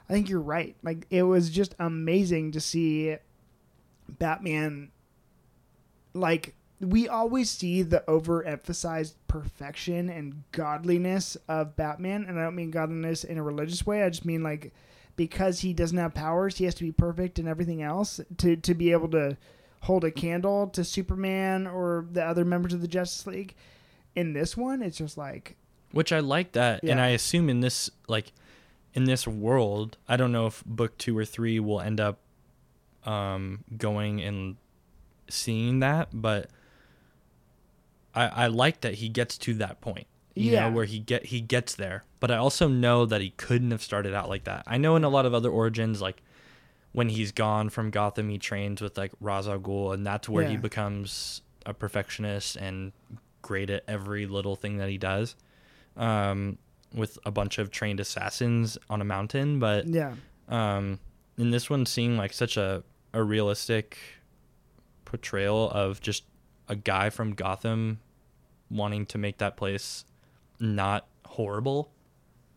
I 0.08 0.12
think 0.12 0.28
you're 0.28 0.40
right. 0.40 0.76
Like 0.82 1.06
it 1.08 1.22
was 1.22 1.48
just 1.48 1.74
amazing 1.78 2.52
to 2.52 2.60
see 2.60 3.16
Batman. 4.08 4.90
Like 6.12 6.54
we 6.80 7.08
always 7.08 7.50
see 7.50 7.80
the 7.80 8.04
overemphasized 8.06 9.14
perfection 9.26 10.10
and 10.10 10.42
godliness 10.52 11.38
of 11.48 11.76
Batman, 11.76 12.26
and 12.28 12.38
I 12.38 12.44
don't 12.44 12.56
mean 12.56 12.70
godliness 12.70 13.24
in 13.24 13.38
a 13.38 13.42
religious 13.42 13.86
way. 13.86 14.02
I 14.02 14.10
just 14.10 14.26
mean 14.26 14.42
like 14.42 14.74
because 15.16 15.60
he 15.60 15.72
doesn't 15.72 15.96
have 15.96 16.12
powers, 16.12 16.58
he 16.58 16.66
has 16.66 16.74
to 16.74 16.84
be 16.84 16.92
perfect 16.92 17.38
and 17.38 17.48
everything 17.48 17.80
else 17.80 18.20
to 18.36 18.56
to 18.56 18.74
be 18.74 18.92
able 18.92 19.08
to 19.08 19.38
hold 19.84 20.04
a 20.04 20.10
candle 20.10 20.66
to 20.68 20.82
Superman 20.84 21.66
or 21.66 22.06
the 22.10 22.24
other 22.24 22.44
members 22.44 22.72
of 22.74 22.80
the 22.80 22.88
Justice 22.88 23.26
League. 23.26 23.54
In 24.14 24.32
this 24.32 24.56
one, 24.56 24.82
it's 24.82 24.98
just 24.98 25.16
like 25.18 25.56
Which 25.92 26.12
I 26.12 26.20
like 26.20 26.52
that, 26.52 26.82
and 26.82 27.00
I 27.00 27.08
assume 27.08 27.48
in 27.48 27.60
this 27.60 27.90
like 28.08 28.32
in 28.94 29.04
this 29.04 29.26
world, 29.26 29.96
I 30.08 30.16
don't 30.16 30.30
know 30.32 30.46
if 30.46 30.64
book 30.64 30.96
two 30.98 31.16
or 31.18 31.24
three 31.24 31.58
will 31.60 31.80
end 31.80 32.00
up 32.00 32.18
um, 33.04 33.64
going 33.76 34.20
and 34.22 34.56
seeing 35.28 35.80
that, 35.80 36.08
but 36.12 36.48
I 38.14 38.26
I 38.26 38.46
like 38.46 38.80
that 38.82 38.94
he 38.94 39.08
gets 39.08 39.36
to 39.38 39.54
that 39.54 39.80
point. 39.80 40.06
You 40.36 40.52
Yeah. 40.52 40.68
know, 40.68 40.74
where 40.74 40.84
he 40.84 40.98
get 40.98 41.26
he 41.26 41.40
gets 41.40 41.74
there. 41.74 42.04
But 42.20 42.30
I 42.30 42.36
also 42.36 42.66
know 42.68 43.06
that 43.06 43.20
he 43.20 43.30
couldn't 43.30 43.70
have 43.70 43.82
started 43.82 44.14
out 44.14 44.28
like 44.28 44.44
that. 44.44 44.64
I 44.66 44.78
know 44.78 44.96
in 44.96 45.04
a 45.04 45.08
lot 45.08 45.26
of 45.26 45.34
other 45.34 45.50
origins, 45.50 46.00
like 46.00 46.22
when 46.94 47.08
he's 47.08 47.32
gone 47.32 47.68
from 47.68 47.90
Gotham, 47.90 48.30
he 48.30 48.38
trains 48.38 48.80
with 48.80 48.96
like 48.96 49.12
Ra's 49.20 49.48
al 49.48 49.58
Ghul, 49.58 49.92
and 49.92 50.06
that's 50.06 50.28
where 50.28 50.46
he 50.46 50.56
becomes 50.56 51.42
a 51.66 51.74
perfectionist 51.74 52.56
and 52.56 52.92
great 53.42 53.68
at 53.68 53.82
every 53.86 54.26
little 54.26 54.54
thing 54.56 54.78
that 54.78 54.88
he 54.88 54.96
does. 54.96 55.34
Um, 55.96 56.56
with 56.94 57.18
a 57.26 57.32
bunch 57.32 57.58
of 57.58 57.72
trained 57.72 57.98
assassins 57.98 58.78
on 58.88 59.00
a 59.00 59.04
mountain, 59.04 59.58
but 59.58 59.86
yeah, 59.88 60.14
um, 60.48 61.00
in 61.36 61.50
this 61.50 61.68
one, 61.68 61.84
seeing 61.84 62.16
like 62.16 62.32
such 62.32 62.56
a 62.56 62.84
a 63.12 63.22
realistic 63.22 63.98
portrayal 65.04 65.70
of 65.70 66.00
just 66.00 66.24
a 66.68 66.76
guy 66.76 67.10
from 67.10 67.34
Gotham 67.34 67.98
wanting 68.70 69.06
to 69.06 69.18
make 69.18 69.38
that 69.38 69.56
place 69.56 70.04
not 70.60 71.06
horrible. 71.26 71.90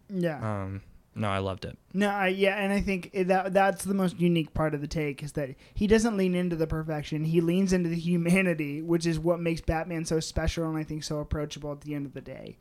yeah. 0.09 0.63
Um, 0.63 0.81
no, 1.17 1.29
I 1.29 1.39
loved 1.39 1.65
it. 1.65 1.77
No, 1.93 2.09
I, 2.09 2.27
yeah, 2.27 2.57
and 2.57 2.71
I 2.71 2.79
think 2.79 3.11
that 3.13 3.53
that's 3.53 3.83
the 3.83 3.93
most 3.93 4.19
unique 4.19 4.53
part 4.53 4.73
of 4.73 4.81
the 4.81 4.87
take 4.87 5.23
is 5.23 5.33
that 5.33 5.55
he 5.73 5.87
doesn't 5.87 6.15
lean 6.15 6.35
into 6.35 6.55
the 6.55 6.67
perfection. 6.67 7.25
He 7.25 7.41
leans 7.41 7.73
into 7.73 7.89
the 7.89 7.97
humanity, 7.97 8.81
which 8.81 9.05
is 9.05 9.19
what 9.19 9.39
makes 9.39 9.61
Batman 9.61 10.05
so 10.05 10.19
special 10.19 10.65
and 10.69 10.77
I 10.77 10.83
think 10.83 11.03
so 11.03 11.19
approachable 11.19 11.71
at 11.71 11.81
the 11.81 11.95
end 11.95 12.05
of 12.05 12.13
the 12.13 12.21
day. 12.21 12.57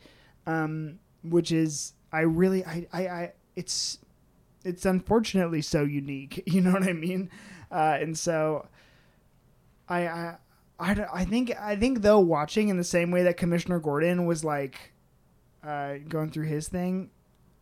Um, 0.46 0.98
which 1.22 1.52
is 1.52 1.92
I 2.12 2.20
really 2.20 2.64
I, 2.64 2.86
I, 2.92 3.08
I 3.08 3.32
it's 3.56 3.98
it's 4.64 4.84
unfortunately 4.84 5.62
so 5.62 5.82
unique. 5.82 6.42
You 6.52 6.60
know 6.60 6.72
what 6.72 6.84
I 6.84 6.92
mean? 6.92 7.30
Uh, 7.70 7.98
and 8.00 8.16
so 8.16 8.68
I, 9.88 10.06
I 10.06 10.36
I 10.78 11.06
I 11.12 11.24
think 11.24 11.52
I 11.60 11.76
think 11.76 12.02
though 12.02 12.20
watching 12.20 12.68
in 12.68 12.76
the 12.76 12.84
same 12.84 13.10
way 13.10 13.22
that 13.24 13.36
Commissioner 13.36 13.80
Gordon 13.80 14.26
was 14.26 14.44
like 14.44 14.92
uh, 15.64 15.94
going 16.08 16.30
through 16.30 16.46
his 16.46 16.68
thing, 16.68 17.10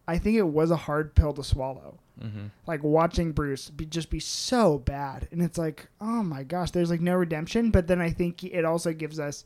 I 0.06 0.18
think 0.18 0.36
it 0.36 0.42
was 0.48 0.70
a 0.70 0.76
hard 0.76 1.14
pill 1.14 1.32
to 1.32 1.42
swallow. 1.44 1.98
Mm-hmm. 2.22 2.46
Like 2.66 2.82
watching 2.84 3.32
Bruce 3.32 3.70
be, 3.70 3.86
just 3.86 4.08
be 4.10 4.20
so 4.20 4.78
bad, 4.78 5.26
and 5.32 5.42
it's 5.42 5.58
like, 5.58 5.88
oh 6.00 6.22
my 6.22 6.42
gosh, 6.44 6.70
there's 6.70 6.90
like 6.90 7.00
no 7.00 7.14
redemption. 7.14 7.70
But 7.70 7.86
then 7.88 8.00
I 8.00 8.10
think 8.10 8.44
it 8.44 8.64
also 8.64 8.92
gives 8.92 9.18
us 9.18 9.44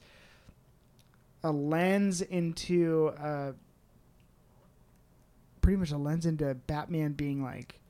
a 1.43 1.51
lens 1.53 2.21
into, 2.21 3.13
uh, 3.19 3.53
pretty 5.61 5.77
much 5.77 5.91
a 5.93 5.97
lens 5.99 6.27
into 6.27 6.55
Batman 6.55 7.13
being 7.13 7.43
like, 7.43 7.81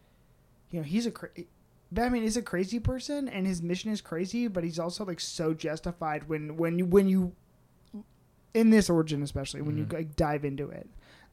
you 0.70 0.80
know, 0.80 0.84
he's 0.84 1.06
a 1.06 1.10
cra- 1.10 1.30
Batman 1.90 2.22
is 2.22 2.36
a 2.36 2.42
crazy 2.42 2.78
person, 2.78 3.28
and 3.28 3.46
his 3.46 3.62
mission 3.62 3.90
is 3.90 4.00
crazy, 4.00 4.46
but 4.48 4.62
he's 4.62 4.78
also 4.78 5.04
like 5.04 5.20
so 5.20 5.54
justified 5.54 6.28
when 6.28 6.56
when 6.56 6.78
you 6.78 6.84
when 6.86 7.08
you 7.08 7.32
in 8.54 8.70
this 8.70 8.88
origin 8.90 9.22
especially 9.22 9.60
when 9.62 9.74
Mhm. 9.74 9.78
you 9.78 9.86
like 9.96 10.14
dive 10.16 10.44
into 10.44 10.68
it. 10.70 10.88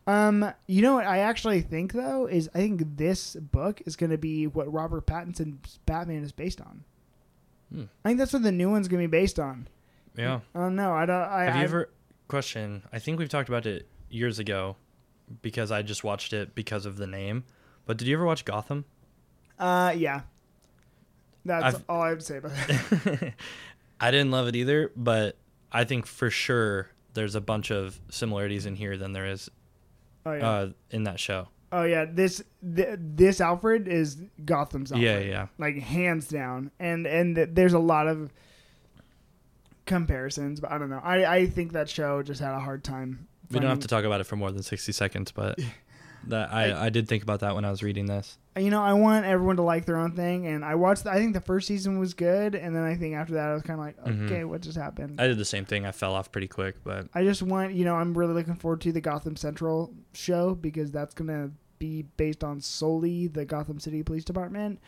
Um, 0.07 0.51
you 0.67 0.81
know 0.83 0.93
what 0.95 1.07
I 1.07 1.19
actually 1.19 1.61
think 1.61 1.93
though 1.93 2.27
is 2.27 2.49
I 2.53 2.59
think 2.59 2.97
this 2.97 3.35
book 3.35 3.81
is 3.85 3.95
going 3.95 4.11
to 4.11 4.17
be 4.17 4.45
what 4.47 4.71
Robert 4.71 5.07
Pattinson's 5.07 5.79
Batman 5.85 6.23
is 6.23 6.31
based 6.31 6.61
on. 6.61 6.83
Hmm. 7.73 7.83
I 8.03 8.09
think 8.09 8.19
that's 8.19 8.33
what 8.33 8.43
the 8.43 8.51
new 8.51 8.69
one's 8.69 8.87
going 8.87 9.01
to 9.01 9.07
be 9.07 9.11
based 9.11 9.39
on. 9.39 9.67
Yeah. 10.15 10.41
I 10.53 10.59
don't 10.59 10.75
know. 10.75 10.93
I 10.93 11.05
don't. 11.05 11.21
I, 11.21 11.43
Have 11.45 11.55
I, 11.55 11.57
you 11.59 11.63
ever 11.63 11.89
question? 12.27 12.83
I 12.93 12.99
think 12.99 13.17
we've 13.19 13.29
talked 13.29 13.49
about 13.49 13.65
it 13.65 13.87
years 14.09 14.37
ago 14.39 14.75
because 15.41 15.71
I 15.71 15.81
just 15.81 16.03
watched 16.03 16.33
it 16.33 16.53
because 16.53 16.85
of 16.85 16.97
the 16.97 17.07
name. 17.07 17.43
But 17.87 17.97
did 17.97 18.07
you 18.07 18.15
ever 18.15 18.25
watch 18.25 18.45
Gotham? 18.45 18.85
Uh, 19.57 19.93
yeah. 19.97 20.21
That's 21.43 21.75
I've- 21.75 21.83
all 21.89 22.01
I 22.01 22.09
have 22.09 22.19
to 22.19 22.25
say 22.25 22.37
about 22.37 22.51
that. 22.51 23.33
I 23.99 24.11
didn't 24.11 24.31
love 24.31 24.47
it 24.47 24.55
either, 24.55 24.91
but 24.95 25.37
I 25.71 25.83
think 25.83 26.05
for 26.05 26.29
sure 26.29 26.89
there's 27.13 27.33
a 27.35 27.41
bunch 27.41 27.71
of 27.71 27.99
similarities 28.09 28.65
in 28.65 28.75
here 28.75 28.97
than 28.97 29.13
there 29.13 29.25
is 29.25 29.49
Oh 30.25 30.33
yeah. 30.33 30.49
uh, 30.49 30.69
in 30.91 31.03
that 31.03 31.19
show. 31.19 31.47
oh 31.71 31.83
yeah. 31.83 32.05
This 32.05 32.41
th- 32.75 32.97
this 32.99 33.39
Alfred 33.41 33.87
is 33.87 34.17
Gotham's 34.43 34.91
Alfred. 34.91 35.03
Yeah, 35.03 35.19
yeah. 35.19 35.47
Like 35.57 35.75
hands 35.77 36.27
down. 36.27 36.71
And 36.79 37.05
and 37.05 37.35
th- 37.35 37.49
there's 37.53 37.73
a 37.73 37.79
lot 37.79 38.07
of 38.07 38.31
comparisons, 39.85 40.59
but 40.59 40.71
I 40.71 40.77
don't 40.77 40.89
know. 40.89 41.01
I 41.03 41.35
I 41.35 41.45
think 41.47 41.73
that 41.73 41.89
show 41.89 42.23
just 42.23 42.41
had 42.41 42.53
a 42.53 42.59
hard 42.59 42.83
time. 42.83 43.27
We 43.51 43.59
don't 43.59 43.69
have 43.69 43.79
to 43.81 43.87
talk 43.87 44.03
about 44.05 44.21
it 44.21 44.23
for 44.23 44.35
more 44.35 44.51
than 44.51 44.63
60 44.63 44.91
seconds, 44.91 45.31
but 45.31 45.59
that 46.29 46.53
I, 46.53 46.85
I 46.85 46.89
did 46.89 47.07
think 47.07 47.23
about 47.23 47.39
that 47.41 47.55
when 47.55 47.65
I 47.65 47.71
was 47.71 47.81
reading 47.83 48.05
this. 48.05 48.37
you 48.57 48.69
know, 48.69 48.81
I 48.81 48.93
want 48.93 49.25
everyone 49.25 49.55
to 49.57 49.61
like 49.63 49.85
their 49.85 49.97
own 49.97 50.11
thing, 50.15 50.47
and 50.47 50.63
I 50.63 50.75
watched. 50.75 51.03
The, 51.03 51.11
I 51.11 51.15
think 51.17 51.33
the 51.33 51.41
first 51.41 51.67
season 51.67 51.99
was 51.99 52.13
good, 52.13 52.55
and 52.55 52.75
then 52.75 52.83
I 52.83 52.95
think 52.95 53.15
after 53.15 53.33
that, 53.33 53.49
I 53.49 53.53
was 53.53 53.63
kind 53.63 53.79
of 53.79 53.85
like, 53.85 54.03
Mhm. 54.05 54.25
okay, 54.25 54.43
what 54.43 54.61
just 54.61 54.77
happened? 54.77 55.19
I 55.19 55.27
did 55.27 55.37
the 55.37 55.45
same 55.45 55.65
thing. 55.65 55.85
I 55.85 55.91
fell 55.91 56.13
off 56.13 56.31
pretty 56.31 56.47
quick, 56.47 56.75
but 56.83 57.07
I 57.13 57.23
just 57.23 57.41
want, 57.43 57.73
you 57.73 57.83
know, 57.85 57.95
I'm 57.95 58.17
really 58.17 58.33
looking 58.33 58.55
forward 58.55 58.81
to 58.81 58.91
the 58.91 59.01
Gotham 59.01 59.35
Central 59.35 59.93
show 60.13 60.55
because 60.55 60.91
that's 60.91 61.13
gonna 61.13 61.51
be 61.79 62.03
based 62.17 62.43
on 62.43 62.61
solely 62.61 63.27
the 63.27 63.43
Gotham 63.45 63.79
City 63.79 64.01
Police 64.03 64.23
Department, 64.23 64.79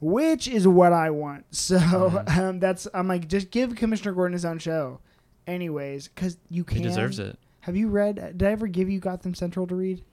which 0.00 0.46
is 0.46 0.68
what 0.68 0.92
I 0.92 1.10
want. 1.10 1.46
So 1.52 1.78
Mhm. 1.78 2.36
um, 2.38 2.58
that's 2.60 2.86
I'm 2.92 3.08
like, 3.08 3.28
just 3.28 3.50
give 3.50 3.74
Commissioner 3.74 4.12
Gordon 4.12 4.34
his 4.34 4.44
own 4.44 4.58
show, 4.58 5.00
anyways, 5.46 6.08
because 6.08 6.36
you 6.50 6.64
can. 6.64 6.78
he 6.78 6.82
deserves 6.82 7.18
it. 7.18 7.38
Have 7.60 7.76
you 7.76 7.88
read? 7.88 8.16
Did 8.36 8.42
I 8.44 8.52
ever 8.52 8.66
give 8.68 8.88
you 8.90 9.00
Gotham 9.00 9.34
Central 9.34 9.66
to 9.66 9.74
read? 9.74 10.04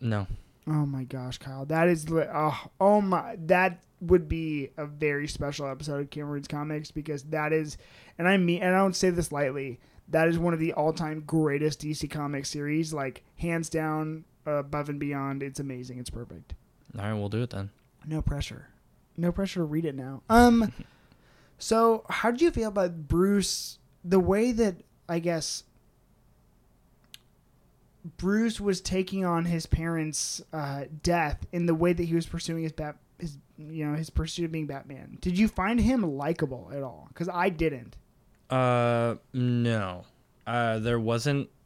No. 0.00 0.26
Oh 0.66 0.84
my 0.86 1.04
gosh, 1.04 1.38
Kyle, 1.38 1.64
that 1.66 1.88
is 1.88 2.10
li- 2.10 2.24
oh, 2.32 2.70
oh 2.80 3.00
my 3.00 3.36
that 3.46 3.82
would 4.00 4.28
be 4.28 4.70
a 4.76 4.84
very 4.84 5.28
special 5.28 5.66
episode 5.66 6.00
of 6.00 6.10
Cameron's 6.10 6.48
Comics 6.48 6.90
because 6.90 7.22
that 7.24 7.52
is, 7.52 7.78
and 8.18 8.28
I 8.28 8.36
mean, 8.36 8.62
and 8.62 8.74
I 8.74 8.78
don't 8.78 8.96
say 8.96 9.10
this 9.10 9.32
lightly. 9.32 9.80
That 10.08 10.28
is 10.28 10.38
one 10.38 10.54
of 10.54 10.60
the 10.60 10.72
all-time 10.72 11.24
greatest 11.26 11.80
DC 11.80 12.08
Comics 12.10 12.48
series, 12.48 12.92
like 12.92 13.24
hands 13.36 13.68
down, 13.68 14.24
above 14.44 14.88
and 14.88 15.00
beyond. 15.00 15.42
It's 15.42 15.60
amazing. 15.60 15.98
It's 15.98 16.10
perfect. 16.10 16.54
All 16.96 17.04
right, 17.04 17.14
we'll 17.14 17.28
do 17.28 17.42
it 17.42 17.50
then. 17.50 17.70
No 18.06 18.22
pressure. 18.22 18.68
No 19.16 19.32
pressure 19.32 19.60
to 19.60 19.64
read 19.64 19.84
it 19.84 19.94
now. 19.94 20.22
Um, 20.28 20.72
so 21.58 22.04
how 22.08 22.30
did 22.30 22.40
you 22.40 22.50
feel 22.50 22.68
about 22.68 23.08
Bruce? 23.08 23.78
The 24.04 24.20
way 24.20 24.52
that 24.52 24.76
I 25.08 25.18
guess 25.18 25.64
Bruce 28.16 28.60
was 28.60 28.80
taking 28.80 29.24
on 29.24 29.44
his 29.44 29.66
parents' 29.66 30.42
uh, 30.52 30.84
death 31.02 31.46
in 31.52 31.66
the 31.66 31.74
way 31.74 31.92
that 31.92 32.04
he 32.04 32.14
was 32.14 32.26
pursuing 32.26 32.62
his 32.62 32.72
bat, 32.72 32.96
his 33.18 33.38
you 33.58 33.86
know 33.86 33.96
his 33.96 34.10
pursuit 34.10 34.44
of 34.44 34.52
being 34.52 34.66
Batman. 34.66 35.18
Did 35.20 35.38
you 35.38 35.48
find 35.48 35.80
him 35.80 36.02
likable 36.16 36.70
at 36.74 36.82
all? 36.82 37.06
Because 37.08 37.28
I 37.28 37.48
didn't. 37.48 37.96
Uh, 38.50 39.16
no. 39.32 40.04
Uh, 40.46 40.78
there 40.78 41.00
wasn't. 41.00 41.48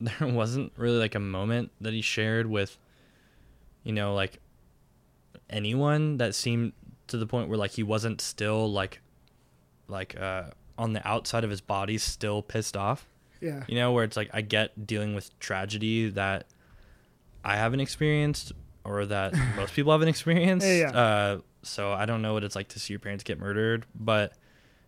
There 0.00 0.28
wasn't 0.28 0.72
really 0.76 0.98
like 0.98 1.14
a 1.14 1.20
moment 1.20 1.70
that 1.80 1.94
he 1.94 2.02
shared 2.02 2.46
with, 2.46 2.76
you 3.84 3.92
know, 3.92 4.12
like 4.12 4.38
anyone 5.48 6.18
that 6.18 6.34
seemed 6.34 6.72
to 7.06 7.16
the 7.16 7.26
point 7.26 7.48
where 7.48 7.56
like 7.56 7.70
he 7.70 7.84
wasn't 7.84 8.20
still 8.20 8.70
like, 8.70 9.00
like 9.88 10.20
uh 10.20 10.50
on 10.76 10.92
the 10.92 11.08
outside 11.08 11.44
of 11.44 11.48
his 11.48 11.60
body 11.60 11.96
still 11.96 12.42
pissed 12.42 12.76
off. 12.76 13.06
Yeah. 13.44 13.64
You 13.68 13.76
know, 13.76 13.92
where 13.92 14.04
it's 14.04 14.16
like 14.16 14.30
I 14.32 14.40
get 14.40 14.86
dealing 14.86 15.14
with 15.14 15.36
tragedy 15.38 16.10
that 16.10 16.46
I 17.44 17.56
haven't 17.56 17.80
experienced 17.80 18.52
or 18.84 19.06
that 19.06 19.34
most 19.56 19.74
people 19.74 19.92
haven't 19.92 20.08
experienced. 20.08 20.66
Yeah, 20.66 20.74
yeah. 20.74 20.90
Uh, 20.90 21.38
so 21.62 21.92
I 21.92 22.06
don't 22.06 22.22
know 22.22 22.32
what 22.34 22.44
it's 22.44 22.56
like 22.56 22.68
to 22.68 22.78
see 22.78 22.92
your 22.92 23.00
parents 23.00 23.24
get 23.24 23.38
murdered, 23.38 23.86
but 23.94 24.32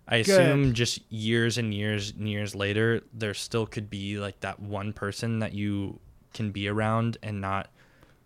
I 0.09 0.23
Good. 0.23 0.29
assume 0.41 0.73
just 0.75 1.01
years 1.11 1.59
and 1.59 1.73
years 1.75 2.13
and 2.13 2.29
years 2.29 2.55
later, 2.55 3.03
there 3.13 3.35
still 3.35 3.67
could 3.67 3.91
be 3.91 4.19
like 4.19 4.41
that 4.41 4.61
one 4.61 4.93
person 4.93 5.41
that 5.41 5.53
you 5.53 5.99
can 6.35 6.51
be 6.51 6.69
around 6.69 7.17
and 7.23 7.41
not 7.41 7.71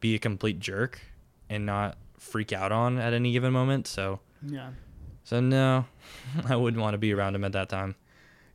be 0.00 0.14
a 0.14 0.18
complete 0.18 0.60
jerk 0.60 1.00
and 1.48 1.64
not 1.66 1.96
freak 2.18 2.52
out 2.52 2.70
on 2.72 2.98
at 2.98 3.12
any 3.12 3.32
given 3.32 3.52
moment. 3.52 3.86
So, 3.86 4.20
Yeah. 4.46 4.70
so 5.24 5.40
no, 5.40 5.86
I 6.48 6.56
wouldn't 6.56 6.82
want 6.82 6.94
to 6.94 6.98
be 6.98 7.12
around 7.14 7.34
him 7.34 7.44
at 7.44 7.52
that 7.52 7.68
time. 7.68 7.94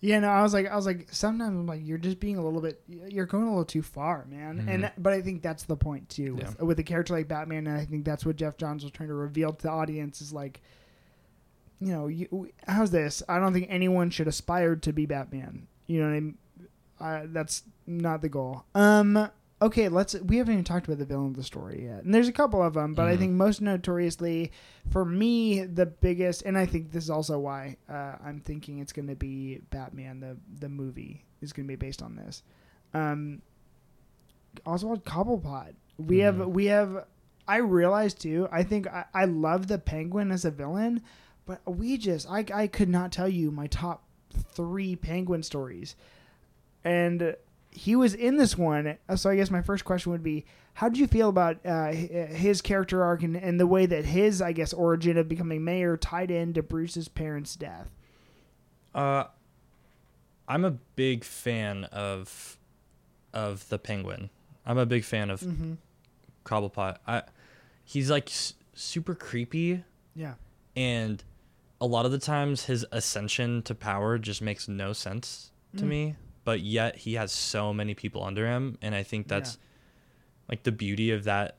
Yeah, 0.06 0.20
no, 0.20 0.28
I 0.30 0.44
was 0.44 0.54
like, 0.54 0.68
I 0.68 0.76
was 0.76 0.86
like, 0.86 1.08
sometimes 1.12 1.50
I'm 1.58 1.66
like, 1.66 1.82
you're 1.84 1.98
just 1.98 2.20
being 2.20 2.38
a 2.38 2.44
little 2.46 2.62
bit, 2.62 2.80
you're 2.88 3.26
going 3.26 3.44
a 3.46 3.50
little 3.50 3.66
too 3.66 3.82
far, 3.82 4.26
man. 4.30 4.66
And 4.70 4.84
Mhm. 4.84 4.92
but 5.00 5.14
I 5.14 5.22
think 5.22 5.42
that's 5.42 5.64
the 5.64 5.76
point 5.76 6.10
too, 6.10 6.36
with, 6.36 6.56
Yeah. 6.60 6.64
with 6.66 6.78
a 6.80 6.84
character 6.84 7.14
like 7.16 7.28
Batman, 7.28 7.66
and 7.66 7.76
I 7.76 7.86
think 7.86 8.06
that's 8.06 8.24
what 8.26 8.36
Geoff 8.36 8.56
Johns 8.58 8.84
was 8.84 8.92
trying 8.92 9.10
to 9.10 9.16
reveal 9.16 9.52
to 9.54 9.64
the 9.64 9.72
audience 9.72 10.22
is 10.22 10.32
like, 10.32 10.62
you 11.80 11.92
know, 11.92 12.08
you, 12.08 12.50
how's 12.68 12.92
this? 12.92 13.24
I 13.28 13.40
don't 13.40 13.52
think 13.54 13.68
anyone 13.70 14.10
should 14.12 14.28
aspire 14.28 14.76
to 14.76 14.94
be 14.94 15.06
Batman. 15.06 15.68
You 15.88 16.02
know 16.02 16.08
what 16.10 16.16
I 16.16 16.20
mean? 16.20 16.38
Uh, 17.00 17.22
that's 17.34 17.64
not 17.88 18.22
the 18.22 18.30
goal. 18.30 18.64
Um, 18.76 19.30
okay, 19.62 19.90
let's. 19.90 20.14
We 20.16 20.38
haven't 20.38 20.54
even 20.54 20.64
talked 20.66 20.86
about 20.88 21.00
the 21.00 21.06
villain 21.06 21.28
of 21.28 21.36
the 21.36 21.44
story 21.44 21.86
yet, 21.86 22.04
and 22.04 22.14
there's 22.14 22.28
a 22.28 22.32
couple 22.34 22.62
of 22.62 22.74
them, 22.74 22.94
but 22.94 23.08
I 23.08 23.16
Mhm. 23.16 23.20
think 23.20 23.32
most 23.34 23.62
notoriously, 23.62 24.52
for 24.90 25.06
me, 25.06 25.64
the 25.64 25.86
biggest, 25.86 26.44
and 26.44 26.58
I 26.58 26.66
think 26.66 26.92
this 26.92 27.04
is 27.06 27.10
also 27.10 27.40
why 27.40 27.78
uh, 27.90 28.16
I'm 28.24 28.40
thinking 28.40 28.80
it's 28.80 28.94
going 28.94 29.08
to 29.08 29.16
be 29.16 29.62
Batman 29.70 30.20
the 30.20 30.38
the 30.60 30.70
movie 30.70 31.26
is 31.42 31.54
going 31.54 31.66
to 31.68 31.72
be 31.72 31.76
based 31.76 32.02
on 32.02 32.16
this. 32.16 32.44
Um, 32.94 33.42
Oswald 34.66 35.04
Cobblepot. 35.06 35.74
We 35.98 36.20
have 36.20 36.36
Mhm. 36.36 36.50
we 36.52 36.66
have. 36.66 37.06
I 37.48 37.58
realize 37.58 38.14
too. 38.14 38.48
I 38.52 38.64
think 38.64 38.88
I, 38.88 39.06
I 39.14 39.26
love 39.26 39.68
the 39.68 39.78
Penguin 39.78 40.32
as 40.32 40.46
a 40.46 40.52
villain, 40.52 41.02
but 41.46 41.62
we 41.66 41.98
just 41.98 42.30
I 42.30 42.46
I 42.54 42.68
could 42.68 42.90
not 42.90 43.12
tell 43.12 43.30
you 43.30 43.52
my 43.52 43.68
top 43.68 44.04
three 44.34 44.96
Penguin 44.96 45.44
stories, 45.44 45.96
and 46.84 47.36
he 47.76 47.96
was 47.96 48.14
in 48.14 48.38
this 48.38 48.58
one. 48.58 48.98
So 49.16 49.30
I 49.30 49.36
guess 49.36 49.52
my 49.52 49.62
first 49.62 49.84
question 49.86 50.12
would 50.12 50.24
be, 50.24 50.46
how 50.76 50.90
did 50.90 50.98
you 50.98 51.08
feel 51.08 51.30
about 51.30 51.66
uh, 51.66 51.92
his 51.92 52.62
character 52.62 53.04
arc 53.04 53.22
and, 53.24 53.36
and 53.36 53.60
the 53.60 53.68
way 53.68 53.86
that 53.86 54.06
his 54.06 54.42
I 54.42 54.52
guess 54.54 54.74
origin 54.74 55.18
of 55.18 55.28
becoming 55.30 55.64
mayor 55.64 55.98
tied 55.98 56.32
into 56.32 56.64
Bruce's 56.64 57.08
parents' 57.08 57.56
death? 57.56 57.90
Uh, 58.94 59.26
I'm 60.48 60.64
a 60.66 60.72
big 60.72 61.24
fan 61.24 61.84
of 61.86 62.58
of 63.34 63.68
the 63.70 63.78
Penguin. 63.78 64.30
I'm 64.66 64.78
a 64.78 64.86
big 64.86 65.04
fan 65.04 65.30
of 65.30 65.42
Mm-hmm. 65.42 65.74
Cobblepot. 66.46 66.98
I 67.08 67.24
he's 67.84 68.10
like 68.10 68.30
s- 68.30 68.54
super 68.74 69.16
creepy, 69.16 69.84
Yeah. 70.16 70.36
and 70.76 71.24
a 71.82 71.86
lot 71.86 72.06
of 72.06 72.12
the 72.12 72.20
times 72.20 72.66
his 72.66 72.86
ascension 72.92 73.62
to 73.64 73.76
power 73.76 74.18
just 74.18 74.42
makes 74.42 74.68
no 74.68 74.94
sense 74.94 75.52
to 75.78 75.84
Mm. 75.84 75.88
me. 75.88 76.16
But 76.46 76.62
yet 76.62 76.96
he 76.96 77.16
has 77.16 77.32
so 77.34 77.74
many 77.74 77.94
people 77.96 78.24
under 78.24 78.48
him, 78.48 78.78
and 78.82 78.96
I 78.96 79.04
think 79.04 79.28
that's 79.28 79.58
like 80.50 80.64
the 80.64 80.72
beauty 80.72 81.12
of 81.12 81.26
that 81.26 81.58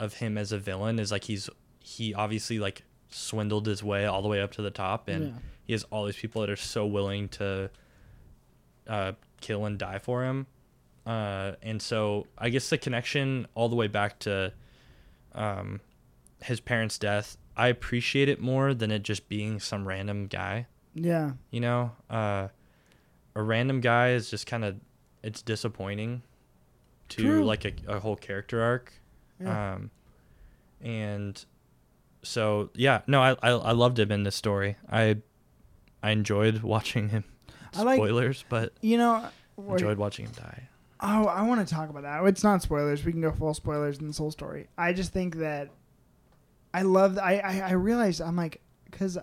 of 0.00 0.14
him 0.14 0.36
as 0.36 0.50
a 0.50 0.58
villain 0.58 0.98
is 0.98 1.12
like 1.12 1.24
he's 1.24 1.48
he 1.78 2.12
obviously 2.14 2.58
like 2.58 2.82
swindled 3.10 3.66
his 3.66 3.82
way 3.84 4.06
all 4.06 4.22
the 4.22 4.28
way 4.28 4.40
up 4.40 4.50
to 4.52 4.62
the 4.62 4.70
top, 4.70 5.06
and 5.06 5.26
Yeah. 5.28 5.32
he 5.66 5.72
has 5.74 5.84
all 5.90 6.06
these 6.06 6.16
people 6.16 6.40
that 6.40 6.50
are 6.50 6.56
so 6.56 6.84
willing 6.86 7.28
to 7.30 7.70
uh, 8.88 9.12
kill 9.40 9.64
and 9.66 9.78
die 9.78 9.98
for 9.98 10.24
him. 10.24 10.46
Uh, 11.06 11.52
and 11.62 11.80
so 11.82 12.26
I 12.38 12.48
guess 12.48 12.70
the 12.70 12.78
connection 12.78 13.46
all 13.54 13.68
the 13.68 13.76
way 13.76 13.88
back 13.88 14.18
to 14.20 14.52
um, 15.34 15.80
his 16.42 16.60
parents' 16.60 16.98
death, 16.98 17.36
I 17.56 17.68
appreciate 17.68 18.28
it 18.28 18.40
more 18.40 18.72
than 18.74 18.90
it 18.90 19.02
just 19.02 19.28
being 19.28 19.60
some 19.60 19.86
random 19.86 20.26
guy. 20.26 20.66
Yeah. 20.94 21.32
You 21.50 21.60
know, 21.60 21.92
uh, 22.08 22.48
a 23.34 23.42
random 23.42 23.80
guy 23.80 24.10
is 24.10 24.30
just 24.30 24.46
kind 24.46 24.64
of 24.64 24.76
it's 25.22 25.42
disappointing 25.42 26.22
to 27.10 27.22
True. 27.22 27.44
like 27.44 27.64
a, 27.64 27.72
a 27.88 28.00
whole 28.00 28.16
character 28.16 28.60
arc. 28.62 28.92
Yeah. 29.40 29.74
Um, 29.74 29.90
and 30.80 31.44
so 32.22 32.70
yeah, 32.74 33.02
no, 33.06 33.20
I, 33.22 33.32
I 33.42 33.50
I 33.50 33.72
loved 33.72 33.98
him 33.98 34.10
in 34.12 34.22
this 34.24 34.36
story. 34.36 34.76
I 34.90 35.18
I 36.02 36.10
enjoyed 36.10 36.62
watching 36.62 37.08
him. 37.10 37.24
I 37.74 37.82
like- 37.82 37.96
Spoilers, 37.98 38.44
but 38.48 38.72
you 38.80 38.96
know. 38.98 39.28
enjoyed 39.68 39.98
watching 39.98 40.26
him 40.26 40.32
die. 40.32 40.68
Oh, 41.04 41.24
I 41.26 41.42
want 41.42 41.66
to 41.66 41.74
talk 41.74 41.90
about 41.90 42.02
that. 42.04 42.24
It's 42.26 42.44
not 42.44 42.62
spoilers. 42.62 43.04
We 43.04 43.10
can 43.10 43.20
go 43.20 43.32
full 43.32 43.54
spoilers 43.54 43.98
in 43.98 44.06
this 44.06 44.18
whole 44.18 44.30
story. 44.30 44.68
I 44.78 44.92
just 44.92 45.12
think 45.12 45.36
that 45.36 45.70
I 46.72 46.82
love. 46.82 47.18
I 47.18 47.38
I, 47.38 47.60
I 47.70 47.72
realized 47.72 48.20
I'm 48.20 48.36
like 48.36 48.60
because 48.84 49.18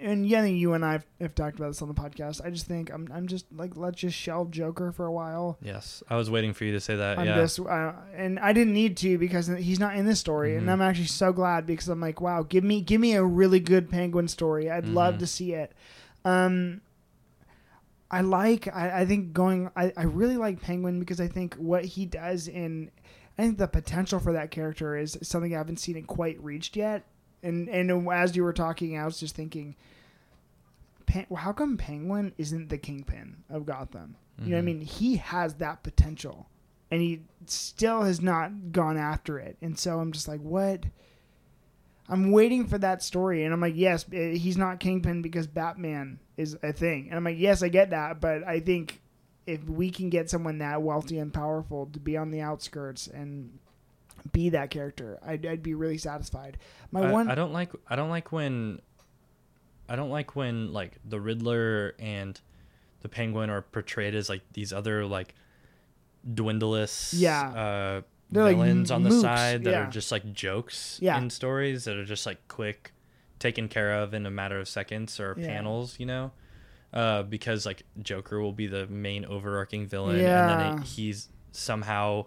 and 0.00 0.26
yeah, 0.26 0.44
you 0.44 0.72
and 0.74 0.84
I 0.84 0.92
have, 0.92 1.06
have 1.20 1.34
talked 1.34 1.56
about 1.58 1.68
this 1.68 1.82
on 1.82 1.88
the 1.88 1.94
podcast. 1.94 2.44
I 2.44 2.50
just 2.50 2.66
think 2.66 2.92
I'm 2.92 3.08
I'm 3.12 3.26
just 3.26 3.46
like 3.52 3.76
let's 3.76 3.98
just 4.00 4.16
shelve 4.16 4.50
Joker 4.50 4.92
for 4.92 5.06
a 5.06 5.12
while. 5.12 5.58
Yes, 5.62 6.02
I 6.08 6.16
was 6.16 6.30
waiting 6.30 6.52
for 6.52 6.64
you 6.64 6.72
to 6.72 6.80
say 6.80 6.96
that. 6.96 7.18
I'm 7.18 7.26
yeah, 7.26 7.36
just 7.36 7.60
uh, 7.60 7.92
and 8.14 8.38
I 8.38 8.52
didn't 8.52 8.72
need 8.74 8.96
to 8.98 9.18
because 9.18 9.46
he's 9.46 9.78
not 9.80 9.96
in 9.96 10.06
this 10.06 10.20
story, 10.20 10.56
and 10.56 10.66
Mhm. 10.66 10.72
I'm 10.72 10.82
actually 10.82 11.06
so 11.06 11.32
glad 11.32 11.66
because 11.66 11.88
I'm 11.88 12.00
like, 12.00 12.20
wow, 12.20 12.42
give 12.42 12.64
me 12.64 12.80
give 12.80 13.00
me 13.00 13.14
a 13.14 13.24
really 13.24 13.60
good 13.60 13.90
Penguin 13.90 14.28
story. 14.28 14.70
I'd 14.70 14.86
love 14.88 15.14
Mhm. 15.16 15.18
to 15.20 15.26
see 15.26 15.52
it. 15.54 15.72
Um, 16.24 16.80
I 18.10 18.20
like. 18.20 18.68
I, 18.74 19.00
I 19.00 19.06
think 19.06 19.32
going. 19.32 19.70
I, 19.76 19.92
I 19.96 20.04
really 20.04 20.36
like 20.36 20.60
Penguin 20.60 21.00
because 21.00 21.20
I 21.20 21.28
think 21.28 21.54
what 21.54 21.84
he 21.84 22.06
does 22.06 22.46
in. 22.48 22.90
I 23.38 23.42
think 23.42 23.58
the 23.58 23.66
potential 23.68 24.18
for 24.18 24.32
that 24.32 24.50
character 24.50 24.96
is 24.96 25.18
something 25.22 25.54
I 25.54 25.58
haven't 25.58 25.78
seen 25.78 25.96
it 25.96 26.06
quite 26.06 26.42
reached 26.42 26.74
yet. 26.76 27.04
And 27.46 27.68
and 27.68 28.08
as 28.10 28.34
you 28.36 28.42
were 28.42 28.52
talking, 28.52 28.98
I 28.98 29.04
was 29.04 29.18
just 29.20 29.34
thinking, 29.36 29.76
Pen, 31.06 31.26
how 31.34 31.52
come 31.52 31.76
Penguin 31.76 32.32
isn't 32.36 32.68
the 32.68 32.78
kingpin 32.78 33.44
of 33.48 33.64
Gotham? 33.66 34.16
You 34.42 34.50
know 34.50 34.56
what 34.56 34.58
I 34.58 34.62
Mhm. 34.62 34.64
mean? 34.66 34.80
He 34.82 35.16
has 35.16 35.54
that 35.54 35.82
potential, 35.82 36.48
and 36.90 37.00
he 37.00 37.22
still 37.46 38.02
has 38.02 38.20
not 38.20 38.72
gone 38.72 38.98
after 38.98 39.38
it. 39.38 39.56
And 39.62 39.78
so 39.78 39.98
I'm 40.00 40.12
just 40.12 40.28
like, 40.28 40.40
what? 40.40 40.84
I'm 42.08 42.30
waiting 42.30 42.66
for 42.66 42.78
that 42.78 43.02
story, 43.02 43.44
and 43.44 43.52
I'm 43.52 43.60
like, 43.60 43.74
yes, 43.76 44.04
eh, 44.12 44.34
he's 44.34 44.56
not 44.56 44.78
Kingpin 44.78 45.22
because 45.22 45.46
Batman 45.46 46.18
is 46.36 46.56
a 46.62 46.72
thing, 46.72 47.06
and 47.08 47.16
I'm 47.16 47.24
like, 47.24 47.38
yes, 47.38 47.62
I 47.62 47.68
get 47.68 47.90
that, 47.90 48.20
but 48.20 48.44
I 48.46 48.60
think 48.60 49.00
if 49.46 49.64
we 49.68 49.90
can 49.90 50.08
get 50.10 50.28
someone 50.30 50.58
that 50.58 50.82
wealthy 50.82 51.18
and 51.18 51.32
powerful 51.32 51.86
to 51.92 51.98
be 52.00 52.16
on 52.16 52.30
the 52.30 52.40
outskirts 52.40 53.06
and 53.08 53.58
be 54.32 54.50
that 54.50 54.70
character, 54.70 55.18
I'd, 55.24 55.44
I'd 55.46 55.62
be 55.62 55.74
really 55.74 55.98
satisfied. 55.98 56.58
My 56.90 57.02
I, 57.08 57.12
one, 57.12 57.30
I 57.30 57.34
don't 57.34 57.52
like 57.52 57.72
I 57.88 57.96
don't 57.96 58.10
like 58.10 58.32
when 58.32 58.80
I 59.88 59.96
don't 59.96 60.10
like 60.10 60.34
when 60.36 60.72
like 60.72 60.92
the 61.08 61.20
Riddler 61.20 61.94
and 61.98 62.40
the 63.02 63.08
Penguin 63.08 63.50
are 63.50 63.62
portrayed 63.62 64.14
as 64.14 64.28
like 64.28 64.42
these 64.52 64.72
other 64.72 65.04
like 65.06 65.34
dwindleless 66.34 67.14
Yeah. 67.14 67.48
uh 67.50 68.00
They're 68.30 68.42
like 68.44 68.56
villains 68.56 68.90
on 68.90 69.02
the 69.04 69.12
side 69.12 69.64
that 69.64 69.70
yeah. 69.70 69.86
are 69.86 69.90
just 69.90 70.10
like 70.10 70.32
jokes 70.32 70.98
Yeah. 71.00 71.18
in 71.18 71.30
stories 71.30 71.84
that 71.84 71.96
are 71.96 72.04
just 72.04 72.26
like 72.26 72.46
quick 72.48 72.92
taken 73.38 73.68
care 73.68 73.94
of 74.02 74.14
in 74.14 74.26
a 74.26 74.30
matter 74.30 74.58
of 74.58 74.68
seconds 74.68 75.20
or 75.20 75.36
Yeah. 75.38 75.46
panels, 75.48 76.00
you 76.00 76.06
know? 76.06 76.32
Uh, 76.92 77.22
because 77.22 77.66
like 77.66 77.82
Joker 78.02 78.40
will 78.40 78.52
be 78.54 78.66
the 78.66 78.86
main 78.86 79.24
overarching 79.26 79.86
villain, 79.86 80.16
and 80.16 80.60
then 80.60 80.78
it, 80.78 80.84
he's 80.84 81.28
somehow 81.52 82.26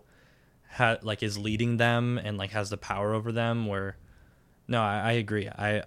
ha- 0.70 0.98
like 1.02 1.24
is 1.24 1.38
leading 1.38 1.78
them 1.78 2.18
and 2.18 2.38
like 2.38 2.52
has 2.52 2.70
the 2.70 2.78
power 2.78 3.14
over 3.14 3.32
them. 3.32 3.66
Where 3.68 3.98
no, 4.68 4.82
I, 4.82 5.00
I 5.00 5.12
agree. 5.14 5.48
I 5.50 5.84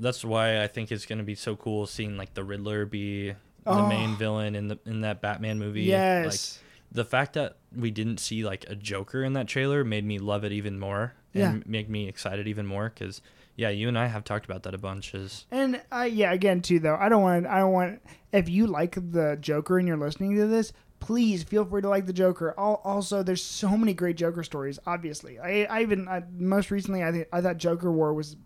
that's 0.00 0.24
why 0.24 0.62
I 0.62 0.66
think 0.68 0.92
it's 0.92 1.06
gonna 1.06 1.22
be 1.24 1.34
so 1.34 1.56
cool 1.56 1.86
seeing 1.86 2.16
like 2.16 2.34
the 2.34 2.44
Riddler 2.44 2.86
be 2.86 3.30
the 3.30 3.36
Oh. 3.66 3.86
main 3.88 4.16
villain 4.16 4.54
in 4.54 4.68
the 4.68 4.78
in 4.86 5.00
that 5.02 5.20
Batman 5.20 5.58
movie. 5.58 5.82
Like, 5.82 5.88
yes, 5.88 6.60
the 6.90 7.04
fact 7.04 7.34
that 7.34 7.56
we 7.76 7.90
didn't 7.90 8.18
see 8.18 8.44
like 8.44 8.64
a 8.68 8.74
Joker 8.74 9.22
in 9.24 9.34
that 9.34 9.46
trailer 9.46 9.84
made 9.84 10.04
me 10.06 10.18
love 10.18 10.44
it 10.44 10.52
even 10.52 10.78
more 10.78 11.14
and 11.34 11.56
Yeah. 11.58 11.62
make 11.66 11.88
me 11.88 12.08
excited 12.08 12.48
even 12.48 12.64
more 12.66 12.88
because 12.94 13.20
yeah, 13.56 13.68
you 13.70 13.88
and 13.88 13.98
I 13.98 14.06
have 14.06 14.22
talked 14.24 14.44
about 14.46 14.62
that 14.62 14.74
a 14.74 14.78
bunch. 14.78 15.14
Is 15.14 15.44
And 15.50 15.82
uh, 15.92 16.08
yeah, 16.10 16.32
again 16.32 16.62
too 16.62 16.78
though, 16.78 16.96
I 16.98 17.08
don't 17.08 17.22
want 17.22 17.46
I 17.46 17.58
don't 17.58 17.72
want 17.72 18.00
if 18.32 18.48
you 18.48 18.66
like 18.68 18.94
the 18.94 19.36
Joker 19.40 19.78
and 19.78 19.86
you're 19.88 19.96
listening 19.98 20.36
to 20.36 20.46
this, 20.46 20.72
please 21.00 21.42
feel 21.42 21.64
free 21.64 21.82
to 21.82 21.88
like 21.88 22.06
the 22.06 22.12
Joker. 22.12 22.52
Also, 22.58 23.22
there's 23.22 23.42
so 23.44 23.76
many 23.76 23.94
great 23.94 24.16
Joker 24.16 24.42
stories. 24.42 24.78
Obviously, 24.86 25.38
I, 25.38 25.64
I 25.64 25.82
even 25.82 26.08
I, 26.08 26.22
most 26.36 26.70
recently 26.70 27.02
I 27.04 27.12
think 27.12 27.28
I 27.32 27.40
thought 27.40 27.56
Joker 27.58 27.90
War 27.92 28.12
was 28.14 28.36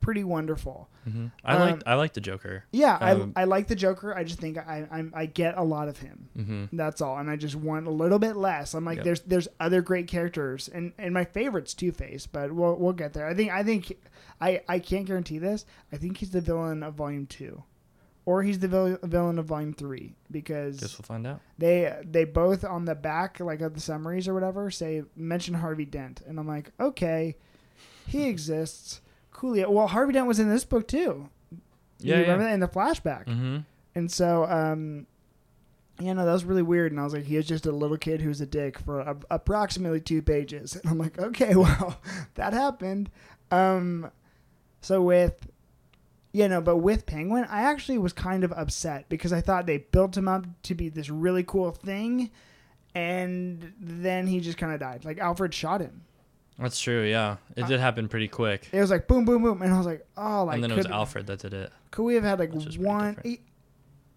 pretty 0.00 0.22
wonderful. 0.24 0.88
I 1.44 1.54
Um, 1.56 1.60
like 1.60 1.82
I 1.86 1.94
like 1.94 2.12
the 2.14 2.20
Joker. 2.20 2.64
Yeah, 2.72 2.96
Um, 2.96 3.32
I 3.36 3.42
I 3.42 3.44
like 3.44 3.68
the 3.68 3.74
Joker. 3.76 4.14
I 4.16 4.24
just 4.24 4.38
think 4.38 4.56
I 4.58 4.86
I'm, 4.90 5.12
I 5.14 5.26
get 5.26 5.56
a 5.56 5.62
lot 5.62 5.88
of 5.88 5.98
him. 5.98 6.28
hmm 6.34 6.64
That's 6.76 7.00
all, 7.02 7.18
and 7.18 7.28
I 7.30 7.36
just 7.36 7.54
want 7.56 7.86
a 7.86 7.90
little 7.90 8.18
bit 8.18 8.36
less. 8.36 8.74
I'm 8.74 8.84
like, 8.84 8.96
Yep. 8.96 9.04
there's 9.04 9.20
there's 9.22 9.48
other 9.60 9.82
great 9.82 10.06
characters, 10.06 10.68
and 10.68 10.92
and 10.98 11.12
my 11.12 11.24
favorite's 11.24 11.74
Two 11.74 11.92
Face, 11.92 12.26
but 12.26 12.52
we'll 12.52 12.76
we'll 12.76 12.92
get 12.94 13.12
there. 13.12 13.26
I 13.26 13.34
think 13.34 13.50
I 13.50 13.62
think 13.62 13.98
I 14.40 14.62
I 14.68 14.78
can't 14.78 15.04
guarantee 15.06 15.38
this. 15.38 15.64
I 15.92 15.96
think 15.96 16.18
he's 16.18 16.30
the 16.30 16.40
villain 16.40 16.82
of 16.82 16.94
Volume 16.94 17.26
Two, 17.26 17.62
or 18.26 18.42
he's 18.42 18.58
the 18.58 18.68
vil- 18.68 18.98
villain 19.02 19.38
of 19.38 19.46
Volume 19.46 19.72
Three 19.74 20.14
because 20.30 20.80
Guess 20.80 20.98
we'll 20.98 21.04
find 21.04 21.26
out. 21.26 21.40
they 21.58 21.94
they 22.04 22.24
both 22.24 22.64
on 22.64 22.84
the 22.84 22.94
back 22.94 23.40
like 23.40 23.60
of 23.60 23.74
the 23.74 23.80
summaries 23.80 24.26
or 24.28 24.34
whatever 24.34 24.70
say 24.70 25.02
mention 25.16 25.54
Harvey 25.54 25.84
Dent, 25.84 26.22
and 26.26 26.38
I'm 26.38 26.48
like, 26.48 26.70
okay, 26.80 27.36
he 28.06 28.24
exists. 28.28 29.00
Coolio. 29.32 29.68
Well, 29.68 29.88
Harvey 29.88 30.12
Dent 30.12 30.26
was 30.28 30.38
in 30.38 30.48
this 30.48 30.64
book 30.64 30.86
too. 30.86 31.28
Yeah, 31.98 32.16
you 32.16 32.20
remember 32.22 32.44
yeah. 32.44 32.48
that 32.50 32.54
in 32.54 32.60
the 32.60 32.68
flashback? 32.68 33.26
hmm 33.28 33.58
And 33.96 34.10
so, 34.10 34.44
um, 34.44 35.06
yeah, 36.00 36.12
no, 36.12 36.24
that 36.24 36.32
was 36.32 36.44
really 36.44 36.62
weird. 36.62 36.92
And 36.92 37.00
I 37.00 37.04
was 37.04 37.12
like, 37.14 37.24
he 37.24 37.36
was 37.36 37.46
just 37.46 37.66
a 37.66 37.72
little 37.72 37.96
kid 37.96 38.20
who's 38.20 38.40
a 38.40 38.46
dick 38.46 38.78
for 38.78 39.00
a- 39.00 39.16
approximately 39.30 40.00
two 40.00 40.22
pages. 40.22 40.76
And 40.82 40.90
I'm 40.90 40.98
like, 40.98 41.18
okay, 41.18 41.54
well, 41.56 42.00
that 42.34 42.52
happened. 42.52 43.10
Um, 43.50 44.10
so 44.80 45.02
with, 45.02 45.48
you 46.34 46.48
know, 46.48 46.60
but 46.60 46.78
with 46.78 47.06
Penguin, 47.06 47.46
I 47.48 47.62
actually 47.62 47.96
was 47.96 48.12
kind 48.12 48.42
of 48.44 48.52
upset 48.52 49.08
because 49.08 49.32
I 49.32 49.40
thought 49.40 49.64
they 49.66 49.78
built 49.78 50.16
him 50.16 50.26
up 50.28 50.44
to 50.64 50.74
be 50.74 50.88
this 50.90 51.08
really 51.08 51.44
cool 51.44 51.70
thing. 51.70 52.30
And 52.94 53.72
then 53.80 54.26
he 54.26 54.40
just 54.40 54.58
kind 54.58 54.72
of 54.72 54.80
died. 54.80 55.04
Like 55.04 55.18
Alfred 55.18 55.54
shot 55.54 55.80
him. 55.80 56.02
That's 56.58 56.78
true. 56.78 57.02
Yeah, 57.04 57.36
it 57.56 57.64
Uh, 57.64 57.66
did 57.68 57.80
happen 57.80 58.08
pretty 58.08 58.28
quick. 58.28 58.68
It 58.72 58.80
was 58.80 58.90
like 58.90 59.08
boom, 59.08 59.24
boom, 59.24 59.42
boom. 59.42 59.62
And 59.62 59.72
I 59.72 59.78
was 59.78 59.86
like, 59.86 60.06
oh, 60.16 60.44
like, 60.44 60.54
and 60.56 60.62
then 60.64 60.70
it 60.70 60.76
was 60.76 60.86
Alfred 60.86 61.26
that 61.26 61.40
did 61.40 61.54
it. 61.54 61.72
Could 61.90 62.04
we 62.04 62.14
have 62.14 62.24
had 62.24 62.38
like 62.38 62.52
Which 62.52 62.66
is 62.66 62.76
pretty 62.76 62.88
one? 62.88 63.16
e- 63.24 63.38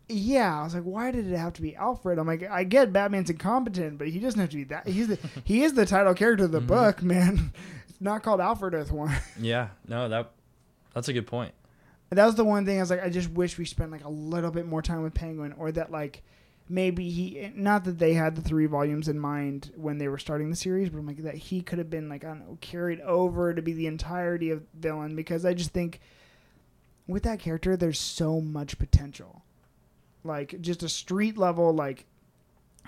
yeah, 0.09 0.59
I 0.61 0.63
was 0.63 0.73
like, 0.73 0.83
why 0.83 1.11
did 1.11 1.31
it 1.31 1.35
have 1.37 1.53
to 1.53 1.61
be 1.61 1.75
Alfred? 1.75 2.17
I'm 2.17 2.27
like, 2.27 2.49
I 2.49 2.63
get 2.63 2.93
Batman's 2.93 3.29
incompetent, 3.29 3.97
but 3.97 4.07
he 4.07 4.19
doesn't 4.19 4.39
have 4.39 4.49
to 4.51 4.55
be 4.57 4.63
that. 4.65 4.87
He's 4.87 5.07
the 5.07 5.19
he 5.43 5.63
is 5.63 5.73
the 5.73 5.85
title 5.85 6.13
character 6.13 6.45
of 6.45 6.51
the 6.51 6.61
Mhm. 6.61 6.67
book, 6.67 7.01
man. 7.03 7.51
It's 7.89 7.99
not 8.01 8.21
called 8.23 8.39
Alfred 8.41 8.73
Earth 8.75 8.91
One. 8.91 9.15
Yeah, 9.39 9.69
no, 9.87 10.07
that 10.09 10.31
that's 10.93 11.07
a 11.09 11.13
good 11.13 11.25
point. 11.27 11.53
That 12.09 12.25
was 12.25 12.35
the 12.35 12.45
one 12.45 12.65
thing 12.65 12.77
I 12.77 12.81
was 12.81 12.89
like, 12.89 13.03
I 13.03 13.09
just 13.09 13.29
wish 13.31 13.57
we 13.57 13.65
spent 13.65 13.91
like 13.91 14.05
a 14.05 14.09
little 14.09 14.51
bit 14.51 14.65
more 14.65 14.81
time 14.81 15.03
with 15.03 15.13
Penguin, 15.13 15.53
or 15.57 15.71
that 15.73 15.91
like 15.91 16.21
maybe 16.69 17.09
he 17.09 17.51
not 17.55 17.83
that 17.85 17.97
they 17.99 18.13
had 18.13 18.35
the 18.35 18.41
three 18.41 18.65
volumes 18.65 19.07
in 19.07 19.19
mind 19.19 19.71
when 19.75 19.97
they 19.97 20.07
were 20.07 20.17
starting 20.17 20.49
the 20.49 20.55
series, 20.55 20.89
but 20.89 20.99
I'm 20.99 21.07
like 21.07 21.23
that 21.23 21.35
he 21.35 21.61
could 21.61 21.79
have 21.79 21.89
been 21.89 22.09
like 22.09 22.23
I 22.23 22.29
don't 22.29 22.39
know 22.39 22.57
carried 22.61 23.01
over 23.01 23.53
to 23.53 23.61
be 23.61 23.73
the 23.73 23.87
entirety 23.87 24.49
of 24.51 24.63
villain 24.73 25.15
because 25.15 25.45
I 25.45 25.53
just 25.53 25.71
think 25.71 25.99
with 27.07 27.23
that 27.23 27.39
character 27.39 27.75
there's 27.77 27.99
so 27.99 28.41
much 28.41 28.77
potential, 28.79 29.43
like 30.23 30.59
just 30.61 30.83
a 30.83 30.89
street 30.89 31.37
level 31.37 31.73
like 31.73 32.05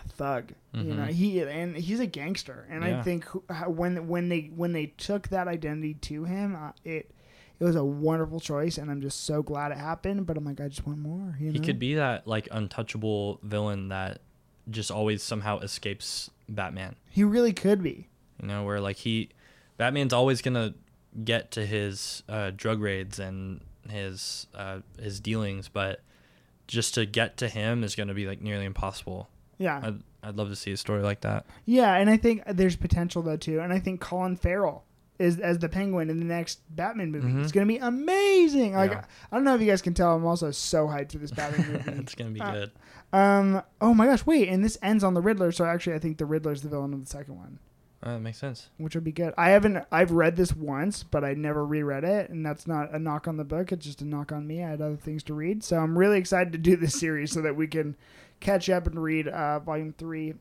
thug. 0.09 0.53
You 0.73 0.93
know 0.93 1.03
Mhm. 1.07 1.11
he 1.11 1.41
and 1.41 1.75
he's 1.75 1.99
a 1.99 2.05
gangster, 2.05 2.65
and 2.69 2.83
I 2.83 3.01
think 3.01 3.25
when 3.67 4.07
when 4.07 4.29
they 4.29 4.51
when 4.55 4.71
they 4.73 4.87
took 4.87 5.29
that 5.29 5.47
identity 5.47 5.95
to 5.95 6.23
him, 6.25 6.55
uh, 6.55 6.71
it 6.83 7.11
it 7.59 7.63
was 7.63 7.75
a 7.75 7.83
wonderful 7.83 8.39
choice, 8.39 8.77
and 8.77 8.89
I'm 8.89 9.01
just 9.01 9.25
so 9.25 9.43
glad 9.43 9.71
it 9.71 9.77
happened. 9.77 10.25
But 10.25 10.37
I'm 10.37 10.45
like, 10.45 10.61
I 10.61 10.69
just 10.69 10.87
want 10.87 10.99
more. 10.99 11.35
You 11.39 11.47
know? 11.47 11.53
He 11.53 11.59
could 11.59 11.79
be 11.79 11.95
that 11.95 12.27
like 12.27 12.47
untouchable 12.51 13.39
villain 13.43 13.89
that 13.89 14.21
just 14.69 14.91
always 14.91 15.21
somehow 15.21 15.59
escapes 15.59 16.29
Batman. 16.47 16.95
He 17.09 17.23
really 17.23 17.53
could 17.53 17.83
be. 17.83 18.07
You 18.41 18.47
know, 18.47 18.63
where 18.63 18.79
like 18.79 18.97
he, 18.97 19.29
Batman's 19.77 20.13
always 20.13 20.41
gonna 20.41 20.73
get 21.23 21.51
to 21.51 21.65
his 21.65 22.23
uh, 22.29 22.51
drug 22.55 22.81
raids 22.81 23.19
and 23.19 23.61
his 23.89 24.47
uh, 24.55 24.79
his 24.97 25.19
dealings, 25.19 25.67
but 25.67 26.01
just 26.67 26.93
to 26.93 27.05
get 27.05 27.35
to 27.37 27.49
him 27.49 27.83
is 27.83 27.95
gonna 27.95 28.13
be 28.13 28.25
like 28.25 28.41
nearly 28.41 28.65
impossible. 28.65 29.27
Yeah, 29.57 29.81
I'd 29.83 30.03
I'd 30.23 30.35
love 30.37 30.47
to 30.47 30.55
see 30.55 30.71
a 30.71 30.77
story 30.77 31.01
like 31.01 31.21
that. 31.21 31.45
yeah, 31.65 31.95
and 31.95 32.09
I 32.09 32.15
think 32.15 32.43
there's 32.47 32.77
potential 32.77 33.21
though 33.21 33.37
too, 33.37 33.59
and 33.59 33.73
I 33.73 33.79
think 33.79 33.99
Colin 33.99 34.37
Farrell 34.37 34.85
is 35.19 35.37
as 35.39 35.59
the 35.59 35.67
Penguin 35.69 36.09
in 36.09 36.17
the 36.19 36.25
next 36.25 36.61
Batman 36.75 37.11
movie. 37.11 37.27
Mhm. 37.27 37.43
It's 37.43 37.51
gonna 37.51 37.65
be 37.65 37.77
amazing. 37.77 38.73
Like 38.73 38.91
Yeah. 38.91 39.03
I 39.31 39.35
don't 39.35 39.43
know 39.43 39.53
if 39.53 39.61
you 39.61 39.67
guys 39.67 39.81
can 39.81 39.93
tell, 39.93 40.15
I'm 40.15 40.25
also 40.25 40.49
so 40.51 40.87
hyped 40.87 41.11
for 41.11 41.17
this 41.19 41.31
Batman 41.31 41.71
movie. 41.85 41.99
it's 42.01 42.15
gonna 42.15 42.31
be 42.31 42.39
Uh, 42.41 42.51
good. 42.53 42.71
um, 43.13 43.61
oh 43.81 43.93
my 43.93 44.05
gosh, 44.05 44.25
wait, 44.25 44.47
and 44.49 44.63
this 44.63 44.77
ends 44.81 45.03
on 45.03 45.13
the 45.13 45.21
Riddler, 45.21 45.51
so 45.51 45.65
actually 45.65 45.95
I 45.95 45.99
think 45.99 46.17
the 46.17 46.25
Riddler's 46.25 46.61
the 46.61 46.69
villain 46.69 46.93
of 46.93 47.01
the 47.01 47.09
second 47.09 47.35
one. 47.37 47.59
Uh, 48.01 48.13
that 48.13 48.21
makes 48.21 48.37
sense. 48.37 48.69
which 48.77 48.95
would 48.95 49.03
be 49.03 49.11
good. 49.11 49.33
I 49.37 49.49
haven't 49.49 49.83
I've 49.91 50.11
read 50.11 50.37
this 50.37 50.55
once, 50.55 51.03
but 51.03 51.25
I 51.25 51.33
never 51.33 51.65
reread 51.65 52.05
it, 52.05 52.29
and 52.29 52.45
that's 52.45 52.65
not 52.65 52.93
a 52.93 52.99
knock 52.99 53.27
on 53.27 53.35
the 53.35 53.43
book. 53.43 53.73
It's 53.73 53.85
just 53.85 54.01
a 54.01 54.05
knock 54.05 54.31
on 54.31 54.47
me. 54.47 54.63
I 54.63 54.69
had 54.69 54.81
other 54.81 54.95
things 54.95 55.21
to 55.23 55.33
read, 55.33 55.65
so 55.65 55.79
I'm 55.79 55.97
really 55.97 56.17
excited 56.17 56.53
to 56.53 56.59
do 56.59 56.77
this 56.77 56.93
series 56.99 57.33
so 57.33 57.41
that 57.41 57.57
we 57.57 57.67
can 57.67 57.97
catch 58.39 58.69
up 58.69 58.87
and 58.87 59.03
read 59.03 59.27
uh, 59.27 59.59
volume 59.59 59.93
three. 59.97 60.35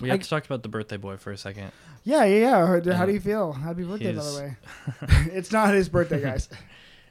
We 0.00 0.08
I- 0.10 0.14
have 0.14 0.22
to 0.22 0.28
talk 0.28 0.44
about 0.46 0.62
the 0.62 0.68
birthday 0.68 0.96
boy 0.96 1.16
for 1.16 1.32
a 1.32 1.36
second. 1.38 1.72
Yeah, 2.04 2.24
yeah, 2.24 2.38
yeah. 2.84 2.94
How, 2.96 3.04
do 3.06 3.12
you 3.12 3.20
feel? 3.20 3.52
Happy 3.52 3.82
birthday, 3.84 4.14
by 4.14 4.22
the 4.22 4.38
way. 4.38 4.56
it's 5.34 5.52
not 5.52 5.74
his 5.74 5.88
birthday, 5.88 6.20
guys. 6.20 6.48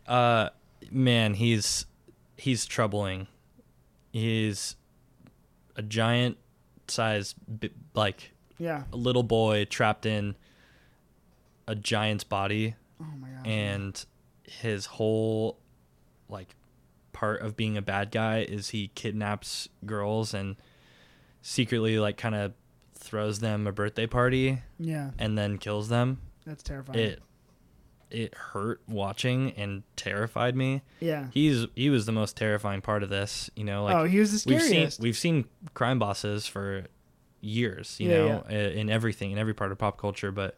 Uh, 0.07 0.49
man, 0.89 1.33
he's 1.33 1.85
he's 2.38 2.65
troubling. 2.65 3.27
He's 4.13 4.77
a 5.75 5.81
giant 5.81 6.38
size, 6.88 7.35
like 7.93 8.31
Yeah. 8.57 8.83
a 8.93 8.95
little 8.95 9.23
boy 9.23 9.65
trapped 9.65 10.05
in 10.05 10.38
a 11.67 11.75
giant's 11.75 12.23
body, 12.23 12.75
Oh 13.01 13.05
my 13.19 13.27
gosh. 13.27 13.45
and 13.45 14.05
his 14.43 14.85
whole 14.85 15.59
like 16.29 16.55
part 17.11 17.41
of 17.41 17.57
being 17.57 17.75
a 17.75 17.81
bad 17.81 18.09
guy 18.09 18.39
is 18.47 18.69
he 18.69 18.91
kidnaps 18.95 19.67
girls 19.85 20.33
and 20.33 20.55
secretly 21.41 21.99
like 21.99 22.15
kind 22.15 22.33
of 22.35 22.53
throws 22.97 23.39
them 23.39 23.67
a 23.67 23.71
birthday 23.71 24.07
party 24.07 24.59
yeah, 24.79 25.11
and 25.19 25.37
then 25.37 25.57
kills 25.57 25.89
them. 25.89 26.19
that's 26.45 26.63
terrifying. 26.63 26.99
It 26.99 27.21
it 28.09 28.33
hurt 28.35 28.81
watching 28.87 29.51
and 29.57 29.83
terrified 29.97 30.55
me. 30.55 30.81
yeah. 31.01 31.27
He's 31.33 31.65
he 31.75 31.89
was 31.89 32.05
the 32.05 32.11
most 32.13 32.37
terrifying 32.37 32.81
part 32.81 33.03
of 33.03 33.09
this, 33.09 33.49
you 33.55 33.63
know, 33.65 33.83
like 33.83 33.95
oh, 33.95 34.03
he 34.05 34.19
was 34.19 34.31
the 34.43 34.49
we've 34.49 34.61
seen 34.61 34.69
scariest. 34.71 34.99
we've 35.01 35.17
seen 35.17 35.45
crime 35.73 35.99
bosses 35.99 36.47
for 36.47 36.85
years, 37.41 37.97
you 37.99 38.09
Yeah, 38.09 38.17
know, 38.17 38.43
i- 38.49 38.53
in 38.53 38.89
everything 38.89 39.31
in 39.31 39.37
every 39.37 39.53
part 39.53 39.71
of 39.71 39.77
pop 39.77 39.97
culture, 39.97 40.31
but 40.31 40.57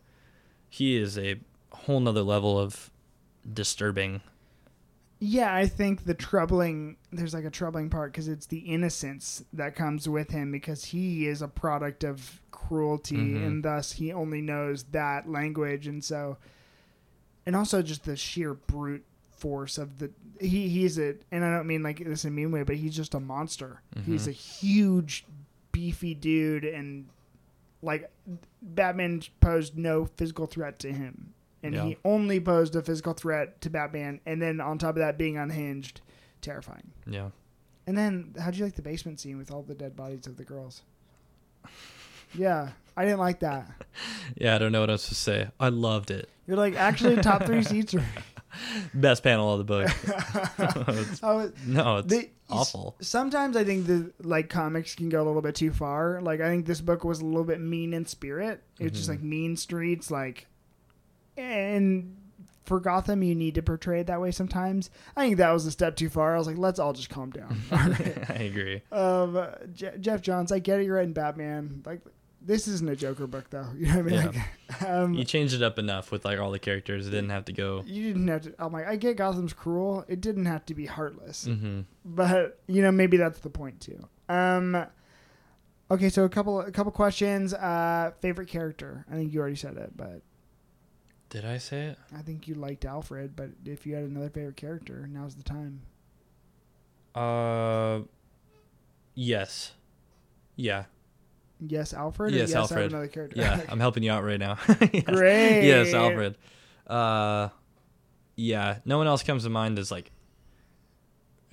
he 0.69 0.95
is 0.95 1.17
a 1.17 1.37
whole 1.71 1.99
nother 1.99 2.21
level 2.21 2.59
of 2.59 2.91
disturbing. 3.51 4.21
Yeah, 5.21 5.53
I 5.53 5.65
think 5.67 6.05
the 6.05 6.13
troubling 6.13 6.95
there's 7.11 7.33
like 7.33 7.43
a 7.45 7.49
troubling 7.49 7.89
part 7.89 8.11
because 8.13 8.27
it's 8.29 8.45
the 8.45 8.59
innocence 8.59 9.43
that 9.53 9.75
comes 9.75 10.07
with 10.07 10.29
him 10.31 10.51
because 10.51 10.85
he 10.85 11.27
is 11.27 11.41
a 11.41 11.47
product 11.47 12.03
of 12.05 12.41
cruelty 12.51 13.17
Mhm. 13.17 13.45
and 13.47 13.63
thus 13.63 13.91
he 13.93 14.13
only 14.13 14.41
knows 14.41 14.83
that 14.91 15.29
language 15.29 15.87
and 15.87 16.03
so 16.03 16.37
and 17.45 17.55
also 17.55 17.81
just 17.81 18.03
the 18.05 18.15
sheer 18.15 18.53
brute 18.53 19.03
force 19.31 19.77
of 19.77 19.97
the 19.99 20.11
he 20.39 20.69
he's 20.69 20.97
a 20.99 21.15
and 21.31 21.43
I 21.43 21.55
don't 21.55 21.67
mean 21.67 21.83
like 21.83 22.03
this 22.03 22.23
in 22.25 22.29
a 22.31 22.35
mean 22.35 22.51
way 22.51 22.63
but 22.63 22.75
he's 22.77 22.95
just 22.95 23.13
a 23.13 23.19
monster. 23.19 23.81
He's 24.05 24.25
Mhm. 24.25 24.29
a 24.29 24.31
huge 24.31 25.25
beefy 25.73 26.13
dude 26.13 26.63
and 26.63 27.07
like 27.81 28.09
Batman 28.61 29.21
posed 29.41 29.77
no 29.77 30.05
physical 30.05 30.45
threat 30.45 30.79
to 30.79 30.91
him 30.93 31.33
and 31.63 31.73
Yeah. 31.75 31.83
he 31.85 31.97
only 32.05 32.39
posed 32.39 32.75
a 32.75 32.81
physical 32.81 33.13
threat 33.13 33.59
to 33.61 33.69
Batman, 33.69 34.19
and 34.25 34.41
then 34.41 34.59
on 34.61 34.77
top 34.77 34.91
of 34.91 34.99
that, 34.99 35.17
being 35.17 35.37
unhinged, 35.37 36.01
terrifying. 36.41 36.91
Yeah. 37.05 37.29
And 37.87 37.97
then, 37.97 38.35
how'd 38.39 38.55
you 38.55 38.63
like 38.65 38.75
the 38.75 38.81
basement 38.81 39.19
scene 39.19 39.37
with 39.37 39.51
all 39.51 39.63
the 39.63 39.73
dead 39.75 39.95
bodies 39.95 40.27
of 40.27 40.37
the 40.37 40.43
girls? 40.43 40.83
Yeah, 42.35 42.69
I 42.95 43.03
didn't 43.05 43.19
like 43.19 43.39
that. 43.39 43.67
Yeah, 44.35 44.53
I 44.55 44.59
don't 44.59 44.71
know 44.71 44.81
what 44.81 44.91
else 44.91 45.09
to 45.09 45.15
say. 45.15 45.49
I 45.59 45.69
loved 45.69 46.11
it. 46.11 46.29
You're 46.45 46.55
like, 46.55 46.75
actually, 46.75 47.15
top 47.17 47.45
three 47.45 47.63
seats 47.71 47.95
are. 47.95 48.05
Best 48.93 49.23
panel 49.23 49.51
of 49.51 49.57
the 49.57 49.63
book. 49.63 49.87
It's- 50.99 51.21
was, 51.21 51.51
no, 51.65 51.97
it's 51.97 52.07
they- 52.07 52.29
awful. 52.49 52.95
Sometimes 53.01 53.57
I 53.57 53.63
think 53.63 53.87
the 53.87 54.13
like 54.21 54.49
comics 54.49 54.93
can 54.95 55.09
go 55.09 55.21
a 55.21 55.25
little 55.25 55.41
bit 55.41 55.55
too 55.55 55.71
far. 55.71 56.21
Like 56.21 56.41
I 56.41 56.47
think 56.47 56.67
this 56.67 56.79
book 56.79 57.03
was 57.03 57.21
a 57.21 57.25
little 57.25 57.43
bit 57.43 57.59
mean 57.59 57.91
in 57.93 58.05
spirit. 58.05 58.61
It's 58.79 58.97
just 58.97 59.09
Mhm. 59.09 59.13
like 59.13 59.21
mean 59.23 59.57
streets, 59.57 60.11
like, 60.11 60.45
and 61.39 62.15
for 62.65 62.79
Gotham, 62.79 63.23
you 63.23 63.33
need 63.33 63.55
to 63.55 63.63
portray 63.63 64.01
it 64.01 64.07
that 64.07 64.21
way 64.21 64.29
sometimes. 64.31 64.89
I 65.15 65.25
think 65.25 65.37
that 65.37 65.51
was 65.51 65.65
a 65.65 65.71
step 65.71 65.95
too 65.95 66.09
far. 66.09 66.35
I 66.35 66.37
was 66.37 66.45
like, 66.45 66.57
let's 66.57 66.77
all 66.79 66.93
just 66.93 67.09
calm 67.09 67.31
down. 67.31 67.57
Right. 67.71 68.17
I 68.29 68.43
agree. 68.43 68.81
um, 68.91 69.43
Je- 69.73 69.97
Geoff 69.99 70.21
Johns, 70.21 70.51
I 70.51 70.59
get 70.59 70.79
it. 70.79 70.85
You're 70.85 70.95
writing 70.97 71.13
Batman. 71.13 71.81
Like, 71.85 72.01
this 72.41 72.67
isn't 72.67 72.87
a 72.89 72.95
Joker 72.95 73.25
book, 73.27 73.49
though. 73.49 73.65
You 73.75 73.87
know 73.87 74.01
what 74.03 74.13
I 74.13 74.17
mean? 74.17 74.25
Like, 74.25 74.81
um, 74.87 75.13
You 75.15 75.23
changed 75.25 75.55
it 75.55 75.63
up 75.63 75.79
enough 75.79 76.11
with 76.11 76.23
like 76.25 76.37
all 76.39 76.51
the 76.51 76.59
characters. 76.59 77.07
It 77.07 77.11
didn't 77.11 77.31
have 77.31 77.45
to 77.45 77.53
go. 77.53 77.83
you 77.87 78.03
didn't 78.13 78.27
have 78.27 78.41
to. 78.43 78.53
I'm 78.59 78.71
like, 78.71 78.85
I 78.87 78.95
get 78.97 79.17
Gotham's 79.17 79.53
cruel. 79.53 80.05
It 80.07 80.21
didn't 80.21 80.45
have 80.45 80.63
to 80.67 80.75
be 80.75 80.85
heartless. 80.85 81.45
hmm 81.45 81.81
but 82.05 82.59
you 82.67 82.81
know 82.81 82.91
maybe 82.91 83.17
that's 83.17 83.39
the 83.39 83.49
point 83.49 83.79
too 83.81 83.99
um 84.29 84.85
okay 85.91 86.09
so 86.09 86.23
a 86.23 86.29
couple 86.29 86.59
a 86.61 86.71
couple 86.71 86.91
questions 86.91 87.53
uh 87.53 88.11
favorite 88.19 88.47
character 88.47 89.05
i 89.11 89.15
think 89.15 89.31
you 89.33 89.39
already 89.39 89.55
said 89.55 89.75
it 89.77 89.91
but 89.95 90.21
Did 91.29 91.45
I 91.45 91.57
say 91.59 91.85
it? 91.87 91.97
i 92.17 92.21
think 92.21 92.47
you 92.47 92.55
liked 92.55 92.85
alfred 92.85 93.35
but 93.35 93.49
if 93.65 93.85
you 93.85 93.93
had 93.95 94.03
another 94.03 94.29
favorite 94.29 94.55
character 94.57 95.07
now's 95.11 95.35
the 95.35 95.43
time 95.43 95.81
Uh, 97.15 98.01
yes. 99.15 99.73
Yeah. 100.55 100.85
yes 101.59 101.93
alfred 101.93 102.33
Yes, 102.33 102.49
yes 102.49 102.55
I 102.55 102.59
have 102.61 102.71
Alfred. 102.71 102.91
another 102.91 103.07
character 103.07 103.39
Yeah, 103.39 103.61
I'm 103.69 103.79
helping 103.79 104.03
you 104.03 104.11
out 104.11 104.23
right 104.23 104.39
now. 104.39 104.57
Yes. 104.93 105.03
great 105.05 105.61
Yes, 105.63 105.93
Alfred. 105.93 106.37
Uh, 106.87 107.49
yeah. 108.35 108.79
No 108.85 108.97
one 108.97 109.07
else 109.07 109.23
comes 109.23 109.43
to 109.43 109.49
mind 109.49 109.77
as 109.79 109.91
like 109.91 110.11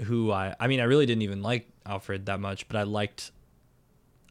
who 0.03 0.31
I. 0.31 0.55
I 0.61 0.66
mean, 0.68 0.81
I 0.81 0.85
really 0.85 1.07
didn't 1.07 1.22
even 1.22 1.43
like 1.43 1.68
Alfred 1.85 2.27
that 2.27 2.39
much, 2.41 2.68
but 2.68 2.77
I 2.77 2.83
liked 2.85 3.31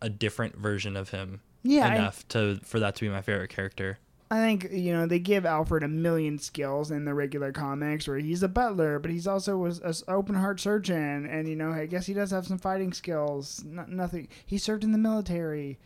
a 0.02 0.10
different 0.10 0.56
version 0.58 0.96
of 0.98 1.10
him 1.10 1.42
yeah 1.64 1.88
I, 1.88 1.96
enough 1.96 2.28
to 2.30 2.60
for 2.64 2.80
that 2.80 2.96
to 2.96 3.02
be 3.02 3.10
my 3.10 3.22
favorite 3.22 3.50
character. 3.50 3.98
I 4.32 4.38
think 4.38 4.68
you 4.72 4.92
know 4.92 5.06
they 5.06 5.20
give 5.20 5.46
alfred 5.46 5.84
a 5.84 5.88
million 5.88 6.40
skills 6.40 6.90
in 6.90 7.06
the 7.06 7.14
regular 7.14 7.52
comics 7.52 8.08
where 8.08 8.18
he's 8.18 8.42
a 8.42 8.48
butler 8.48 8.98
but 8.98 9.12
he's 9.12 9.28
also 9.28 9.56
was 9.58 9.80
an 9.80 9.94
open 10.08 10.34
heart 10.36 10.60
surgeon 10.60 11.26
and 11.28 11.48
you 11.48 11.56
know 11.56 11.72
i 11.72 11.86
guess 11.86 12.08
he 12.08 12.14
does 12.14 12.32
have 12.32 12.48
some 12.48 12.58
fighting 12.58 12.92
skills 12.92 13.64
N- 13.64 13.86
nothing 13.88 14.28
he 14.44 14.58
served 14.58 14.84
in 14.84 14.92
the 14.92 14.98
military 14.98 15.78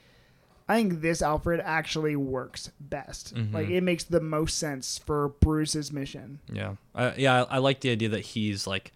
I 0.70 0.76
think 0.76 1.02
this 1.02 1.24
Alfred 1.24 1.62
actually 1.64 2.16
works 2.16 2.70
best. 2.80 3.34
Mhm. 3.34 3.52
Like 3.52 3.70
it 3.70 3.82
makes 3.82 4.04
the 4.04 4.22
most 4.22 4.60
sense 4.60 5.00
for 5.00 5.30
Bruce's 5.30 5.92
mission. 5.92 6.42
Yeah, 6.54 6.76
I, 6.94 7.16
yeah. 7.16 7.42
I, 7.46 7.56
I 7.56 7.58
like 7.58 7.80
the 7.80 7.90
idea 7.90 8.10
that 8.10 8.20
he's 8.22 8.68
like 8.68 8.94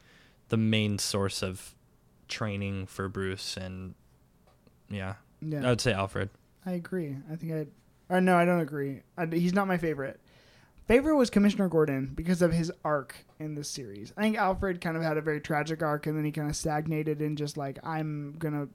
the 0.49 0.57
main 0.57 0.99
source 0.99 1.41
of 1.41 1.73
training 2.27 2.85
for 2.85 3.09
Bruce, 3.09 3.57
and 3.57 3.95
yeah, 4.87 5.15
Yeah, 5.41 5.65
I 5.65 5.69
would 5.71 5.81
say 5.81 5.93
Alfred. 5.93 6.29
I 6.63 6.73
agree. 6.73 7.17
I 7.31 7.35
think 7.37 7.51
I. 7.53 7.65
Or 8.13 8.21
no, 8.21 8.35
I 8.37 8.45
don't 8.45 8.59
agree. 8.59 9.01
I, 9.17 9.25
he's 9.25 9.53
not 9.53 9.67
my 9.67 9.77
favorite, 9.77 10.19
favorite 10.87 11.15
was 11.15 11.29
Commissioner 11.29 11.67
Gordon 11.67 12.11
because 12.13 12.41
of 12.41 12.53
his 12.53 12.71
arc 12.85 13.15
in 13.39 13.55
this 13.55 13.69
series. 13.69 14.13
I 14.15 14.21
think 14.21 14.37
Alfred 14.37 14.81
kind 14.81 14.95
of 14.95 15.03
had 15.03 15.17
a 15.17 15.21
very 15.21 15.41
tragic 15.41 15.81
arc, 15.81 16.05
and 16.05 16.15
then 16.17 16.23
he 16.25 16.31
kind 16.31 16.49
of 16.49 16.55
stagnated 16.55 17.21
and 17.21 17.37
just 17.37 17.57
like 17.57 17.79
I'm 17.83 18.35
gonna 18.37 18.67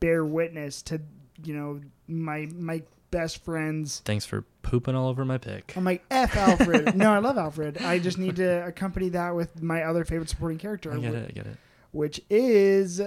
bear 0.00 0.24
witness 0.24 0.82
to 0.82 1.00
you 1.42 1.54
know 1.54 1.80
my 2.08 2.48
my 2.54 2.82
best 3.10 3.42
friends. 3.44 4.02
Thanks 4.04 4.26
for 4.26 4.42
pooping 4.62 4.94
all 4.94 5.08
over 5.08 5.24
my 5.24 5.38
pick. 5.38 5.72
I'm 5.76 5.84
like 5.84 6.04
F 6.10 6.36
Alfred. 6.36 6.94
no, 6.96 7.12
I 7.12 7.18
love 7.18 7.38
Alfred. 7.38 7.78
I 7.78 7.98
just 7.98 8.18
need 8.18 8.36
to 8.36 8.66
accompany 8.66 9.08
that 9.10 9.34
with 9.34 9.62
my 9.62 9.82
other 9.84 10.04
favorite 10.04 10.28
supporting 10.28 10.58
character, 10.58 10.92
I 10.92 10.98
get 10.98 11.12
wh- 11.14 11.16
it. 11.16 11.28
I 11.30 11.32
get 11.32 11.46
it. 11.46 11.56
which 11.92 12.20
is 12.28 13.00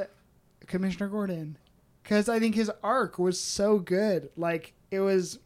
Commissioner 0.65 1.09
Gordon. 1.09 1.57
Because 2.03 2.29
I 2.29 2.39
think 2.39 2.55
his 2.55 2.71
arc 2.81 3.19
was 3.19 3.37
so 3.39 3.79
good. 3.79 4.29
Like, 4.37 4.73
it 4.91 5.01
was 5.01 5.39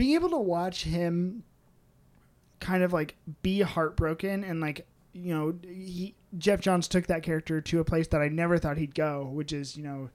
being 0.00 0.14
able 0.14 0.30
to 0.30 0.38
watch 0.38 0.84
him 0.84 1.42
kind 2.58 2.82
of 2.82 2.90
like 2.90 3.16
be 3.42 3.60
heartbroken 3.60 4.42
and 4.42 4.58
like, 4.58 4.86
you 5.12 5.34
know, 5.34 5.54
he, 5.62 6.14
Geoff 6.38 6.60
Johns 6.60 6.88
took 6.88 7.06
that 7.08 7.22
character 7.22 7.60
to 7.60 7.80
a 7.80 7.84
place 7.84 8.08
that 8.08 8.22
I 8.22 8.28
never 8.28 8.56
thought 8.56 8.78
he'd 8.78 8.94
go, 8.94 9.28
which 9.30 9.52
is, 9.52 9.76
you 9.76 9.82
know, 9.82 10.08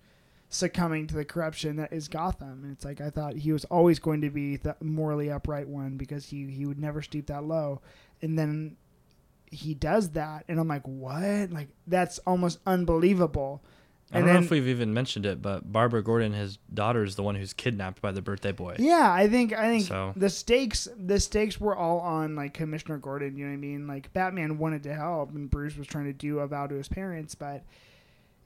succumbing 0.50 1.06
to 1.06 1.14
the 1.14 1.24
corruption 1.24 1.76
that 1.76 1.94
is 1.94 2.08
Gotham. 2.08 2.64
And 2.64 2.72
it's 2.72 2.84
like, 2.84 3.00
I 3.00 3.12
thought 3.12 3.36
he 3.36 3.52
was 3.52 3.64
always 3.66 4.00
going 4.00 4.22
to 4.22 4.32
be 4.32 4.58
the 4.58 4.76
morally 4.82 5.30
upright 5.30 5.68
one 5.68 5.98
because 5.98 6.26
he, 6.26 6.48
he 6.48 6.66
would 6.66 6.80
never 6.80 7.04
stoop 7.04 7.28
that 7.28 7.44
low. 7.44 7.80
And 8.24 8.40
then 8.40 8.78
he 9.52 9.76
does 9.76 10.10
that 10.14 10.46
and 10.48 10.60
I'm 10.60 10.68
like, 10.68 10.88
what? 10.88 11.52
Like 11.52 11.68
that's 11.86 12.18
almost 12.26 12.58
unbelievable. 12.66 13.62
I 14.14 14.20
don't 14.20 14.28
know 14.34 14.40
if 14.40 14.52
we've 14.52 14.68
even 14.68 14.94
mentioned 14.94 15.26
it, 15.26 15.42
but 15.42 15.72
Barbara 15.72 16.04
Gordon, 16.04 16.32
his 16.34 16.58
daughter, 16.74 17.04
is 17.04 17.16
the 17.16 17.24
one 17.24 17.36
who's 17.36 17.54
kidnapped 17.54 18.02
by 18.02 18.12
the 18.12 18.22
birthday 18.22 18.52
boy. 18.52 18.76
Yeah, 18.80 19.12
I 19.12 19.28
think 19.28 19.52
I 19.54 19.68
think 19.70 19.86
So- 19.88 20.14
the 20.16 20.30
stakes 20.30 20.88
the 20.98 21.20
stakes 21.20 21.60
were 21.60 21.76
all 21.76 22.00
on 22.00 22.36
like 22.36 22.54
Commissioner 22.54 22.98
Gordon, 22.98 23.36
you 23.36 23.46
know 23.46 23.52
what 23.52 23.56
I 23.58 23.60
mean? 23.60 23.88
Like 23.88 24.14
Batman 24.14 24.58
wanted 24.60 24.84
to 24.84 24.94
help 24.94 25.32
and 25.34 25.50
Bruce 25.50 25.76
was 25.76 25.88
trying 25.88 26.06
to 26.06 26.14
do 26.14 26.40
a 26.40 26.48
vow 26.48 26.68
to 26.68 26.76
his 26.76 26.88
parents, 26.88 27.34
but 27.36 27.64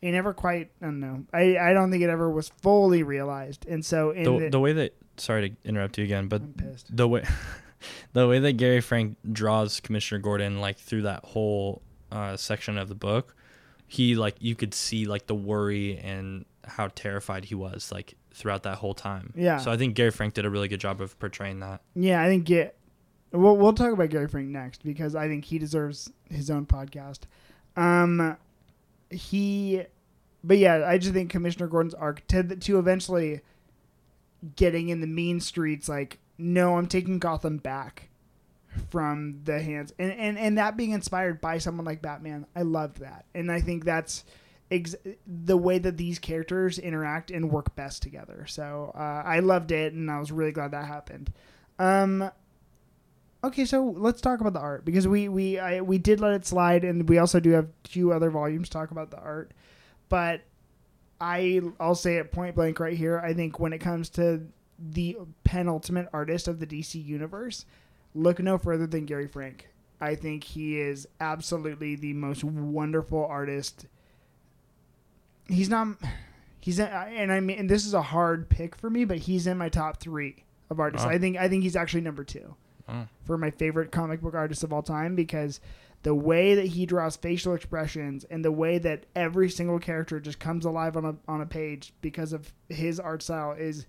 it 0.01 0.11
never 0.13 0.33
quite 0.33 0.71
I 0.81 0.85
don't 0.85 0.99
know. 1.01 1.25
I, 1.33 1.57
I 1.57 1.73
don't 1.73 1.91
think 1.91 2.03
it 2.03 2.09
ever 2.09 2.29
was 2.31 2.49
fully 2.61 3.03
realized. 3.03 3.67
And 3.67 3.85
so 3.85 4.11
in 4.11 4.23
The, 4.23 4.39
the, 4.39 4.49
the 4.51 4.59
way 4.61 4.71
that 4.73 4.95
sorry 5.17 5.49
to 5.49 5.55
interrupt 5.65 5.97
you 5.97 6.05
again, 6.05 6.29
but 6.29 6.41
I'm 6.41 6.53
pissed. 6.53 6.95
the 6.95 7.07
way 7.07 7.25
the 8.13 8.27
way 8.29 8.39
that 8.39 8.53
Gary 8.53 8.79
Frank 8.81 9.17
draws 9.29 9.81
Commissioner 9.81 10.19
Gordon 10.19 10.61
like 10.61 10.77
through 10.77 11.01
that 11.03 11.25
whole 11.25 11.81
uh, 12.11 12.37
section 12.37 12.77
of 12.77 12.87
the 12.87 12.95
book, 12.95 13.35
he 13.89 14.15
like 14.15 14.35
you 14.39 14.55
could 14.55 14.73
see 14.73 15.05
like 15.05 15.25
the 15.25 15.35
worry 15.35 15.97
and 15.97 16.45
how 16.63 16.87
terrified 16.89 17.45
he 17.45 17.55
was 17.55 17.91
like 17.91 18.13
throughout 18.31 18.63
that 18.63 18.77
whole 18.77 18.93
time. 18.93 19.33
Yeah. 19.35 19.57
So 19.57 19.71
I 19.71 19.77
think 19.77 19.95
Gary 19.95 20.11
Frank 20.11 20.35
did 20.35 20.45
a 20.45 20.49
really 20.49 20.67
good 20.67 20.79
job 20.79 21.01
of 21.01 21.17
portraying 21.19 21.59
that. 21.61 21.81
Yeah, 21.95 22.21
I 22.21 22.27
think 22.27 22.45
get 22.45 22.77
we'll 23.31 23.57
we'll 23.57 23.73
talk 23.73 23.91
about 23.91 24.09
Gary 24.09 24.27
Frank 24.27 24.47
next 24.47 24.83
because 24.83 25.15
I 25.15 25.27
think 25.27 25.43
he 25.43 25.57
deserves 25.57 26.11
his 26.29 26.51
own 26.51 26.67
podcast. 26.67 27.21
Um, 27.75 28.37
he, 29.09 29.83
but 30.43 30.59
yeah, 30.59 30.85
I 30.87 30.99
just 30.99 31.13
think 31.13 31.31
Commissioner 31.31 31.67
Gordon's 31.67 31.95
arc 31.95 32.25
to 32.27 32.43
to 32.43 32.77
eventually 32.77 33.41
getting 34.55 34.89
in 34.89 35.01
the 35.01 35.07
mean 35.07 35.39
streets, 35.39 35.89
like 35.89 36.19
no, 36.37 36.77
I'm 36.77 36.85
taking 36.85 37.17
Gotham 37.17 37.57
back 37.57 38.08
from 38.89 39.41
the 39.43 39.61
hands, 39.61 39.93
and 39.99 40.11
and 40.11 40.37
and 40.37 40.57
that 40.57 40.77
being 40.77 40.91
inspired 40.91 41.41
by 41.41 41.57
someone 41.57 41.85
like 41.85 42.01
Batman, 42.01 42.45
I 42.55 42.63
loved 42.63 42.99
that, 42.99 43.25
and 43.33 43.51
I 43.51 43.61
think 43.61 43.85
that's. 43.85 44.23
Ex- 44.71 44.95
the 45.25 45.57
way 45.57 45.79
that 45.79 45.97
these 45.97 46.19
characters 46.19 46.77
interact 46.77 47.31
and 47.31 47.49
work 47.49 47.75
best 47.75 48.03
together. 48.03 48.45
So 48.47 48.91
uh, 48.93 49.23
I 49.25 49.39
loved 49.39 49.71
it, 49.71 49.93
and 49.93 50.11
I 50.11 50.19
was 50.19 50.31
really 50.31 50.51
glad 50.51 50.69
that 50.73 50.85
happened. 50.85 51.33
Um, 51.79 52.29
okay, 53.43 53.65
so 53.65 53.95
let's 53.97 54.21
talk 54.21 54.41
about 54.41 54.53
the 54.53 54.59
art 54.59 54.85
because 54.85 55.07
we 55.07 55.27
we 55.29 55.57
I, 55.57 55.81
we 55.81 55.97
did 55.97 56.19
let 56.19 56.33
it 56.33 56.45
slide, 56.45 56.83
and 56.83 57.07
we 57.09 57.17
also 57.17 57.39
do 57.39 57.51
have 57.51 57.67
two 57.83 58.13
other 58.13 58.29
volumes 58.29 58.69
talk 58.69 58.91
about 58.91 59.11
the 59.11 59.17
art. 59.17 59.53
But 60.07 60.41
I 61.19 61.61
I'll 61.79 61.95
say 61.95 62.17
it 62.17 62.31
point 62.31 62.55
blank 62.55 62.79
right 62.79 62.97
here. 62.97 63.19
I 63.19 63.33
think 63.33 63.59
when 63.59 63.73
it 63.73 63.79
comes 63.79 64.09
to 64.11 64.41
the 64.77 65.17
penultimate 65.43 66.07
artist 66.13 66.47
of 66.47 66.59
the 66.59 66.67
DC 66.67 67.03
universe, 67.03 67.65
look 68.13 68.39
no 68.39 68.57
further 68.57 68.87
than 68.87 69.05
Gary 69.05 69.27
Frank. 69.27 69.69
I 70.01 70.15
think 70.15 70.43
he 70.43 70.79
is 70.79 71.07
absolutely 71.19 71.95
the 71.95 72.13
most 72.13 72.43
wonderful 72.43 73.25
artist. 73.25 73.85
He's 75.47 75.69
not. 75.69 75.97
He's 76.61 76.79
in, 76.79 76.87
and 76.87 77.31
I 77.31 77.39
mean, 77.39 77.57
and 77.59 77.69
this 77.69 77.85
is 77.85 77.93
a 77.93 78.01
hard 78.01 78.49
pick 78.49 78.75
for 78.75 78.89
me, 78.89 79.05
but 79.05 79.17
he's 79.19 79.47
in 79.47 79.57
my 79.57 79.69
top 79.69 79.99
three 79.99 80.43
of 80.69 80.79
artists. 80.79 81.05
Wow. 81.05 81.11
I 81.11 81.17
think 81.17 81.37
I 81.37 81.47
think 81.49 81.63
he's 81.63 81.75
actually 81.75 82.01
number 82.01 82.23
two 82.23 82.55
Oh. 82.87 83.07
for 83.23 83.37
my 83.37 83.51
favorite 83.51 83.91
comic 83.91 84.21
book 84.21 84.33
artist 84.33 84.63
of 84.63 84.73
all 84.73 84.81
time 84.81 85.15
because 85.15 85.59
the 86.03 86.15
way 86.15 86.55
that 86.55 86.65
he 86.67 86.85
draws 86.85 87.15
facial 87.17 87.53
expressions 87.53 88.23
and 88.25 88.43
the 88.43 88.51
way 88.51 88.77
that 88.79 89.05
every 89.15 89.49
single 89.49 89.79
character 89.79 90.19
just 90.19 90.39
comes 90.39 90.65
alive 90.65 90.95
on 90.97 91.05
a 91.05 91.15
on 91.27 91.41
a 91.41 91.45
page 91.45 91.93
because 92.01 92.33
of 92.33 92.51
his 92.67 92.99
art 92.99 93.21
style 93.21 93.51
is 93.51 93.85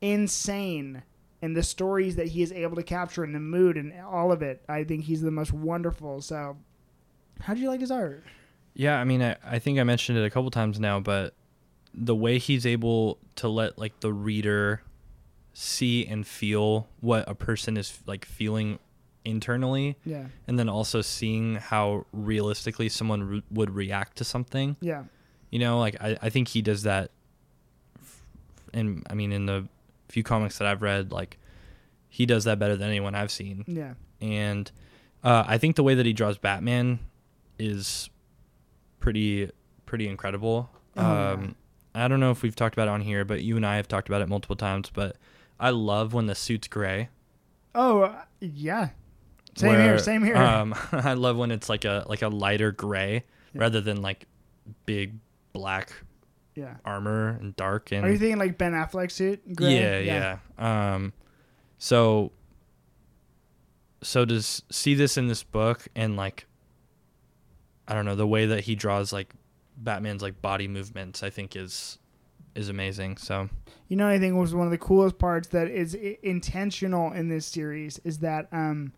insane. 0.00 1.02
And 1.42 1.56
the 1.56 1.62
stories 1.62 2.14
that 2.16 2.28
he 2.28 2.42
is 2.42 2.52
able 2.52 2.76
to 2.76 2.82
capture 2.84 3.24
and 3.24 3.34
the 3.34 3.40
mood 3.40 3.76
and 3.76 3.92
all 4.00 4.30
of 4.30 4.42
it, 4.42 4.62
I 4.68 4.84
think 4.84 5.04
he's 5.04 5.20
the 5.22 5.30
most 5.32 5.52
wonderful. 5.52 6.20
So, 6.22 6.56
how 7.40 7.52
do 7.54 7.60
you 7.60 7.68
like 7.68 7.80
his 7.80 7.90
art? 7.90 8.22
Yeah, 8.74 8.98
I 8.98 9.04
mean, 9.04 9.20
I, 9.22 9.36
I 9.44 9.58
think 9.58 9.78
I 9.80 9.82
mentioned 9.82 10.16
it 10.18 10.24
a 10.24 10.30
couple 10.30 10.50
times 10.52 10.78
now, 10.78 11.00
but 11.00 11.34
the 11.92 12.14
way 12.14 12.38
he's 12.38 12.64
able 12.64 13.18
to 13.36 13.48
let 13.48 13.76
like 13.76 14.00
the 14.00 14.12
reader 14.12 14.82
see 15.52 16.06
and 16.06 16.26
feel 16.26 16.88
what 17.00 17.28
a 17.28 17.34
person 17.34 17.76
is 17.76 17.98
like 18.06 18.24
feeling 18.24 18.78
internally, 19.24 19.96
Yeah, 20.04 20.26
and 20.46 20.58
then 20.58 20.68
also 20.68 21.02
seeing 21.02 21.56
how 21.56 22.06
realistically 22.12 22.88
someone 22.88 23.22
re- 23.24 23.42
would 23.50 23.70
react 23.74 24.16
to 24.18 24.24
something. 24.24 24.76
yeah, 24.80 25.04
You 25.50 25.58
know, 25.58 25.78
like 25.80 25.96
I, 26.00 26.16
I 26.22 26.30
think 26.30 26.48
he 26.48 26.62
does 26.62 26.84
that. 26.84 27.10
f- 28.00 28.22
And 28.72 29.06
I 29.10 29.14
mean, 29.14 29.32
in 29.32 29.46
the 29.46 29.66
few 30.12 30.22
comics 30.22 30.58
that 30.58 30.68
I've 30.68 30.82
read, 30.82 31.10
like 31.12 31.38
he 32.08 32.26
does 32.26 32.44
that 32.44 32.58
better 32.58 32.76
than 32.76 32.88
anyone 32.88 33.14
I've 33.14 33.30
seen 33.30 33.64
yeah, 33.66 33.94
and 34.20 34.70
uh, 35.24 35.44
I 35.46 35.56
think 35.58 35.76
the 35.76 35.82
way 35.82 35.94
that 35.94 36.04
he 36.04 36.12
draws 36.12 36.36
Batman 36.38 36.98
is 37.58 38.10
pretty 39.00 39.50
pretty 39.86 40.08
incredible. 40.08 40.70
Oh, 40.96 41.02
yeah. 41.02 41.30
um, 41.32 41.56
I 41.94 42.08
don't 42.08 42.20
know 42.20 42.30
if 42.30 42.42
we've 42.42 42.56
talked 42.56 42.74
about 42.74 42.88
it 42.88 42.90
on 42.90 43.00
here, 43.02 43.24
but 43.24 43.42
you 43.42 43.56
and 43.56 43.64
I 43.66 43.76
have 43.76 43.88
talked 43.88 44.08
about 44.08 44.22
it 44.22 44.28
multiple 44.28 44.56
times. 44.56 44.90
But 44.92 45.16
I 45.60 45.70
love 45.70 46.12
when 46.14 46.26
the 46.26 46.34
suit's 46.34 46.68
gray. 46.68 47.08
Oh, 47.74 48.02
uh, 48.02 48.22
yeah. 48.40 48.90
Same 49.56 49.70
where, 49.72 49.82
here. 49.82 49.98
Same 49.98 50.24
here. 50.24 50.36
Um, 50.36 50.74
I 50.92 51.14
love 51.14 51.36
when 51.36 51.50
it's 51.50 51.68
like 51.68 51.84
a 51.84 52.04
like 52.08 52.22
a 52.22 52.28
lighter 52.28 52.72
gray 52.72 53.24
Yeah. 53.54 53.60
rather 53.62 53.80
than 53.80 54.02
like 54.02 54.26
big 54.86 55.14
black 55.52 55.92
yeah. 56.54 56.76
armor 56.84 57.38
and 57.40 57.54
dark 57.56 57.92
and 57.92 58.04
Are 58.04 58.10
you 58.10 58.18
thinking 58.18 58.38
like 58.38 58.58
Ben 58.58 58.72
Affleck 58.72 59.10
suit? 59.10 59.54
Gray? 59.54 60.04
yeah, 60.06 60.38
yeah. 60.58 60.94
Um, 60.94 61.12
so, 61.78 62.32
so 64.02 64.24
to 64.24 64.42
see 64.42 64.94
this 64.94 65.16
in 65.16 65.28
this 65.28 65.42
book 65.42 65.86
and 65.94 66.16
like, 66.16 66.46
I 67.88 67.94
don't 67.94 68.04
know, 68.04 68.16
the 68.16 68.26
way 68.26 68.46
that 68.46 68.60
he 68.60 68.74
draws 68.74 69.12
like 69.12 69.32
Batman's 69.76 70.22
like 70.22 70.40
body 70.42 70.68
movements, 70.68 71.22
I 71.22 71.30
think 71.30 71.56
is 71.56 71.98
is 72.54 72.68
amazing. 72.68 73.16
So 73.16 73.48
You 73.88 73.96
know, 73.96 74.06
I 74.06 74.18
think 74.18 74.36
was 74.36 74.54
one 74.54 74.66
of 74.66 74.70
the 74.70 74.78
coolest 74.78 75.18
parts 75.18 75.48
that 75.48 75.68
is 75.68 75.94
i- 75.96 76.18
intentional 76.22 77.10
in 77.12 77.28
this 77.28 77.46
series 77.46 77.98
is 78.04 78.18
that 78.18 78.46
um, 78.52 78.92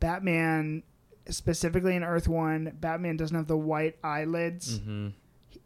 Batman, 0.00 0.82
specifically 1.28 1.94
in 1.94 2.02
Earth 2.02 2.26
One, 2.26 2.72
Batman 2.80 3.16
doesn't 3.18 3.36
have 3.36 3.48
the 3.48 3.56
white 3.56 3.98
eyelids. 4.02 4.78
hmm 4.78 5.08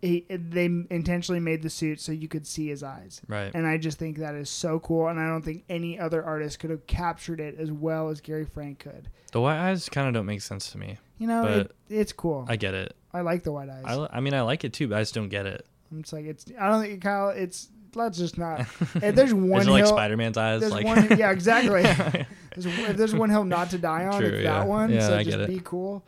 He, 0.02 0.24
they 0.30 0.64
intentionally 0.64 1.40
made 1.40 1.60
the 1.60 1.68
suit 1.68 2.00
so 2.00 2.10
you 2.10 2.26
could 2.26 2.46
see 2.46 2.68
his 2.68 2.82
eyes, 2.82 3.20
right, 3.28 3.50
and 3.54 3.66
I 3.66 3.76
just 3.76 3.98
think 3.98 4.16
that 4.18 4.34
is 4.34 4.48
so 4.48 4.78
cool. 4.80 5.08
And 5.08 5.20
I 5.20 5.26
don't 5.26 5.42
think 5.42 5.64
any 5.68 5.98
other 5.98 6.24
artist 6.24 6.58
could 6.58 6.70
have 6.70 6.86
captured 6.86 7.38
it 7.38 7.56
as 7.58 7.70
well 7.70 8.08
as 8.08 8.22
Gary 8.22 8.46
Frank 8.46 8.78
could. 8.78 9.08
the 9.32 9.42
white 9.42 9.58
eyes 9.58 9.90
kind 9.90 10.08
of 10.08 10.14
don't 10.14 10.24
make 10.24 10.40
sense 10.40 10.72
to 10.72 10.78
me. 10.78 10.96
You 11.18 11.26
know, 11.26 11.42
But 11.42 11.52
it, 11.58 11.76
it's 11.90 12.12
cool. 12.14 12.46
I, 12.48 12.56
get 12.56 12.72
it. 12.72 12.96
I 13.12 13.20
like 13.20 13.42
the 13.42 13.52
white 13.52 13.68
eyes. 13.68 13.84
I, 13.84 14.08
I 14.16 14.20
mean, 14.20 14.32
I 14.32 14.40
like 14.40 14.64
it 14.64 14.72
too, 14.72 14.88
but 14.88 14.96
I 14.96 15.02
just 15.02 15.12
don't 15.12 15.28
get 15.28 15.44
it. 15.44 15.66
I'm 15.92 16.00
just 16.00 16.14
like 16.14 16.24
it's. 16.24 16.46
I 16.58 16.70
don't 16.70 16.80
think 16.82 17.02
Kyle. 17.02 17.28
It's 17.28 17.68
let's 17.94 18.16
just 18.16 18.38
not. 18.38 18.60
if 18.94 19.14
there's 19.14 19.34
one 19.34 19.68
it 19.68 19.70
like 19.70 19.84
Spider 19.86 20.16
Man's 20.16 20.38
eyes? 20.38 20.60
there's 20.60 20.72
like 20.72 20.86
one. 20.86 21.18
Yeah, 21.18 21.30
exactly. 21.32 21.82
There's, 22.56 22.66
if 22.66 22.96
there's 22.96 23.14
one 23.14 23.30
hill 23.30 23.44
not 23.44 23.70
to 23.70 23.78
die 23.78 24.06
on, 24.06 24.18
True, 24.20 24.28
it's 24.30 24.42
yeah. 24.42 24.60
that 24.60 24.66
one. 24.66 24.90
Yeah, 24.90 25.06
so 25.06 25.16
I 25.16 25.22
just 25.22 25.36
get 25.36 25.40
it. 25.42 25.48
be 25.48 25.60
cool. 25.62 26.02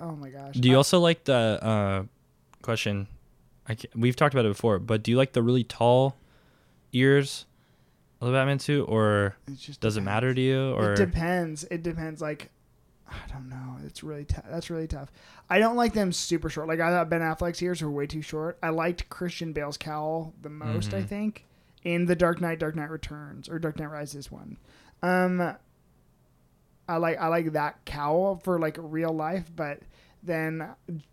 Oh 0.00 0.16
my 0.16 0.28
gosh. 0.28 0.56
Do 0.56 0.68
you 0.68 0.74
I- 0.74 0.76
also 0.78 0.98
like 1.00 1.24
the 1.24 1.34
uh, 1.62 2.02
question? 2.64 3.06
I 3.68 3.76
we've 3.94 4.16
talked 4.16 4.34
about 4.34 4.44
it 4.46 4.48
before, 4.50 4.78
but 4.78 5.02
do 5.02 5.10
you 5.10 5.16
like 5.16 5.32
the 5.32 5.42
really 5.42 5.64
tall 5.64 6.16
ears 6.92 7.46
of 8.20 8.26
the 8.28 8.32
Batman 8.32 8.58
suit, 8.58 8.84
or 8.88 9.36
it 9.46 9.78
does 9.80 9.96
it 9.96 10.02
matter 10.02 10.34
to 10.34 10.40
you? 10.40 10.72
Or 10.72 10.92
it 10.92 10.96
depends. 10.96 11.64
It 11.64 11.82
depends. 11.82 12.20
Like, 12.20 12.50
I 13.08 13.14
don't 13.32 13.48
know. 13.48 13.76
It's 13.86 14.02
really 14.02 14.24
tough. 14.24 14.44
That's 14.50 14.70
really 14.70 14.86
tough. 14.86 15.10
I 15.48 15.58
don't 15.58 15.76
like 15.76 15.92
them 15.94 16.12
super 16.12 16.48
short. 16.50 16.68
Like 16.68 16.80
I 16.80 16.90
thought 16.90 17.08
Ben 17.10 17.20
Affleck's 17.20 17.62
ears 17.62 17.80
were 17.82 17.90
way 17.90 18.06
too 18.06 18.22
short. 18.22 18.58
I 18.62 18.68
liked 18.70 19.08
Christian 19.08 19.52
Bale's 19.52 19.76
cowl 19.76 20.34
the 20.42 20.50
most. 20.50 20.92
I 20.94 21.02
Mhm. 21.02 21.06
think 21.08 21.44
in 21.84 22.06
the 22.06 22.16
Dark 22.16 22.40
Knight, 22.40 22.58
Dark 22.58 22.76
Knight 22.76 22.90
Returns 22.90 23.48
or 23.48 23.58
Dark 23.58 23.78
Knight 23.78 23.90
Rises 23.90 24.30
one. 24.32 24.56
Um, 25.02 25.54
I 26.88 26.96
like 26.98 27.18
I 27.18 27.28
like 27.28 27.52
that 27.52 27.84
cowl 27.86 28.36
for 28.44 28.58
like 28.58 28.76
real 28.78 29.12
life, 29.12 29.50
but 29.54 29.80
then 30.24 30.68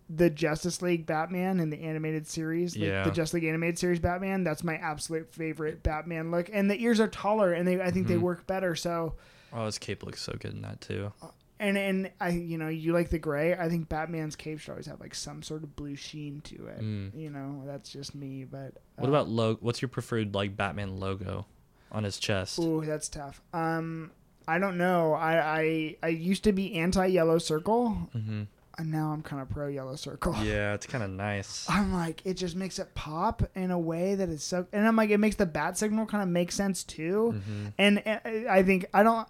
the 0.09 0.30
Justice 0.30 0.82
League 0.82 1.05
Batman 1.05 1.59
in 1.59 1.70
the 1.70 1.82
animated 1.82 2.28
series, 2.28 2.76
like 2.78 2.88
Yeah. 2.89 3.03
the 3.03 3.12
Justice 3.12 3.36
League 3.36 3.43
animated 3.45 3.78
series 3.78 3.99
Batman, 3.99 4.43
that's 4.43 4.64
my 4.64 4.76
absolute 4.76 5.34
favorite 5.34 5.84
Batman 5.84 6.32
look. 6.32 6.49
And 6.53 6.70
the 6.72 6.82
ears 6.82 6.99
are 6.99 7.07
taller, 7.07 7.53
and 7.53 7.68
they 7.68 7.82
I 7.82 7.91
think 7.91 8.07
they 8.07 8.16
Mhm. 8.16 8.22
work 8.22 8.47
better. 8.47 8.76
So 8.76 9.16
Oh, 9.53 9.66
his 9.66 9.78
cape 9.78 10.03
looks 10.03 10.22
so 10.22 10.34
good 10.39 10.53
in 10.53 10.62
that 10.62 10.80
too. 10.82 11.12
and 11.59 11.78
and 11.78 12.09
I 12.20 12.30
you 12.30 12.57
know 12.57 12.70
you 12.70 12.93
like 12.93 13.09
the 13.09 13.20
gray. 13.20 13.53
I 13.53 13.70
think 13.70 13.89
Batman's 13.89 14.36
cape 14.36 14.59
should 14.59 14.72
always 14.72 14.88
have 14.88 14.99
like 14.99 15.14
some 15.14 15.43
sort 15.43 15.64
of 15.64 15.76
blue 15.76 15.95
sheen 15.95 16.41
to 16.45 16.68
it. 16.68 16.80
Mm. 16.82 17.16
You 17.16 17.30
know, 17.30 17.64
that's 17.66 17.91
just 17.91 18.16
me. 18.16 18.45
But 18.45 18.76
What 18.95 19.07
uh, 19.07 19.09
about 19.09 19.28
lo- 19.30 19.57
What's 19.62 19.82
your 19.82 19.89
preferred 19.89 20.34
like 20.34 20.55
Batman 20.57 20.97
logo 20.99 21.45
on 21.91 22.03
his 22.05 22.18
chest? 22.18 22.57
Ooh, 22.59 22.84
that's 22.86 23.09
tough. 23.09 23.41
Um, 23.53 24.12
I 24.47 24.57
don't 24.57 24.78
know. 24.78 25.14
I 25.14 25.59
I, 25.62 25.95
I 26.01 26.07
used 26.07 26.43
to 26.45 26.51
be 26.51 26.74
anti 26.76 27.05
Yellow 27.05 27.38
Circle, 27.38 27.89
hmm 28.14 28.43
and 28.82 28.91
now 28.91 29.11
I'm 29.11 29.21
kind 29.21 29.41
of 29.41 29.49
pro 29.49 29.67
Yellow 29.67 29.95
Circle. 29.95 30.36
Yeah, 30.43 30.73
it's 30.73 30.86
kind 30.88 31.03
of 31.03 31.09
nice. 31.11 31.65
I'm 31.69 31.93
like, 31.93 32.21
it 32.25 32.34
just 32.34 32.55
makes 32.55 32.79
it 32.79 32.93
pop 32.95 33.43
in 33.55 33.71
a 33.71 33.79
way 33.79 34.15
that 34.15 34.27
is 34.29 34.43
so, 34.43 34.65
and 34.73 34.88
I'm 34.88 34.95
like, 34.95 35.09
it 35.11 35.19
makes 35.19 35.36
the 35.38 35.45
bat 35.45 35.77
signal 35.77 36.05
kind 36.05 36.23
of 36.23 36.29
make 36.29 36.51
sense 36.51 36.84
too. 36.84 37.32
hmm 37.45 37.67
And 37.77 38.03
uh, 38.05 38.19
I 38.49 38.63
think 38.63 38.86
I 38.93 39.03
don't. 39.03 39.27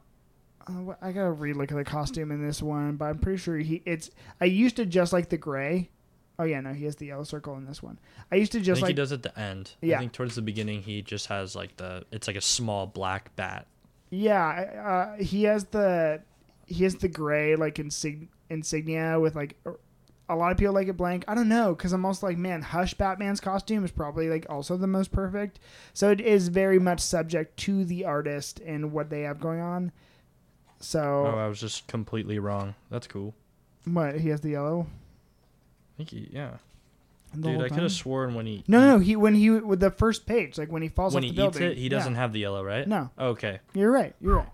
uh, 0.68 0.94
I 1.02 1.12
gotta 1.12 1.34
relook 1.34 1.72
at 1.72 1.78
the 1.78 1.84
costume 1.84 2.32
in 2.32 2.46
this 2.46 2.62
one, 2.62 2.96
but 2.96 3.06
I'm 3.06 3.20
pretty 3.20 3.38
sure 3.38 3.58
he. 3.58 3.82
It's. 3.86 4.10
I 4.40 4.46
used 4.46 4.76
to 4.78 4.86
just 4.86 5.12
like 5.14 5.30
the 5.30 5.38
gray. 5.38 5.90
Oh 6.40 6.44
yeah, 6.46 6.60
no, 6.62 6.74
he 6.74 6.86
has 6.86 6.96
the 6.96 7.08
yellow 7.08 7.24
circle 7.24 7.56
in 7.58 7.66
this 7.66 7.84
one. 7.84 8.00
I 8.32 8.36
used 8.36 8.52
to 8.54 8.60
I 8.60 8.62
just 8.62 8.78
think 8.78 8.84
like 8.84 8.90
he 8.90 8.94
does 8.96 9.12
at 9.12 9.22
the 9.22 9.38
end. 9.38 9.74
Yeah. 9.82 9.98
I 9.98 10.00
think 10.00 10.12
towards 10.14 10.34
the 10.36 10.42
beginning 10.42 10.82
he 10.82 11.02
just 11.04 11.28
has 11.28 11.56
like 11.56 11.78
the 11.78 12.04
it's 12.12 12.26
like 12.28 12.38
a 12.38 12.42
small 12.42 12.88
black 12.88 13.36
bat. 13.36 13.68
Yeah, 14.10 15.16
uh, 15.18 15.22
he 15.24 15.44
has 15.44 15.66
the 15.66 16.22
he 16.66 16.84
has 16.86 16.96
the 16.96 17.10
gray 17.10 17.56
like 17.56 17.76
insig- 17.76 18.30
insignia 18.52 19.20
with 19.20 19.36
like 19.36 19.56
a 20.30 20.36
lot 20.36 20.52
of 20.52 20.58
people 20.58 20.74
like 20.74 20.88
it 20.88 20.98
blank. 20.98 21.26
I 21.28 21.36
don't 21.36 21.50
know 21.50 21.76
because 21.76 21.92
I'm 21.92 22.06
also 22.06 22.28
like, 22.28 22.38
man, 22.38 22.62
Hush 22.62 22.94
Batman's 22.94 23.42
costume 23.42 23.84
is 23.84 23.92
probably 23.92 24.30
like 24.30 24.46
also 24.50 24.78
the 24.78 24.88
most 24.88 25.12
perfect. 25.12 25.60
So 25.94 26.10
it 26.10 26.22
is 26.22 26.48
very 26.48 26.80
much 26.80 27.00
subject 27.02 27.58
to 27.62 27.84
the 27.84 28.06
artist 28.06 28.60
and 28.66 28.92
what 28.94 29.10
they 29.10 29.22
have 29.24 29.40
going 29.40 29.60
on. 29.60 29.92
Oh, 29.94 30.78
So 30.80 31.26
I 31.26 31.48
was 31.48 31.60
just 31.60 31.88
completely 31.88 32.40
wrong. 32.40 32.76
That's 32.90 33.08
cool. 33.08 33.34
what 33.86 34.20
he 34.20 34.30
has 34.30 34.42
the 34.42 34.52
yellow. 34.52 34.88
I 34.88 35.98
think 35.98 36.10
he, 36.12 36.30
yeah. 36.32 36.58
the 37.36 37.50
Dude, 37.50 37.62
I 37.62 37.68
could 37.70 37.84
have 37.84 37.92
sworn 37.92 38.34
when 38.34 38.46
he 38.46 38.64
No, 38.68 38.80
no. 38.80 39.00
He 39.00 39.18
when 39.18 39.36
he 39.36 39.50
with 39.50 39.82
the 39.82 39.92
first 39.92 40.26
page, 40.26 40.58
like 40.58 40.72
when 40.72 40.82
he 40.82 40.88
falls 40.88 41.14
when 41.14 41.24
off 41.24 41.30
he 41.30 41.36
the 41.36 41.44
eats 41.48 41.58
building. 41.58 41.72
it, 41.74 41.78
he 41.78 41.90
doesn't 41.90 42.16
have 42.16 42.32
the 42.32 42.40
yellow, 42.40 42.64
right? 42.64 42.88
No, 42.88 43.10
oh, 43.18 43.28
Okay, 43.30 43.60
you're 43.74 43.92
right. 43.92 44.16
You're 44.22 44.38
right. 44.38 44.50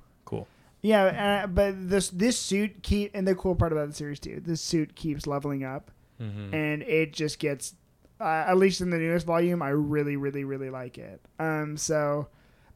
Yeah, 0.88 1.42
uh, 1.44 1.48
but 1.48 1.90
this 1.90 2.10
this 2.10 2.38
suit 2.40 2.82
keep 2.84 3.12
and 3.14 3.28
the 3.28 3.36
cool 3.36 3.56
part 3.56 3.72
about 3.72 3.90
the 3.90 3.94
series 3.96 4.20
too, 4.20 4.42
this 4.46 4.62
suit 4.62 4.96
keeps 4.96 5.28
leveling 5.28 5.64
up, 5.64 5.92
hmm 6.18 6.54
and 6.54 6.82
it 6.84 7.14
just 7.14 7.40
gets, 7.40 7.76
uh, 8.22 8.46
at 8.48 8.58
least 8.58 8.80
in 8.82 8.90
the 8.90 8.98
newest 8.98 9.26
volume, 9.26 9.62
I 9.62 9.70
really, 9.70 10.16
really, 10.16 10.44
really 10.44 10.70
like 10.70 10.98
it. 10.98 11.20
Um, 11.40 11.78
so, 11.78 12.28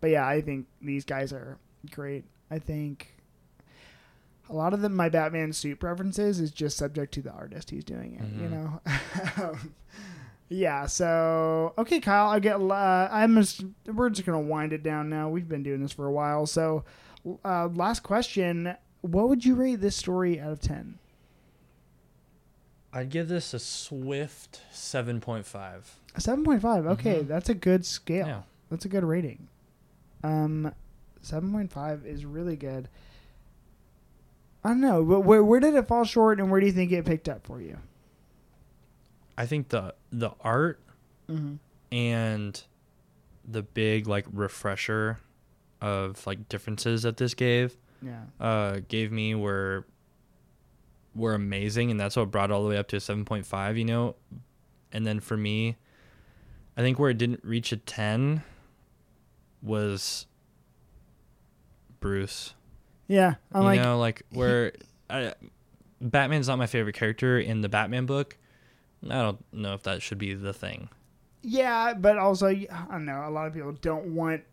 but 0.01 0.09
yeah, 0.09 0.27
I 0.27 0.41
think 0.41 0.65
these 0.81 1.05
guys 1.05 1.31
are 1.31 1.57
great. 1.91 2.25
I 2.49 2.59
think 2.59 3.15
a 4.49 4.53
lot 4.53 4.73
of 4.73 4.81
the 4.81 4.89
my 4.89 5.07
Batman 5.07 5.53
suit 5.53 5.79
preferences 5.79 6.39
is 6.41 6.51
just 6.51 6.75
subject 6.77 7.13
to 7.13 7.21
the 7.21 7.31
artist 7.31 7.69
who's 7.69 7.85
doing 7.85 8.15
it. 8.15 8.41
You 8.41 8.49
Mhm. 8.49 8.51
know. 8.51 9.57
yeah. 10.49 10.85
So 10.85 11.73
okay, 11.77 11.99
Kyle, 11.99 12.27
I 12.29 12.39
get. 12.39 12.59
Uh, 12.59 13.07
I'm. 13.11 13.35
Just, 13.37 13.63
we're 13.85 14.09
just 14.09 14.25
gonna 14.25 14.41
wind 14.41 14.73
it 14.73 14.83
down 14.83 15.09
now. 15.09 15.29
We've 15.29 15.47
been 15.47 15.63
doing 15.63 15.81
this 15.81 15.91
for 15.93 16.05
a 16.07 16.11
while, 16.11 16.45
so. 16.45 16.83
Uh, 17.45 17.67
last 17.67 18.01
question. 18.03 18.75
What 19.01 19.29
would 19.29 19.45
you 19.45 19.55
rate 19.55 19.75
this 19.81 19.95
story 19.95 20.39
out 20.39 20.51
of 20.51 20.59
10? 20.61 20.97
I'd 22.93 23.09
give 23.09 23.27
this 23.29 23.53
a 23.53 23.59
swift 23.59 24.61
seven 24.71 25.21
point 25.21 25.45
five. 25.45 25.95
A 26.15 26.19
7.5. 26.19 26.85
Okay, 26.87 27.19
Mhm. 27.23 27.27
that's 27.27 27.47
a 27.49 27.53
good 27.53 27.85
scale. 27.85 28.27
Yeah. 28.27 28.41
That's 28.69 28.83
a 28.83 28.89
good 28.89 29.05
rating. 29.05 29.47
Um, 30.23 30.73
7.5 31.23 32.05
is 32.05 32.25
really 32.25 32.57
good. 32.57 32.89
I 34.63 34.69
don't 34.69 34.81
know. 34.81 35.03
But 35.05 35.21
where, 35.21 35.41
where 35.43 35.59
did 35.61 35.73
it 35.75 35.87
fall 35.87 36.03
short 36.03 36.39
and 36.39 36.51
where 36.51 36.59
do 36.59 36.65
you 36.67 36.73
think 36.73 36.91
it 36.91 37.05
picked 37.05 37.29
up 37.29 37.45
for 37.45 37.61
you? 37.61 37.77
I 39.37 39.45
think 39.45 39.69
the 39.69 39.95
the 40.11 40.31
art 40.41 40.79
Mm-hmm. 41.29 41.55
and 41.95 42.61
the 43.47 43.61
big 43.63 44.05
like 44.05 44.25
refresher 44.33 45.19
of 45.81 46.25
like 46.27 46.47
differences 46.49 47.03
that 47.03 47.17
this 47.17 47.33
gave 47.33 47.75
Yeah. 48.01 48.21
uh 48.39 48.79
gave 48.87 49.11
me 49.11 49.35
were 49.35 49.85
were 51.15 51.33
amazing 51.33 51.91
and 51.91 51.99
that's 51.99 52.15
what 52.15 52.31
brought 52.31 52.51
all 52.51 52.63
the 52.63 52.69
way 52.69 52.77
up 52.77 52.87
to 52.89 52.95
a 52.97 52.99
7.5 52.99 53.77
you 53.77 53.85
know 53.85 54.15
and 54.93 55.05
then 55.05 55.19
for 55.19 55.35
me 55.35 55.75
i 56.77 56.81
think 56.81 56.99
where 56.99 57.09
it 57.09 57.17
didn't 57.17 57.43
reach 57.43 57.71
a 57.71 57.77
10 57.77 58.43
was 59.61 60.25
bruce 61.99 62.53
Yeah. 63.07 63.35
I'm 63.51 63.61
you 63.61 63.67
like, 63.67 63.81
know 63.81 63.99
like 63.99 64.21
where 64.31 64.71
I, 65.09 65.33
batman's 65.99 66.47
not 66.47 66.57
my 66.57 66.67
favorite 66.67 66.95
character 66.95 67.39
in 67.39 67.61
the 67.61 67.69
batman 67.69 68.05
book 68.05 68.37
i 69.05 69.21
don't 69.21 69.43
know 69.53 69.73
if 69.73 69.83
that 69.83 70.01
should 70.01 70.17
be 70.17 70.33
the 70.33 70.53
thing 70.53 70.89
yeah, 71.43 71.95
but 71.95 72.19
also, 72.19 72.49
I 72.49 72.67
don't 72.91 73.05
know. 73.05 73.25
A 73.27 73.31
lot 73.31 73.47
of 73.47 73.53
people 73.55 73.71
don't 73.71 74.13
want. 74.13 74.43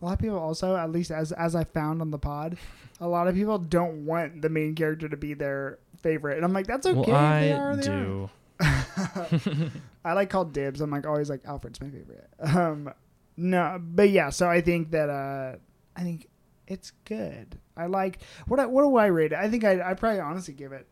A 0.00 0.04
lot 0.04 0.12
of 0.12 0.18
people 0.18 0.38
also, 0.38 0.76
at 0.76 0.90
least 0.92 1.10
as 1.10 1.32
as 1.32 1.54
I 1.54 1.64
found 1.64 2.00
on 2.02 2.10
the 2.10 2.18
pod, 2.18 2.58
a 3.00 3.08
lot 3.08 3.28
of 3.28 3.34
people 3.34 3.58
don't 3.58 4.04
want 4.04 4.42
the 4.42 4.48
main 4.48 4.74
character 4.74 5.08
to 5.08 5.16
be 5.16 5.34
their 5.34 5.78
favorite, 6.02 6.36
and 6.36 6.44
I'm 6.44 6.52
like, 6.52 6.66
that's 6.66 6.86
okay. 6.86 7.10
well 7.10 7.16
i 7.16 7.40
they 7.40 7.52
are, 7.52 7.76
they 7.76 7.90
are. 7.90 8.04
do 8.04 8.30
I 10.04 10.12
like 10.12 10.30
called 10.30 10.52
dibs. 10.52 10.80
I'm 10.80 10.90
like 10.90 11.06
always 11.06 11.28
like 11.30 11.44
Alfred's 11.44 11.80
my 11.80 11.88
favorite. 11.90 12.28
Um, 12.40 12.92
no, 13.36 13.78
but 13.80 14.10
yeah. 14.10 14.30
So 14.30 14.48
I 14.48 14.60
think 14.60 14.90
that 14.92 15.08
uh, 15.10 15.56
I 15.96 16.02
think 16.02 16.28
it's 16.66 16.92
good. 17.04 17.58
I 17.76 17.86
like 17.86 18.20
what 18.46 18.60
I, 18.60 18.66
what 18.66 18.82
do 18.82 18.96
I 18.96 19.06
rate 19.06 19.32
it? 19.32 19.38
I 19.38 19.48
think 19.50 19.64
I 19.64 19.90
I 19.90 19.94
probably 19.94 20.20
honestly 20.20 20.54
give 20.54 20.72
it 20.72 20.86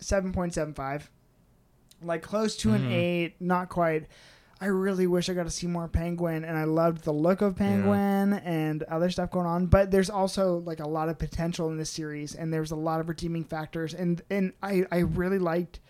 seven 0.00 0.32
point 0.32 0.54
seven 0.54 0.74
five, 0.74 1.10
like 2.02 2.22
close 2.22 2.56
to 2.58 2.72
an 2.72 2.82
Mhm. 2.84 2.92
eight, 2.92 3.34
not 3.40 3.68
quite. 3.68 4.06
I 4.62 4.66
really 4.66 5.08
wish 5.08 5.28
I 5.28 5.34
got 5.34 5.42
to 5.42 5.50
see 5.50 5.66
more 5.66 5.88
Penguin, 5.88 6.44
and 6.44 6.56
I 6.56 6.62
loved 6.64 7.02
the 7.02 7.12
look 7.12 7.42
of 7.42 7.56
Penguin 7.56 8.34
and 8.34 8.84
other 8.84 9.10
stuff 9.10 9.32
going 9.32 9.46
on. 9.46 9.66
But 9.66 9.90
there's 9.90 10.08
also 10.08 10.58
like 10.58 10.78
a 10.78 10.86
lot 10.86 11.08
of 11.08 11.18
potential 11.18 11.68
in 11.70 11.76
this 11.78 11.90
series, 11.90 12.36
and 12.36 12.52
there's 12.52 12.70
a 12.70 12.76
lot 12.76 13.00
of 13.00 13.08
redeeming 13.08 13.42
factors, 13.42 13.92
and 13.92 14.22
and 14.30 14.52
I 14.62 14.84
I 14.92 14.98
really 14.98 15.40
liked. 15.40 15.80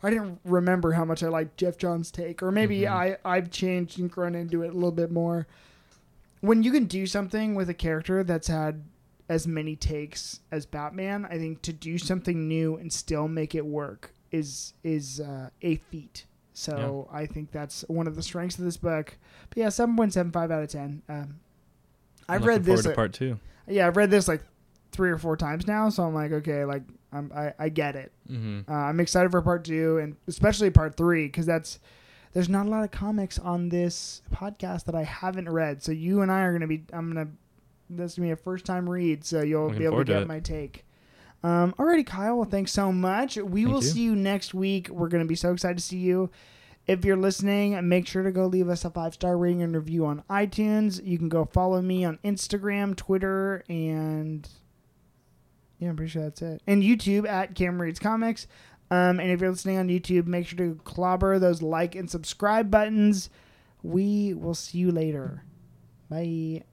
I 0.00 0.10
didn't 0.10 0.38
remember 0.44 0.92
how 0.92 1.04
much 1.04 1.22
I 1.24 1.28
liked 1.28 1.56
Geoff 1.56 1.76
John's 1.76 2.10
take, 2.12 2.40
or 2.40 2.52
maybe 2.52 2.82
Mhm. 2.82 2.90
I 2.92 3.16
I've 3.24 3.50
changed 3.50 3.98
and 3.98 4.08
grown 4.10 4.34
into 4.36 4.62
it 4.62 4.68
a 4.68 4.74
little 4.74 4.92
bit 4.92 5.10
more. 5.10 5.46
When 6.40 6.62
you 6.62 6.70
can 6.70 6.84
do 6.84 7.06
something 7.06 7.54
with 7.56 7.68
a 7.68 7.74
character 7.74 8.22
that's 8.22 8.46
had 8.48 8.82
as 9.28 9.46
many 9.48 9.74
takes 9.74 10.38
as 10.52 10.66
Batman, 10.66 11.24
I 11.24 11.38
think 11.38 11.62
to 11.62 11.72
do 11.72 11.98
something 11.98 12.46
new 12.46 12.76
and 12.76 12.92
still 12.92 13.26
make 13.26 13.54
it 13.56 13.66
work 13.66 14.12
is 14.30 14.74
is 14.84 15.20
uh, 15.20 15.48
a 15.62 15.76
feat. 15.90 16.26
So 16.54 17.08
I 17.12 17.26
think 17.26 17.50
that's 17.50 17.84
one 17.88 18.06
of 18.06 18.14
the 18.16 18.22
strengths 18.22 18.58
of 18.58 18.64
this 18.64 18.76
book. 18.76 19.16
But 19.50 19.58
yeah, 19.58 19.68
seven 19.68 19.96
point 19.96 20.12
seven 20.12 20.30
five 20.32 20.50
out 20.50 20.62
of 20.62 20.68
ten. 20.70 21.02
Um, 21.08 21.40
I've 22.28 22.46
read 22.46 22.64
this. 22.64 22.86
uh, 22.86 22.94
part 22.94 23.12
two 23.12 23.38
yeah, 23.66 23.86
I've 23.86 23.96
read 23.96 24.10
this 24.10 24.28
like 24.28 24.42
three 24.92 25.10
or 25.10 25.18
four 25.18 25.36
times 25.36 25.66
now, 25.66 25.88
so 25.88 26.02
I'm 26.04 26.14
like, 26.14 26.30
okay, 26.32 26.64
like 26.64 26.82
I'm, 27.12 27.32
I 27.34 27.52
I 27.58 27.68
get 27.70 27.96
it. 27.96 28.12
hmm 28.28 28.60
Uh, 28.68 28.72
I'm 28.72 29.00
excited 29.00 29.30
for 29.30 29.42
part 29.42 29.64
two 29.64 29.98
and 29.98 30.16
especially 30.28 30.70
part 30.70 30.96
three 30.96 31.26
because 31.26 31.46
that's 31.46 31.80
there's 32.32 32.48
not 32.48 32.66
a 32.66 32.68
lot 32.68 32.84
of 32.84 32.90
comics 32.90 33.38
on 33.38 33.68
this 33.68 34.22
podcast 34.32 34.84
that 34.84 34.94
I 34.94 35.02
haven't 35.04 35.48
read. 35.48 35.82
So 35.82 35.92
you 35.92 36.20
and 36.22 36.30
I 36.30 36.42
are 36.42 36.52
gonna 36.52 36.66
be 36.68 36.84
I'm 36.92 37.08
gonna 37.12 37.28
this 37.90 38.14
gonna 38.16 38.28
be 38.28 38.32
a 38.32 38.36
first 38.36 38.64
time 38.64 38.88
read, 38.88 39.24
so 39.24 39.42
you'll 39.42 39.64
Looking 39.64 39.78
be 39.80 39.84
able 39.86 39.98
to 39.98 40.04
to 40.04 40.12
get 40.12 40.22
it. 40.22 40.28
my 40.28 40.40
take. 40.40 40.84
Um, 41.44 41.74
alrighty, 41.78 42.06
Kyle. 42.06 42.36
Well, 42.36 42.48
thanks 42.48 42.72
so 42.72 42.90
much. 42.90 43.36
We 43.36 43.64
Thank 43.64 43.74
will 43.74 43.82
you. 43.82 43.88
see 43.88 44.02
you 44.02 44.16
next 44.16 44.54
week. 44.54 44.88
We're 44.88 45.08
gonna 45.08 45.26
be 45.26 45.34
so 45.34 45.52
excited 45.52 45.76
to 45.76 45.84
see 45.84 45.98
you. 45.98 46.30
If 46.86 47.04
you're 47.04 47.18
listening, 47.18 47.86
make 47.86 48.06
sure 48.06 48.22
to 48.22 48.32
go 48.32 48.46
leave 48.46 48.70
us 48.70 48.84
a 48.86 48.90
five 48.90 49.12
star 49.12 49.36
rating 49.36 49.62
and 49.62 49.74
review 49.76 50.06
on 50.06 50.24
iTunes. 50.30 51.04
You 51.04 51.18
can 51.18 51.28
go 51.28 51.44
follow 51.44 51.82
me 51.82 52.02
on 52.04 52.18
Instagram, 52.24 52.96
Twitter, 52.96 53.62
and 53.68 54.48
yeah, 55.78 55.90
I'm 55.90 55.96
pretty 55.96 56.10
sure 56.10 56.22
that's 56.22 56.40
it. 56.40 56.62
And 56.66 56.82
YouTube 56.82 57.28
at 57.28 57.54
Cam 57.54 57.80
Reads 57.80 57.98
Comics. 57.98 58.46
Um, 58.90 59.20
and 59.20 59.30
if 59.30 59.40
you're 59.40 59.50
listening 59.50 59.78
on 59.78 59.88
YouTube, 59.88 60.26
make 60.26 60.46
sure 60.46 60.58
to 60.58 60.80
clobber 60.84 61.38
those 61.38 61.60
like 61.60 61.94
and 61.94 62.10
subscribe 62.10 62.70
buttons. 62.70 63.28
We 63.82 64.32
will 64.32 64.54
see 64.54 64.78
you 64.78 64.92
later. 64.92 65.42
Bye. 66.08 66.64